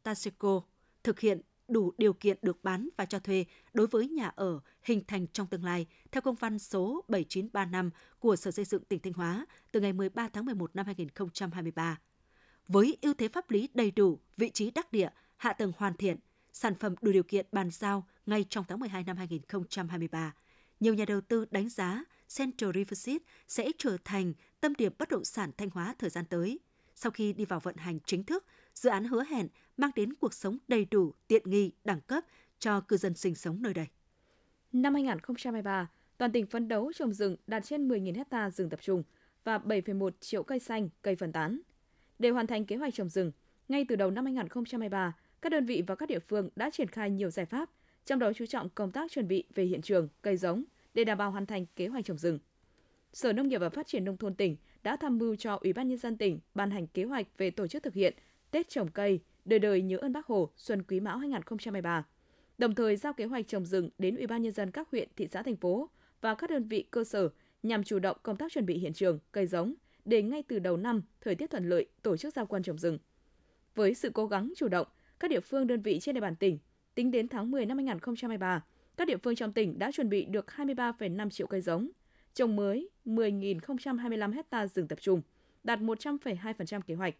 Taseco 0.02 0.62
thực 1.02 1.20
hiện 1.20 1.40
đủ 1.68 1.92
điều 1.98 2.12
kiện 2.12 2.38
được 2.42 2.64
bán 2.64 2.88
và 2.96 3.04
cho 3.04 3.18
thuê 3.18 3.44
đối 3.72 3.86
với 3.86 4.08
nhà 4.08 4.32
ở 4.36 4.60
hình 4.82 5.02
thành 5.08 5.26
trong 5.32 5.46
tương 5.46 5.64
lai 5.64 5.86
theo 6.12 6.20
công 6.20 6.34
văn 6.34 6.58
số 6.58 7.04
7935 7.08 7.90
của 8.18 8.36
Sở 8.36 8.50
Xây 8.50 8.64
dựng 8.64 8.84
tỉnh 8.84 9.00
Thanh 9.00 9.12
Hóa 9.12 9.46
từ 9.72 9.80
ngày 9.80 9.92
13 9.92 10.28
tháng 10.28 10.44
11 10.44 10.76
năm 10.76 10.86
2023. 10.86 11.98
Với 12.72 12.96
ưu 13.02 13.14
thế 13.14 13.28
pháp 13.28 13.50
lý 13.50 13.68
đầy 13.74 13.90
đủ, 13.90 14.18
vị 14.36 14.50
trí 14.50 14.70
đắc 14.70 14.92
địa, 14.92 15.08
hạ 15.36 15.52
tầng 15.52 15.72
hoàn 15.76 15.94
thiện, 15.94 16.16
sản 16.52 16.74
phẩm 16.74 16.94
đủ 17.02 17.12
điều 17.12 17.22
kiện 17.22 17.46
bàn 17.52 17.70
giao 17.70 18.06
ngay 18.26 18.44
trong 18.48 18.64
tháng 18.68 18.80
12 18.80 19.04
năm 19.04 19.16
2023, 19.16 20.34
nhiều 20.80 20.94
nhà 20.94 21.04
đầu 21.04 21.20
tư 21.20 21.44
đánh 21.50 21.68
giá 21.68 22.04
Central 22.36 22.70
Riverside 22.74 23.24
sẽ 23.48 23.70
trở 23.78 23.96
thành 24.04 24.32
tâm 24.60 24.74
điểm 24.74 24.92
bất 24.98 25.08
động 25.08 25.24
sản 25.24 25.50
Thanh 25.56 25.70
Hóa 25.70 25.94
thời 25.98 26.10
gian 26.10 26.24
tới. 26.24 26.58
Sau 26.94 27.12
khi 27.12 27.32
đi 27.32 27.44
vào 27.44 27.60
vận 27.60 27.76
hành 27.76 27.98
chính 28.06 28.24
thức, 28.24 28.44
dự 28.74 28.90
án 28.90 29.04
hứa 29.04 29.24
hẹn 29.24 29.48
mang 29.76 29.90
đến 29.94 30.14
cuộc 30.14 30.34
sống 30.34 30.58
đầy 30.68 30.84
đủ, 30.84 31.12
tiện 31.26 31.42
nghi, 31.50 31.72
đẳng 31.84 32.00
cấp 32.00 32.24
cho 32.58 32.80
cư 32.80 32.96
dân 32.96 33.14
sinh 33.14 33.34
sống 33.34 33.62
nơi 33.62 33.74
đây. 33.74 33.86
Năm 34.72 34.94
2023, 34.94 35.90
toàn 36.18 36.32
tỉnh 36.32 36.46
phấn 36.46 36.68
đấu 36.68 36.92
trồng 36.92 37.12
rừng 37.12 37.36
đạt 37.46 37.64
trên 37.64 37.88
10.000 37.88 38.16
hecta 38.16 38.50
rừng 38.50 38.70
tập 38.70 38.80
trung 38.82 39.02
và 39.44 39.58
7,1 39.58 40.10
triệu 40.20 40.42
cây 40.42 40.58
xanh, 40.58 40.88
cây 41.02 41.16
phân 41.16 41.32
tán. 41.32 41.60
Để 42.20 42.30
hoàn 42.30 42.46
thành 42.46 42.64
kế 42.64 42.76
hoạch 42.76 42.94
trồng 42.94 43.08
rừng, 43.08 43.32
ngay 43.68 43.84
từ 43.88 43.96
đầu 43.96 44.10
năm 44.10 44.24
2023, 44.24 45.16
các 45.42 45.52
đơn 45.52 45.66
vị 45.66 45.82
và 45.86 45.94
các 45.94 46.08
địa 46.08 46.18
phương 46.18 46.48
đã 46.56 46.70
triển 46.70 46.88
khai 46.88 47.10
nhiều 47.10 47.30
giải 47.30 47.46
pháp, 47.46 47.70
trong 48.06 48.18
đó 48.18 48.32
chú 48.32 48.46
trọng 48.46 48.68
công 48.68 48.92
tác 48.92 49.10
chuẩn 49.10 49.28
bị 49.28 49.44
về 49.54 49.64
hiện 49.64 49.82
trường, 49.82 50.08
cây 50.22 50.36
giống 50.36 50.64
để 50.94 51.04
đảm 51.04 51.18
bảo 51.18 51.30
hoàn 51.30 51.46
thành 51.46 51.66
kế 51.76 51.86
hoạch 51.86 52.04
trồng 52.04 52.18
rừng. 52.18 52.38
Sở 53.12 53.32
Nông 53.32 53.48
nghiệp 53.48 53.58
và 53.58 53.68
Phát 53.68 53.86
triển 53.86 54.04
nông 54.04 54.16
thôn 54.16 54.34
tỉnh 54.34 54.56
đã 54.82 54.96
tham 54.96 55.18
mưu 55.18 55.36
cho 55.36 55.58
Ủy 55.62 55.72
ban 55.72 55.88
nhân 55.88 55.98
dân 55.98 56.16
tỉnh 56.16 56.40
ban 56.54 56.70
hành 56.70 56.86
kế 56.86 57.04
hoạch 57.04 57.26
về 57.38 57.50
tổ 57.50 57.66
chức 57.66 57.82
thực 57.82 57.94
hiện 57.94 58.14
Tết 58.50 58.68
trồng 58.68 58.90
cây, 58.90 59.20
đời 59.44 59.58
đời 59.58 59.82
nhớ 59.82 59.96
ơn 59.96 60.12
Bác 60.12 60.26
Hồ 60.26 60.50
xuân 60.56 60.82
Quý 60.82 61.00
Mão 61.00 61.18
2023. 61.18 62.06
Đồng 62.58 62.74
thời 62.74 62.96
giao 62.96 63.12
kế 63.12 63.24
hoạch 63.24 63.48
trồng 63.48 63.66
rừng 63.66 63.90
đến 63.98 64.16
Ủy 64.16 64.26
ban 64.26 64.42
nhân 64.42 64.52
dân 64.52 64.70
các 64.70 64.88
huyện, 64.90 65.08
thị 65.16 65.28
xã 65.30 65.42
thành 65.42 65.56
phố 65.56 65.90
và 66.20 66.34
các 66.34 66.50
đơn 66.50 66.68
vị 66.68 66.84
cơ 66.90 67.04
sở 67.04 67.28
nhằm 67.62 67.84
chủ 67.84 67.98
động 67.98 68.16
công 68.22 68.36
tác 68.36 68.52
chuẩn 68.52 68.66
bị 68.66 68.78
hiện 68.78 68.92
trường, 68.92 69.18
cây 69.32 69.46
giống 69.46 69.74
để 70.04 70.22
ngay 70.22 70.42
từ 70.42 70.58
đầu 70.58 70.76
năm 70.76 71.02
thời 71.20 71.34
tiết 71.34 71.50
thuận 71.50 71.68
lợi 71.68 71.86
tổ 72.02 72.16
chức 72.16 72.34
giao 72.34 72.46
quân 72.46 72.62
trồng 72.62 72.78
rừng. 72.78 72.98
Với 73.74 73.94
sự 73.94 74.10
cố 74.10 74.26
gắng 74.26 74.52
chủ 74.56 74.68
động, 74.68 74.86
các 75.20 75.30
địa 75.30 75.40
phương 75.40 75.66
đơn 75.66 75.82
vị 75.82 75.98
trên 76.00 76.14
địa 76.14 76.20
bàn 76.20 76.36
tỉnh, 76.36 76.58
tính 76.94 77.10
đến 77.10 77.28
tháng 77.28 77.50
10 77.50 77.66
năm 77.66 77.76
2023, 77.76 78.64
các 78.96 79.08
địa 79.08 79.16
phương 79.16 79.34
trong 79.34 79.52
tỉnh 79.52 79.78
đã 79.78 79.92
chuẩn 79.92 80.08
bị 80.08 80.24
được 80.24 80.46
23,5 80.56 81.30
triệu 81.30 81.46
cây 81.46 81.60
giống, 81.60 81.88
trồng 82.34 82.56
mới 82.56 82.88
10.025 83.04 84.32
hecta 84.32 84.66
rừng 84.66 84.88
tập 84.88 84.98
trung, 85.00 85.22
đạt 85.64 85.80
100,2% 85.80 86.80
kế 86.80 86.94
hoạch. 86.94 87.14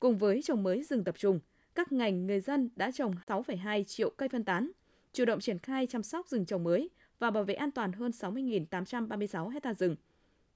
Cùng 0.00 0.18
với 0.18 0.42
trồng 0.42 0.62
mới 0.62 0.82
rừng 0.82 1.04
tập 1.04 1.14
trung, 1.18 1.40
các 1.74 1.92
ngành 1.92 2.26
người 2.26 2.40
dân 2.40 2.70
đã 2.76 2.90
trồng 2.90 3.14
6,2 3.26 3.84
triệu 3.84 4.10
cây 4.10 4.28
phân 4.28 4.44
tán, 4.44 4.70
chủ 5.12 5.24
động 5.24 5.40
triển 5.40 5.58
khai 5.58 5.86
chăm 5.86 6.02
sóc 6.02 6.28
rừng 6.28 6.46
trồng 6.46 6.64
mới 6.64 6.90
và 7.18 7.30
bảo 7.30 7.44
vệ 7.44 7.54
an 7.54 7.70
toàn 7.70 7.92
hơn 7.92 8.10
60.836 8.10 9.48
hecta 9.48 9.74
rừng, 9.74 9.96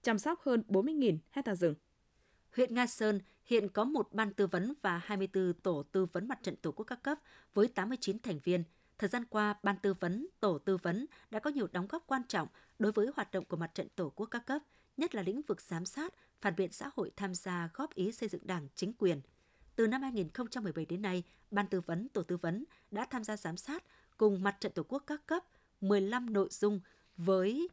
chăm 0.02 0.18
sóc 0.18 0.40
hơn 0.42 0.62
40.000 0.68 1.18
hecta 1.30 1.54
rừng. 1.54 1.74
Huyện 2.56 2.74
Nga 2.74 2.86
Sơn 2.86 3.20
hiện 3.44 3.68
có 3.68 3.84
một 3.84 4.12
ban 4.12 4.34
tư 4.34 4.46
vấn 4.46 4.72
và 4.82 4.98
24 4.98 5.52
tổ 5.52 5.82
tư 5.82 6.04
vấn 6.04 6.28
mặt 6.28 6.38
trận 6.42 6.56
tổ 6.56 6.72
quốc 6.72 6.84
các 6.84 7.02
cấp 7.02 7.18
với 7.54 7.68
89 7.68 8.18
thành 8.18 8.38
viên. 8.44 8.64
Thời 8.98 9.08
gian 9.08 9.24
qua, 9.24 9.54
ban 9.62 9.76
tư 9.82 9.94
vấn, 9.94 10.26
tổ 10.40 10.58
tư 10.58 10.76
vấn 10.76 11.06
đã 11.30 11.40
có 11.40 11.50
nhiều 11.50 11.68
đóng 11.72 11.86
góp 11.88 12.04
quan 12.06 12.22
trọng 12.28 12.48
đối 12.78 12.92
với 12.92 13.10
hoạt 13.16 13.30
động 13.32 13.44
của 13.44 13.56
mặt 13.56 13.74
trận 13.74 13.88
tổ 13.96 14.10
quốc 14.10 14.26
các 14.26 14.46
cấp, 14.46 14.62
nhất 14.96 15.14
là 15.14 15.22
lĩnh 15.22 15.42
vực 15.42 15.60
giám 15.60 15.86
sát, 15.86 16.14
phản 16.40 16.56
biện 16.56 16.72
xã 16.72 16.90
hội 16.96 17.10
tham 17.16 17.34
gia 17.34 17.68
góp 17.74 17.94
ý 17.94 18.12
xây 18.12 18.28
dựng 18.28 18.46
đảng, 18.46 18.68
chính 18.74 18.92
quyền. 18.92 19.20
Từ 19.76 19.86
năm 19.86 20.02
2017 20.02 20.84
đến 20.84 21.02
nay, 21.02 21.24
Ban 21.50 21.66
tư 21.66 21.80
vấn, 21.80 22.08
tổ 22.08 22.22
tư 22.22 22.36
vấn 22.36 22.64
đã 22.90 23.06
tham 23.10 23.24
gia 23.24 23.36
giám 23.36 23.56
sát 23.56 23.84
cùng 24.16 24.42
mặt 24.42 24.56
trận 24.60 24.72
tổ 24.72 24.82
quốc 24.82 25.02
các 25.06 25.26
cấp 25.26 25.44
15 25.80 26.32
nội 26.32 26.48
dung 26.50 26.80
với 27.16 27.68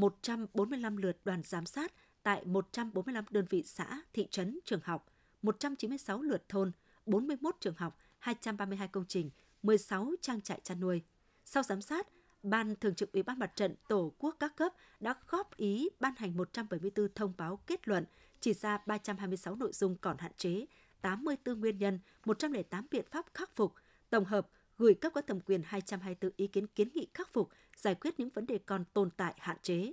145 0.00 0.96
lượt 0.96 1.16
đoàn 1.24 1.42
giám 1.44 1.66
sát 1.66 1.92
tại 2.22 2.44
145 2.44 3.24
đơn 3.30 3.44
vị 3.50 3.62
xã, 3.66 4.00
thị 4.12 4.28
trấn, 4.30 4.58
trường 4.64 4.80
học, 4.84 5.12
196 5.42 6.22
lượt 6.22 6.48
thôn, 6.48 6.72
41 7.06 7.56
trường 7.60 7.74
học, 7.74 7.98
232 8.18 8.88
công 8.88 9.04
trình, 9.08 9.30
16 9.62 10.12
trang 10.20 10.40
trại 10.40 10.60
chăn 10.62 10.80
nuôi. 10.80 11.02
Sau 11.44 11.62
giám 11.62 11.82
sát, 11.82 12.08
Ban 12.42 12.76
Thường 12.76 12.94
trực 12.94 13.12
Ủy 13.12 13.22
ban 13.22 13.38
Mặt 13.38 13.56
trận 13.56 13.74
Tổ 13.88 14.12
quốc 14.18 14.36
các 14.40 14.56
cấp 14.56 14.72
đã 15.00 15.14
góp 15.28 15.56
ý 15.56 15.88
ban 16.00 16.12
hành 16.16 16.36
174 16.36 17.08
thông 17.14 17.32
báo 17.36 17.56
kết 17.56 17.88
luận, 17.88 18.04
chỉ 18.40 18.54
ra 18.54 18.78
326 18.86 19.56
nội 19.56 19.72
dung 19.72 19.96
còn 19.96 20.18
hạn 20.18 20.32
chế, 20.36 20.66
84 21.00 21.60
nguyên 21.60 21.78
nhân, 21.78 21.98
108 22.24 22.86
biện 22.90 23.04
pháp 23.10 23.26
khắc 23.34 23.56
phục, 23.56 23.74
tổng 24.10 24.24
hợp 24.24 24.48
gửi 24.78 24.94
cấp 24.94 25.12
có 25.14 25.20
thẩm 25.20 25.40
quyền 25.40 25.62
224 25.64 26.32
ý 26.36 26.46
kiến 26.46 26.66
kiến 26.66 26.88
nghị 26.94 27.06
khắc 27.14 27.32
phục, 27.32 27.48
giải 27.78 27.94
quyết 27.94 28.20
những 28.20 28.28
vấn 28.28 28.46
đề 28.46 28.58
còn 28.58 28.84
tồn 28.92 29.10
tại 29.10 29.34
hạn 29.38 29.56
chế. 29.62 29.92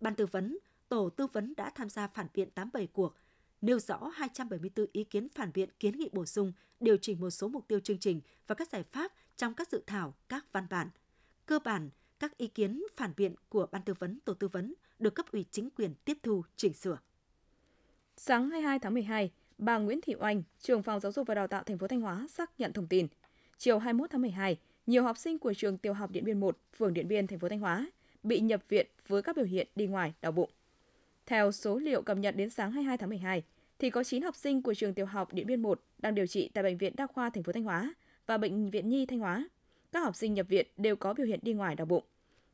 Ban 0.00 0.14
tư 0.14 0.26
vấn, 0.26 0.58
tổ 0.88 1.10
tư 1.10 1.26
vấn 1.26 1.54
đã 1.56 1.70
tham 1.70 1.88
gia 1.88 2.06
phản 2.06 2.26
biện 2.34 2.50
87 2.50 2.86
cuộc, 2.86 3.14
nêu 3.60 3.78
rõ 3.78 4.10
274 4.14 4.86
ý 4.92 5.04
kiến 5.04 5.28
phản 5.28 5.50
biện 5.54 5.70
kiến 5.80 5.98
nghị 5.98 6.08
bổ 6.12 6.26
sung, 6.26 6.52
điều 6.80 6.96
chỉnh 6.96 7.20
một 7.20 7.30
số 7.30 7.48
mục 7.48 7.68
tiêu 7.68 7.80
chương 7.80 7.98
trình 7.98 8.20
và 8.46 8.54
các 8.54 8.68
giải 8.68 8.82
pháp 8.82 9.12
trong 9.36 9.54
các 9.54 9.68
dự 9.68 9.82
thảo, 9.86 10.14
các 10.28 10.52
văn 10.52 10.66
bản. 10.70 10.88
Cơ 11.46 11.58
bản, 11.58 11.90
các 12.18 12.36
ý 12.36 12.46
kiến 12.46 12.82
phản 12.96 13.12
biện 13.16 13.34
của 13.48 13.66
Ban 13.72 13.82
tư 13.82 13.94
vấn, 13.98 14.20
tổ 14.20 14.34
tư 14.34 14.48
vấn 14.48 14.74
được 14.98 15.14
cấp 15.14 15.26
ủy 15.32 15.44
chính 15.50 15.70
quyền 15.70 15.94
tiếp 16.04 16.18
thu, 16.22 16.42
chỉnh 16.56 16.74
sửa. 16.74 16.98
Sáng 18.16 18.50
22 18.50 18.78
tháng 18.78 18.94
12, 18.94 19.32
bà 19.58 19.78
Nguyễn 19.78 20.00
Thị 20.00 20.14
Oanh, 20.20 20.42
trưởng 20.60 20.82
phòng 20.82 21.00
giáo 21.00 21.12
dục 21.12 21.26
và 21.26 21.34
đào 21.34 21.46
tạo 21.46 21.62
thành 21.62 21.78
phố 21.78 21.88
Thanh 21.88 22.00
Hóa 22.00 22.26
xác 22.30 22.60
nhận 22.60 22.72
thông 22.72 22.86
tin. 22.86 23.08
Chiều 23.58 23.78
21 23.78 24.10
tháng 24.10 24.20
12, 24.20 24.58
nhiều 24.86 25.02
học 25.02 25.18
sinh 25.18 25.38
của 25.38 25.54
trường 25.54 25.78
tiểu 25.78 25.92
học 25.92 26.10
Điện 26.10 26.24
Biên 26.24 26.40
1, 26.40 26.58
phường 26.76 26.94
Điện 26.94 27.08
Biên, 27.08 27.26
thành 27.26 27.38
phố 27.38 27.48
Thanh 27.48 27.60
Hóa 27.60 27.86
bị 28.22 28.40
nhập 28.40 28.62
viện 28.68 28.86
với 29.08 29.22
các 29.22 29.36
biểu 29.36 29.44
hiện 29.44 29.68
đi 29.76 29.86
ngoài, 29.86 30.12
đau 30.22 30.32
bụng. 30.32 30.50
Theo 31.26 31.52
số 31.52 31.78
liệu 31.78 32.02
cập 32.02 32.16
nhật 32.16 32.36
đến 32.36 32.50
sáng 32.50 32.72
22 32.72 32.98
tháng 32.98 33.08
12, 33.08 33.42
thì 33.78 33.90
có 33.90 34.04
9 34.04 34.22
học 34.22 34.36
sinh 34.36 34.62
của 34.62 34.74
trường 34.74 34.94
tiểu 34.94 35.06
học 35.06 35.32
Điện 35.32 35.46
Biên 35.46 35.62
1 35.62 35.80
đang 35.98 36.14
điều 36.14 36.26
trị 36.26 36.50
tại 36.54 36.64
bệnh 36.64 36.78
viện 36.78 36.92
Đa 36.96 37.06
khoa 37.06 37.30
thành 37.30 37.42
phố 37.42 37.52
Thanh 37.52 37.64
Hóa 37.64 37.94
và 38.26 38.38
bệnh 38.38 38.70
viện 38.70 38.88
Nhi 38.88 39.06
Thanh 39.06 39.18
Hóa. 39.18 39.48
Các 39.92 40.00
học 40.00 40.16
sinh 40.16 40.34
nhập 40.34 40.46
viện 40.48 40.66
đều 40.76 40.96
có 40.96 41.14
biểu 41.14 41.26
hiện 41.26 41.40
đi 41.42 41.52
ngoài 41.52 41.74
đau 41.74 41.86
bụng. 41.86 42.04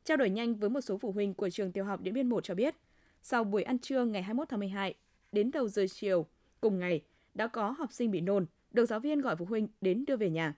Trao 0.03 0.17
đổi 0.17 0.29
nhanh 0.29 0.55
với 0.55 0.69
một 0.69 0.81
số 0.81 0.97
phụ 0.97 1.11
huynh 1.11 1.33
của 1.33 1.49
trường 1.49 1.71
tiểu 1.71 1.85
học 1.85 2.01
Điện 2.01 2.13
Biên 2.13 2.29
1 2.29 2.43
cho 2.43 2.55
biết, 2.55 2.75
sau 3.21 3.43
buổi 3.43 3.63
ăn 3.63 3.79
trưa 3.79 4.05
ngày 4.05 4.23
21 4.23 4.49
tháng 4.49 4.59
12 4.59 4.93
đến 5.31 5.51
đầu 5.51 5.67
giờ 5.67 5.85
chiều 5.89 6.25
cùng 6.61 6.79
ngày 6.79 7.01
đã 7.33 7.47
có 7.47 7.71
học 7.71 7.93
sinh 7.93 8.11
bị 8.11 8.21
nôn, 8.21 8.45
được 8.71 8.85
giáo 8.85 8.99
viên 8.99 9.21
gọi 9.21 9.35
phụ 9.35 9.45
huynh 9.45 9.67
đến 9.81 10.05
đưa 10.07 10.15
về 10.15 10.29
nhà. 10.29 10.53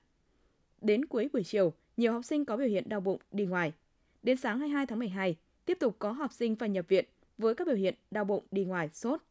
Đến 0.85 1.05
cuối 1.05 1.29
buổi 1.33 1.43
chiều, 1.43 1.73
nhiều 1.97 2.13
học 2.13 2.25
sinh 2.25 2.45
có 2.45 2.57
biểu 2.57 2.67
hiện 2.67 2.89
đau 2.89 2.99
bụng 2.99 3.19
đi 3.31 3.45
ngoài. 3.45 3.73
Đến 4.23 4.37
sáng 4.37 4.59
22 4.59 4.85
tháng 4.85 4.99
12, 4.99 5.35
tiếp 5.65 5.77
tục 5.79 5.95
có 5.99 6.11
học 6.11 6.33
sinh 6.33 6.55
phải 6.55 6.69
nhập 6.69 6.85
viện 6.87 7.05
với 7.37 7.55
các 7.55 7.67
biểu 7.67 7.75
hiện 7.75 7.95
đau 8.11 8.23
bụng 8.23 8.43
đi 8.51 8.65
ngoài, 8.65 8.89
sốt. 8.93 9.21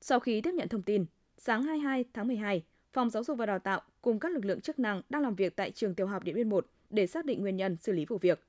Sau 0.00 0.20
khi 0.20 0.40
tiếp 0.40 0.50
nhận 0.54 0.68
thông 0.68 0.82
tin, 0.82 1.04
sáng 1.36 1.62
22 1.62 2.04
tháng 2.12 2.26
12, 2.26 2.62
Phòng 2.92 3.10
Giáo 3.10 3.24
dục 3.24 3.38
và 3.38 3.46
Đào 3.46 3.58
tạo 3.58 3.80
cùng 4.02 4.18
các 4.18 4.32
lực 4.32 4.44
lượng 4.44 4.60
chức 4.60 4.78
năng 4.78 5.02
đang 5.08 5.22
làm 5.22 5.34
việc 5.34 5.56
tại 5.56 5.70
trường 5.70 5.94
tiểu 5.94 6.06
học 6.06 6.24
Điện 6.24 6.34
Biên 6.34 6.48
1 6.48 6.66
để 6.90 7.06
xác 7.06 7.24
định 7.24 7.40
nguyên 7.40 7.56
nhân 7.56 7.76
xử 7.76 7.92
lý 7.92 8.06
vụ 8.06 8.18
việc. 8.18 8.46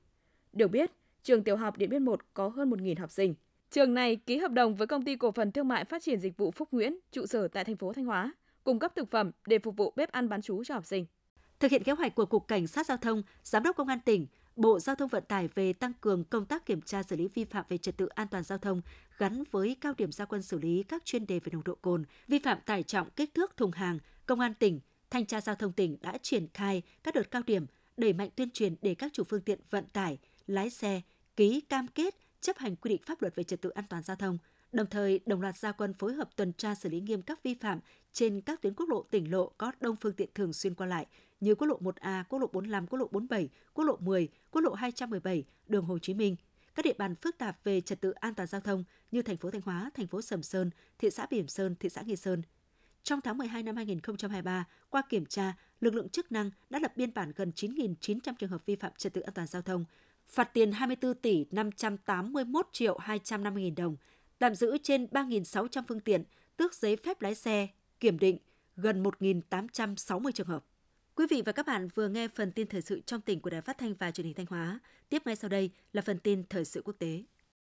Được 0.52 0.68
biết, 0.68 0.90
trường 1.22 1.44
tiểu 1.44 1.56
học 1.56 1.78
Điện 1.78 1.90
Biên 1.90 2.04
1 2.04 2.20
có 2.34 2.48
hơn 2.48 2.70
1.000 2.70 3.00
học 3.00 3.10
sinh. 3.10 3.34
Trường 3.70 3.94
này 3.94 4.16
ký 4.16 4.38
hợp 4.38 4.52
đồng 4.52 4.74
với 4.74 4.86
công 4.86 5.04
ty 5.04 5.16
cổ 5.16 5.32
phần 5.32 5.52
thương 5.52 5.68
mại 5.68 5.84
phát 5.84 6.02
triển 6.02 6.20
dịch 6.20 6.36
vụ 6.36 6.50
Phúc 6.50 6.68
Nguyễn, 6.72 6.98
trụ 7.12 7.26
sở 7.26 7.48
tại 7.48 7.64
thành 7.64 7.76
phố 7.76 7.92
Thanh 7.92 8.04
Hóa, 8.04 8.32
cung 8.64 8.78
cấp 8.78 8.92
thực 8.96 9.10
phẩm 9.10 9.30
để 9.46 9.58
phục 9.58 9.76
vụ 9.76 9.92
bếp 9.96 10.12
ăn 10.12 10.28
bán 10.28 10.42
trú 10.42 10.64
cho 10.64 10.74
học 10.74 10.86
sinh. 10.86 11.06
Thực 11.60 11.70
hiện 11.70 11.82
kế 11.82 11.92
hoạch 11.92 12.14
của 12.14 12.26
Cục 12.26 12.48
Cảnh 12.48 12.66
sát 12.66 12.86
Giao 12.86 12.96
thông, 12.96 13.22
Giám 13.44 13.62
đốc 13.62 13.76
Công 13.76 13.88
an 13.88 14.00
tỉnh, 14.00 14.26
Bộ 14.56 14.80
Giao 14.80 14.96
thông 14.96 15.08
Vận 15.08 15.24
tải 15.28 15.48
về 15.48 15.72
tăng 15.72 15.92
cường 16.00 16.24
công 16.24 16.46
tác 16.46 16.66
kiểm 16.66 16.82
tra 16.82 17.02
xử 17.02 17.16
lý 17.16 17.28
vi 17.34 17.44
phạm 17.44 17.64
về 17.68 17.78
trật 17.78 17.96
tự 17.96 18.06
an 18.06 18.28
toàn 18.28 18.44
giao 18.44 18.58
thông 18.58 18.80
gắn 19.18 19.42
với 19.50 19.76
cao 19.80 19.94
điểm 19.98 20.12
gia 20.12 20.24
quân 20.24 20.42
xử 20.42 20.58
lý 20.58 20.82
các 20.82 21.04
chuyên 21.04 21.26
đề 21.26 21.38
về 21.38 21.50
nồng 21.52 21.64
độ 21.64 21.74
cồn, 21.74 22.04
vi 22.28 22.38
phạm 22.38 22.58
tải 22.66 22.82
trọng 22.82 23.10
kích 23.10 23.34
thước 23.34 23.56
thùng 23.56 23.72
hàng, 23.72 23.98
Công 24.26 24.40
an 24.40 24.54
tỉnh, 24.54 24.80
Thanh 25.10 25.26
tra 25.26 25.40
Giao 25.40 25.54
thông 25.54 25.72
tỉnh 25.72 25.96
đã 26.00 26.18
triển 26.22 26.46
khai 26.54 26.82
các 27.02 27.14
đợt 27.14 27.30
cao 27.30 27.42
điểm 27.46 27.66
đẩy 27.96 28.12
mạnh 28.12 28.28
tuyên 28.36 28.50
truyền 28.50 28.74
để 28.82 28.94
các 28.94 29.12
chủ 29.12 29.24
phương 29.24 29.40
tiện 29.40 29.60
vận 29.70 29.84
tải, 29.92 30.18
lái 30.46 30.70
xe 30.70 31.00
ký 31.36 31.60
cam 31.60 31.86
kết 31.86 32.14
chấp 32.40 32.58
hành 32.58 32.76
quy 32.76 32.88
định 32.88 33.02
pháp 33.06 33.22
luật 33.22 33.36
về 33.36 33.44
trật 33.44 33.60
tự 33.60 33.70
an 33.70 33.84
toàn 33.88 34.02
giao 34.02 34.16
thông, 34.16 34.38
thời 34.90 35.20
đồng 35.26 35.40
loạt 35.40 35.56
gia 35.56 35.72
quân 35.72 35.94
phối 35.94 36.12
hợp 36.14 36.36
tuần 36.36 36.52
tra 36.52 36.74
xử 36.74 36.88
lý 36.88 37.00
nghiêm 37.00 37.22
các 37.22 37.42
vi 37.42 37.54
phạm 37.54 37.80
trên 38.12 38.40
các 38.40 38.62
tuyến 38.62 38.74
quốc 38.74 38.88
lộ 38.88 39.02
tỉnh 39.02 39.30
lộ 39.30 39.52
có 39.58 39.72
đông 39.80 39.96
phương 39.96 40.12
tiện 40.12 40.28
thường 40.34 40.52
xuyên 40.52 40.74
qua 40.74 40.86
lại 40.86 41.06
như 41.40 41.54
quốc 41.54 41.66
lộ 41.66 41.78
1A, 41.80 42.24
quốc 42.28 42.38
lộ 42.38 42.46
45, 42.46 42.86
quốc 42.86 42.98
lộ 42.98 43.08
47, 43.10 43.48
quốc 43.74 43.84
lộ 43.84 43.96
10, 44.00 44.28
quốc 44.50 44.62
lộ 44.62 44.72
217, 44.72 45.44
đường 45.68 45.84
Hồ 45.84 45.98
Chí 45.98 46.14
Minh, 46.14 46.36
các 46.74 46.84
địa 46.84 46.94
bàn 46.98 47.14
phức 47.14 47.38
tạp 47.38 47.64
về 47.64 47.80
trật 47.80 48.00
tự 48.00 48.10
an 48.10 48.34
toàn 48.34 48.46
giao 48.46 48.60
thông 48.60 48.84
như 49.10 49.22
thành 49.22 49.36
phố 49.36 49.50
Thanh 49.50 49.62
Hóa, 49.64 49.90
thành 49.94 50.06
phố 50.06 50.22
Sầm 50.22 50.42
Sơn, 50.42 50.70
thị 50.98 51.10
xã 51.10 51.26
Bỉm 51.30 51.48
Sơn, 51.48 51.74
thị 51.80 51.88
xã 51.88 52.02
Nghi 52.02 52.16
Sơn. 52.16 52.42
Trong 53.02 53.20
tháng 53.20 53.38
12 53.38 53.62
năm 53.62 53.76
2023, 53.76 54.64
qua 54.90 55.02
kiểm 55.08 55.26
tra, 55.26 55.54
lực 55.80 55.94
lượng 55.94 56.08
chức 56.08 56.32
năng 56.32 56.50
đã 56.70 56.78
lập 56.78 56.92
biên 56.96 57.14
bản 57.14 57.32
gần 57.36 57.52
9.900 57.56 58.34
trường 58.38 58.50
hợp 58.50 58.66
vi 58.66 58.76
phạm 58.76 58.92
trật 58.96 59.12
tự 59.12 59.20
an 59.20 59.34
toàn 59.34 59.46
giao 59.46 59.62
thông 59.62 59.84
phạt 60.28 60.54
tiền 60.54 60.72
24 60.72 61.14
tỷ 61.14 61.44
581 61.50 62.68
triệu 62.72 62.98
250 62.98 63.62
nghìn 63.62 63.74
đồng, 63.74 63.96
tạm 64.38 64.54
giữ 64.54 64.78
trên 64.82 65.04
3.600 65.04 65.82
phương 65.88 66.00
tiện, 66.00 66.24
tước 66.56 66.74
giấy 66.74 66.96
phép 66.96 67.22
lái 67.22 67.34
xe, 67.34 67.68
kiểm 68.00 68.18
định 68.18 68.38
gần 68.76 69.02
1.860 69.02 70.30
trường 70.30 70.46
hợp. 70.46 70.64
Quý 71.14 71.26
vị 71.30 71.42
và 71.46 71.52
các 71.52 71.66
bạn 71.66 71.88
vừa 71.94 72.08
nghe 72.08 72.28
phần 72.28 72.52
tin 72.52 72.66
thời 72.66 72.82
sự 72.82 73.00
trong 73.00 73.20
tỉnh 73.20 73.40
của 73.40 73.50
Đài 73.50 73.60
Phát 73.60 73.78
thanh 73.78 73.94
và 73.94 74.10
Truyền 74.10 74.26
hình 74.26 74.34
Thanh 74.34 74.46
Hóa. 74.46 74.80
Tiếp 75.08 75.22
ngay 75.24 75.36
sau 75.36 75.48
đây 75.48 75.70
là 75.92 76.02
phần 76.02 76.18
tin 76.18 76.42
thời 76.50 76.64
sự 76.64 76.82
quốc 76.84 76.96
tế. 76.98 77.22